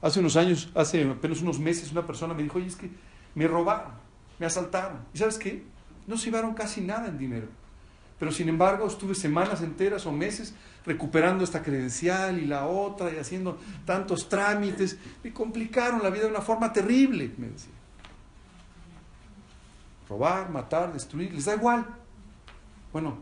Hace 0.00 0.18
unos 0.18 0.36
años, 0.36 0.70
hace 0.74 1.08
apenas 1.08 1.40
unos 1.42 1.60
meses, 1.60 1.92
una 1.92 2.04
persona 2.04 2.34
me 2.34 2.42
dijo, 2.42 2.58
oye, 2.58 2.66
es 2.66 2.76
que 2.76 2.90
me 3.34 3.46
robaron, 3.46 3.92
me 4.38 4.46
asaltaron. 4.46 4.98
¿Y 5.14 5.18
sabes 5.18 5.38
qué? 5.38 5.62
No 6.08 6.16
se 6.16 6.26
llevaron 6.26 6.54
casi 6.54 6.80
nada 6.80 7.06
en 7.06 7.18
dinero. 7.18 7.46
Pero 8.18 8.32
sin 8.32 8.48
embargo, 8.48 8.86
estuve 8.86 9.14
semanas 9.14 9.62
enteras 9.62 10.06
o 10.06 10.12
meses 10.12 10.54
recuperando 10.84 11.44
esta 11.44 11.62
credencial 11.62 12.38
y 12.38 12.46
la 12.46 12.66
otra 12.66 13.12
y 13.12 13.18
haciendo 13.18 13.58
tantos 13.84 14.28
trámites. 14.28 14.98
Me 15.22 15.32
complicaron 15.32 16.02
la 16.02 16.10
vida 16.10 16.24
de 16.24 16.30
una 16.30 16.40
forma 16.40 16.72
terrible, 16.72 17.32
me 17.38 17.48
decía. 17.48 17.72
Robar, 20.12 20.50
matar, 20.50 20.92
destruir, 20.92 21.32
les 21.32 21.46
da 21.46 21.54
igual. 21.54 21.86
Bueno, 22.92 23.16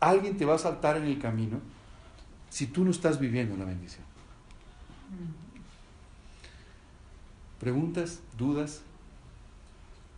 alguien 0.00 0.36
te 0.36 0.44
va 0.44 0.56
a 0.56 0.58
saltar 0.58 0.96
en 0.96 1.04
el 1.04 1.20
camino 1.20 1.60
si 2.50 2.66
tú 2.66 2.84
no 2.84 2.90
estás 2.90 3.20
viviendo 3.20 3.56
la 3.56 3.64
bendición. 3.64 4.04
¿Preguntas? 7.60 8.20
¿Dudas? 8.36 8.82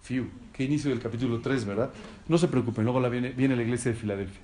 Fiu, 0.01 0.31
qué 0.55 0.65
inicio 0.65 0.89
del 0.89 0.99
capítulo 0.99 1.43
3, 1.43 1.67
¿verdad? 1.67 1.91
No 2.27 2.39
se 2.39 2.49
preocupen, 2.49 2.85
luego 2.85 3.03
viene, 3.11 3.33
viene 3.33 3.55
la 3.55 3.63
iglesia 3.63 3.91
de 3.91 3.99
Filadelfia. 3.99 4.41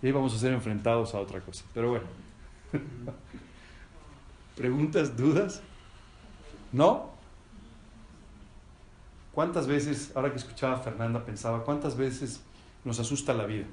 Y 0.00 0.06
ahí 0.06 0.12
vamos 0.12 0.32
a 0.32 0.38
ser 0.38 0.52
enfrentados 0.52 1.12
a 1.16 1.18
otra 1.18 1.40
cosa. 1.40 1.64
Pero 1.74 1.90
bueno. 1.90 2.06
¿Preguntas? 4.56 5.16
¿Dudas? 5.16 5.60
¿No? 6.70 7.11
¿Cuántas 9.32 9.66
veces, 9.66 10.12
ahora 10.14 10.30
que 10.30 10.36
escuchaba 10.38 10.74
a 10.74 10.80
Fernanda, 10.80 11.24
pensaba, 11.24 11.64
cuántas 11.64 11.96
veces 11.96 12.40
nos 12.84 13.00
asusta 13.00 13.32
la 13.32 13.46
vida? 13.46 13.66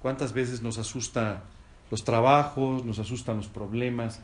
¿Cuántas 0.00 0.32
veces 0.32 0.62
nos 0.62 0.78
asusta 0.78 1.42
los 1.90 2.04
trabajos, 2.04 2.84
nos 2.84 2.98
asustan 2.98 3.36
los 3.36 3.48
problemas? 3.48 4.20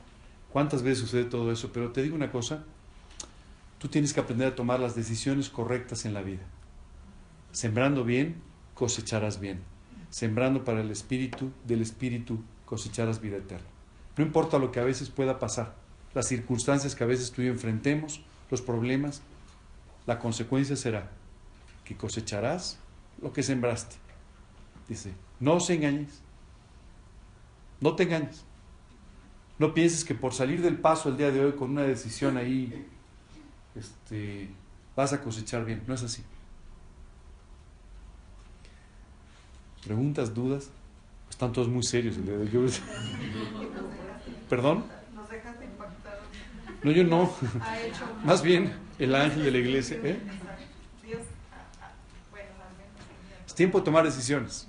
¿Cuántas 0.50 0.82
veces 0.82 1.00
sucede 1.00 1.24
todo 1.24 1.52
eso? 1.52 1.70
Pero 1.72 1.92
te 1.92 2.02
digo 2.02 2.16
una 2.16 2.32
cosa, 2.32 2.64
tú 3.78 3.88
tienes 3.88 4.14
que 4.14 4.20
aprender 4.20 4.48
a 4.48 4.54
tomar 4.54 4.80
las 4.80 4.94
decisiones 4.94 5.50
correctas 5.50 6.06
en 6.06 6.14
la 6.14 6.22
vida. 6.22 6.42
Sembrando 7.52 8.04
bien, 8.04 8.40
cosecharás 8.74 9.38
bien. 9.38 9.62
Sembrando 10.08 10.64
para 10.64 10.80
el 10.80 10.90
espíritu, 10.90 11.50
del 11.66 11.82
espíritu 11.82 12.42
cosecharás 12.64 13.20
vida 13.20 13.36
eterna. 13.36 13.66
No 14.16 14.24
importa 14.24 14.58
lo 14.58 14.72
que 14.72 14.80
a 14.80 14.84
veces 14.84 15.10
pueda 15.10 15.38
pasar, 15.38 15.74
las 16.14 16.28
circunstancias 16.28 16.94
que 16.94 17.04
a 17.04 17.08
veces 17.08 17.32
tú 17.32 17.42
y 17.42 17.46
yo 17.46 17.52
enfrentemos, 17.52 18.22
los 18.50 18.62
problemas, 18.62 19.22
la 20.06 20.18
consecuencia 20.18 20.76
será 20.76 21.10
que 21.84 21.96
cosecharás 21.96 22.78
lo 23.20 23.32
que 23.32 23.42
sembraste. 23.42 23.96
Dice, 24.88 25.14
no 25.40 25.54
os 25.54 25.70
engañes. 25.70 26.20
No 27.80 27.94
te 27.94 28.04
engañes. 28.04 28.44
No 29.58 29.72
pienses 29.72 30.04
que 30.04 30.14
por 30.14 30.34
salir 30.34 30.62
del 30.62 30.78
paso 30.78 31.08
el 31.08 31.16
día 31.16 31.30
de 31.30 31.44
hoy 31.44 31.52
con 31.52 31.70
una 31.70 31.82
decisión 31.82 32.36
ahí, 32.36 32.86
este, 33.74 34.50
vas 34.96 35.12
a 35.12 35.20
cosechar 35.22 35.64
bien. 35.64 35.82
No 35.86 35.94
es 35.94 36.02
así. 36.02 36.22
¿Preguntas, 39.84 40.34
dudas? 40.34 40.70
Están 41.30 41.52
todos 41.52 41.68
muy 41.68 41.82
serios 41.82 42.16
el 42.16 42.24
día 42.24 42.36
de 42.36 42.58
hoy. 42.58 42.72
¿Perdón? 44.48 44.84
No, 46.82 46.90
yo 46.90 47.04
no. 47.04 47.32
Más 48.24 48.42
bien 48.42 48.83
el 48.98 49.14
ángel 49.14 49.44
de 49.44 49.50
la 49.50 49.58
iglesia. 49.58 49.98
¿eh? 50.02 50.18
Es 53.46 53.54
tiempo 53.54 53.78
de 53.78 53.84
tomar 53.84 54.04
decisiones. 54.04 54.68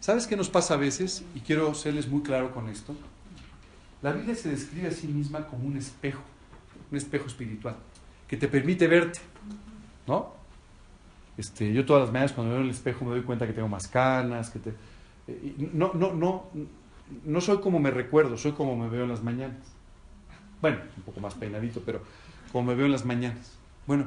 ¿Sabes 0.00 0.26
qué 0.26 0.36
nos 0.36 0.48
pasa 0.48 0.74
a 0.74 0.76
veces? 0.76 1.24
Y 1.34 1.40
quiero 1.40 1.74
serles 1.74 2.08
muy 2.08 2.22
claro 2.22 2.52
con 2.52 2.68
esto. 2.68 2.94
La 4.02 4.12
Biblia 4.12 4.34
se 4.34 4.48
describe 4.48 4.88
a 4.88 4.92
sí 4.92 5.06
misma 5.06 5.46
como 5.46 5.66
un 5.66 5.76
espejo, 5.76 6.22
un 6.90 6.96
espejo 6.96 7.26
espiritual, 7.26 7.76
que 8.26 8.36
te 8.36 8.48
permite 8.48 8.86
verte. 8.88 9.20
¿No? 10.06 10.34
Este, 11.36 11.72
yo 11.72 11.84
todas 11.84 12.02
las 12.02 12.12
mañanas 12.12 12.32
cuando 12.32 12.54
veo 12.54 12.62
el 12.62 12.70
espejo 12.70 13.04
me 13.04 13.12
doy 13.12 13.22
cuenta 13.22 13.46
que 13.46 13.52
tengo 13.52 13.68
más 13.68 13.88
canas, 13.88 14.50
que 14.50 14.58
te, 14.58 14.70
eh, 15.28 15.54
no, 15.72 15.92
no, 15.94 16.12
no, 16.12 16.46
no 17.24 17.40
soy 17.40 17.58
como 17.58 17.78
me 17.78 17.90
recuerdo, 17.90 18.36
soy 18.36 18.52
como 18.52 18.76
me 18.76 18.88
veo 18.88 19.04
en 19.04 19.10
las 19.10 19.22
mañanas. 19.22 19.58
Bueno, 20.60 20.78
un 20.96 21.02
poco 21.02 21.20
más 21.20 21.34
peinadito, 21.34 21.82
pero 21.84 22.02
como 22.52 22.64
me 22.68 22.74
veo 22.74 22.86
en 22.86 22.92
las 22.92 23.04
mañanas. 23.04 23.52
Bueno, 23.86 24.06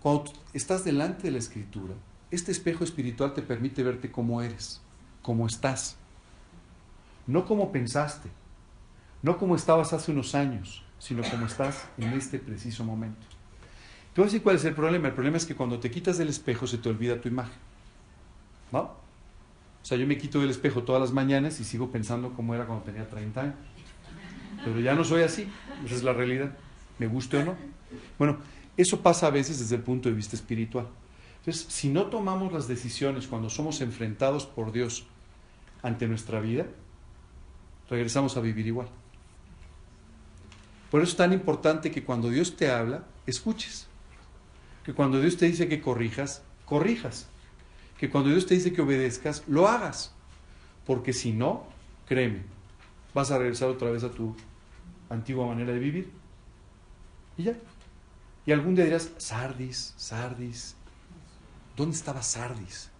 cuando 0.00 0.32
estás 0.52 0.84
delante 0.84 1.24
de 1.24 1.32
la 1.32 1.38
escritura, 1.38 1.94
este 2.30 2.52
espejo 2.52 2.84
espiritual 2.84 3.34
te 3.34 3.42
permite 3.42 3.82
verte 3.82 4.10
como 4.10 4.42
eres, 4.42 4.80
como 5.22 5.46
estás. 5.46 5.96
No 7.26 7.44
como 7.44 7.70
pensaste, 7.70 8.28
no 9.22 9.38
como 9.38 9.54
estabas 9.54 9.92
hace 9.92 10.12
unos 10.12 10.34
años, 10.34 10.82
sino 10.98 11.22
como 11.22 11.46
estás 11.46 11.88
en 11.98 12.12
este 12.12 12.38
preciso 12.38 12.84
momento. 12.84 13.26
Tú 14.14 14.22
vas 14.22 14.34
a 14.34 14.40
cuál 14.40 14.56
es 14.56 14.64
el 14.64 14.74
problema. 14.74 15.08
El 15.08 15.14
problema 15.14 15.36
es 15.36 15.46
que 15.46 15.54
cuando 15.54 15.78
te 15.78 15.90
quitas 15.90 16.18
del 16.18 16.28
espejo 16.28 16.66
se 16.66 16.78
te 16.78 16.88
olvida 16.88 17.20
tu 17.20 17.28
imagen. 17.28 17.58
¿No? 18.72 18.80
O 18.80 19.84
sea, 19.84 19.96
yo 19.96 20.06
me 20.06 20.18
quito 20.18 20.40
del 20.40 20.50
espejo 20.50 20.82
todas 20.82 21.00
las 21.00 21.12
mañanas 21.12 21.60
y 21.60 21.64
sigo 21.64 21.90
pensando 21.90 22.32
cómo 22.34 22.54
era 22.54 22.66
cuando 22.66 22.84
tenía 22.84 23.08
30 23.08 23.40
años. 23.40 23.54
Pero 24.64 24.80
ya 24.80 24.94
no 24.94 25.04
soy 25.04 25.22
así. 25.22 25.48
Esa 25.84 25.94
es 25.94 26.02
la 26.02 26.12
realidad. 26.12 26.56
Me 27.00 27.06
guste 27.06 27.38
o 27.38 27.44
no. 27.44 27.56
Bueno, 28.18 28.38
eso 28.76 29.00
pasa 29.00 29.26
a 29.26 29.30
veces 29.30 29.58
desde 29.58 29.76
el 29.76 29.82
punto 29.82 30.10
de 30.10 30.14
vista 30.14 30.36
espiritual. 30.36 30.86
Entonces, 31.38 31.66
si 31.72 31.88
no 31.88 32.06
tomamos 32.06 32.52
las 32.52 32.68
decisiones 32.68 33.26
cuando 33.26 33.48
somos 33.48 33.80
enfrentados 33.80 34.44
por 34.44 34.70
Dios 34.70 35.06
ante 35.82 36.06
nuestra 36.06 36.40
vida, 36.40 36.66
regresamos 37.88 38.36
a 38.36 38.40
vivir 38.40 38.66
igual. 38.66 38.88
Por 40.90 41.00
eso 41.00 41.12
es 41.12 41.16
tan 41.16 41.32
importante 41.32 41.90
que 41.90 42.04
cuando 42.04 42.28
Dios 42.28 42.54
te 42.56 42.70
habla, 42.70 43.06
escuches. 43.26 43.86
Que 44.84 44.92
cuando 44.92 45.20
Dios 45.20 45.38
te 45.38 45.46
dice 45.46 45.68
que 45.68 45.80
corrijas, 45.80 46.42
corrijas. 46.66 47.28
Que 47.98 48.10
cuando 48.10 48.28
Dios 48.28 48.44
te 48.44 48.56
dice 48.56 48.74
que 48.74 48.82
obedezcas, 48.82 49.42
lo 49.46 49.68
hagas. 49.68 50.12
Porque 50.84 51.14
si 51.14 51.32
no, 51.32 51.64
créeme, 52.06 52.42
vas 53.14 53.30
a 53.30 53.38
regresar 53.38 53.70
otra 53.70 53.90
vez 53.90 54.04
a 54.04 54.10
tu 54.10 54.36
antigua 55.08 55.46
manera 55.46 55.72
de 55.72 55.78
vivir. 55.78 56.19
Y 57.40 57.44
ya. 57.44 57.54
Y 58.44 58.52
algún 58.52 58.74
día 58.74 58.84
dirás, 58.84 59.12
Sardis, 59.16 59.94
Sardis. 59.96 60.74
¿Dónde 61.74 61.96
estaba 61.96 62.22
Sardis? 62.22 62.90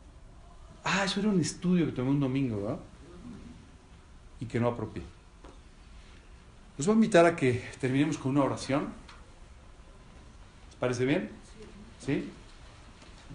Ah, 0.82 1.04
eso 1.04 1.20
era 1.20 1.28
un 1.28 1.38
estudio 1.40 1.84
que 1.84 1.92
tomé 1.92 2.08
un 2.08 2.20
domingo, 2.20 2.62
¿verdad? 2.62 2.78
Y 4.40 4.46
que 4.46 4.58
no 4.58 4.68
apropié. 4.68 5.02
Los 6.78 6.86
voy 6.86 6.94
a 6.94 6.96
invitar 6.96 7.26
a 7.26 7.36
que 7.36 7.62
terminemos 7.82 8.16
con 8.16 8.30
una 8.30 8.44
oración. 8.44 8.88
¿Les 10.68 10.76
parece 10.76 11.04
bien? 11.04 11.30
¿Sí? 12.06 12.30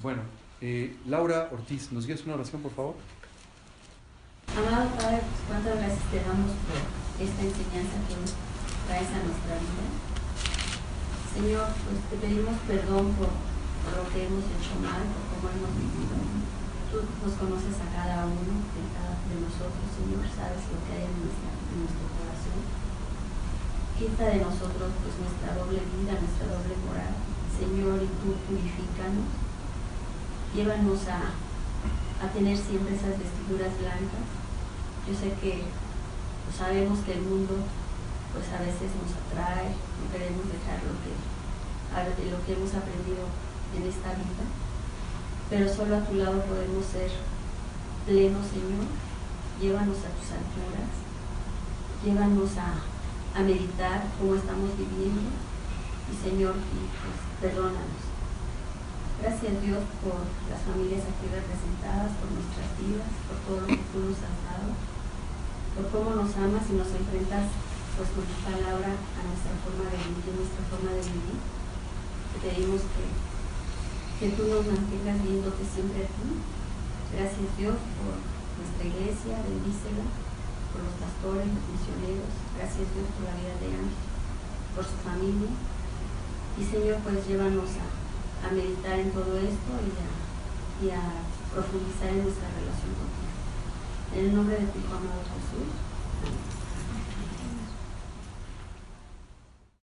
Bueno, 0.02 0.24
eh, 0.60 0.98
Laura 1.06 1.50
Ortiz, 1.52 1.92
¿nos 1.92 2.08
guías 2.08 2.24
una 2.24 2.34
oración, 2.34 2.64
por 2.64 2.72
favor? 2.72 2.96
Amado 4.58 4.90
Padre, 4.96 5.20
pues, 5.20 5.48
cuántas 5.48 5.76
gracias 5.78 6.12
te 6.12 6.18
damos 6.18 6.50
por 6.50 7.24
esta 7.24 7.42
enseñanza 7.44 7.96
que 8.08 8.88
traes 8.88 9.10
a 9.10 9.24
nuestra 9.24 9.56
vida. 9.60 10.15
Señor, 11.36 11.68
pues 11.84 12.00
te 12.08 12.16
pedimos 12.16 12.56
perdón 12.64 13.12
por, 13.20 13.28
lo 13.28 14.04
que 14.10 14.24
hemos 14.24 14.48
hecho 14.48 14.80
mal, 14.80 15.04
por 15.12 15.24
cómo 15.36 15.52
hemos 15.52 15.74
vivido. 15.76 16.16
Tú 16.90 17.04
nos 17.04 17.36
conoces 17.36 17.76
a 17.84 17.88
cada 17.92 18.24
uno 18.24 18.56
de, 18.72 18.82
cada, 18.96 19.20
de 19.28 19.36
nosotros, 19.44 19.84
Señor, 19.92 20.24
sabes 20.32 20.64
lo 20.72 20.80
que 20.88 20.92
hay 20.96 21.06
en, 21.12 21.20
en 21.20 21.76
nuestro 21.84 22.06
corazón. 22.16 22.60
Quita 24.00 24.24
de 24.32 24.40
nosotros 24.48 24.90
pues 25.04 25.14
nuestra 25.20 25.60
doble 25.60 25.84
vida, 25.84 26.16
nuestra 26.16 26.48
doble 26.48 26.76
moral. 26.88 27.14
Señor, 27.52 28.00
y 28.00 28.10
tú 28.24 28.40
purifícanos. 28.48 29.28
Llévanos 30.56 31.04
a, 31.12 31.36
a 32.24 32.26
tener 32.32 32.56
siempre 32.56 32.96
esas 32.96 33.20
vestiduras 33.20 33.76
blancas 33.76 34.46
yo 35.06 35.14
sé 35.14 35.30
que 35.40 35.62
sabemos 36.50 36.98
que 37.06 37.14
el 37.14 37.22
mundo 37.22 37.54
pues 38.36 38.52
a 38.52 38.60
veces 38.60 38.92
nos 39.00 39.16
atrae, 39.16 39.72
no 39.72 40.12
queremos 40.12 40.44
dejar 40.52 40.84
lo 40.84 40.92
que, 41.00 41.16
lo 42.28 42.40
que 42.44 42.52
hemos 42.52 42.76
aprendido 42.76 43.32
en 43.72 43.88
esta 43.88 44.12
vida, 44.20 44.44
pero 45.48 45.72
solo 45.72 45.96
a 45.96 46.04
tu 46.04 46.20
lado 46.20 46.44
podemos 46.44 46.84
ser 46.84 47.16
plenos, 48.04 48.44
Señor. 48.52 48.92
Llévanos 49.56 50.04
a 50.04 50.12
tus 50.12 50.36
alturas, 50.36 50.92
llévanos 52.04 52.52
a, 52.60 52.76
a 52.76 53.40
meditar 53.40 54.04
cómo 54.20 54.36
estamos 54.36 54.76
viviendo 54.76 55.32
y 56.12 56.14
Señor, 56.20 56.60
pues, 56.60 57.18
perdónanos. 57.40 58.04
Gracias 59.24 59.64
Dios 59.64 59.80
por 60.04 60.28
las 60.52 60.60
familias 60.68 61.08
aquí 61.08 61.32
representadas, 61.32 62.12
por 62.20 62.36
nuestras 62.36 62.68
vidas, 62.84 63.08
por 63.32 63.40
todo 63.48 63.64
lo 63.64 63.68
que 63.72 63.88
tú 63.96 64.12
nos 64.12 64.20
has 64.20 64.38
dado 64.44 64.76
por 65.76 65.92
cómo 65.92 66.16
nos 66.16 66.32
amas 66.40 66.64
y 66.72 66.80
nos 66.80 66.88
enfrentas 66.88 67.52
pues 67.96 68.12
con 68.12 68.28
tu 68.28 68.38
palabra 68.44 68.92
a 68.92 69.22
nuestra 69.24 69.56
forma 69.64 69.88
de 69.88 69.96
vivir, 70.04 70.36
nuestra 70.36 70.64
forma 70.68 70.92
de 70.92 71.04
vivir. 71.08 71.40
Te 71.40 72.38
pedimos 72.44 72.84
que, 72.92 73.08
que 74.20 74.28
tú 74.36 74.52
nos 74.52 74.68
mantengas 74.68 75.24
viéndote 75.24 75.64
siempre 75.64 76.04
a 76.04 76.12
ti. 76.12 76.30
Gracias 77.16 77.48
Dios 77.56 77.80
por 77.96 78.20
nuestra 78.20 78.84
iglesia, 78.84 79.40
bendícela, 79.48 80.12
por 80.76 80.84
los 80.84 80.96
pastores, 81.00 81.48
los 81.48 81.66
misioneros. 81.72 82.32
Gracias 82.60 82.84
Dios 82.92 83.08
por 83.16 83.32
la 83.32 83.40
vida 83.40 83.56
de 83.64 83.80
Ángel, 83.80 84.04
por 84.76 84.84
su 84.84 84.98
familia. 85.00 85.56
Y 86.60 86.62
Señor, 86.68 87.00
pues 87.00 87.24
llévanos 87.24 87.80
a, 87.80 87.88
a 88.44 88.48
meditar 88.52 89.00
en 89.00 89.16
todo 89.16 89.40
esto 89.40 89.72
y 89.72 89.92
a, 90.04 90.12
y 90.84 90.86
a 90.92 91.04
profundizar 91.48 92.12
en 92.12 92.28
nuestra 92.28 92.52
relación 92.60 92.92
contigo. 92.92 93.36
En 94.12 94.20
el 94.20 94.32
nombre 94.36 94.60
de 94.60 94.68
tu 94.68 94.84
amado 94.84 95.24
Jesús. 95.32 95.95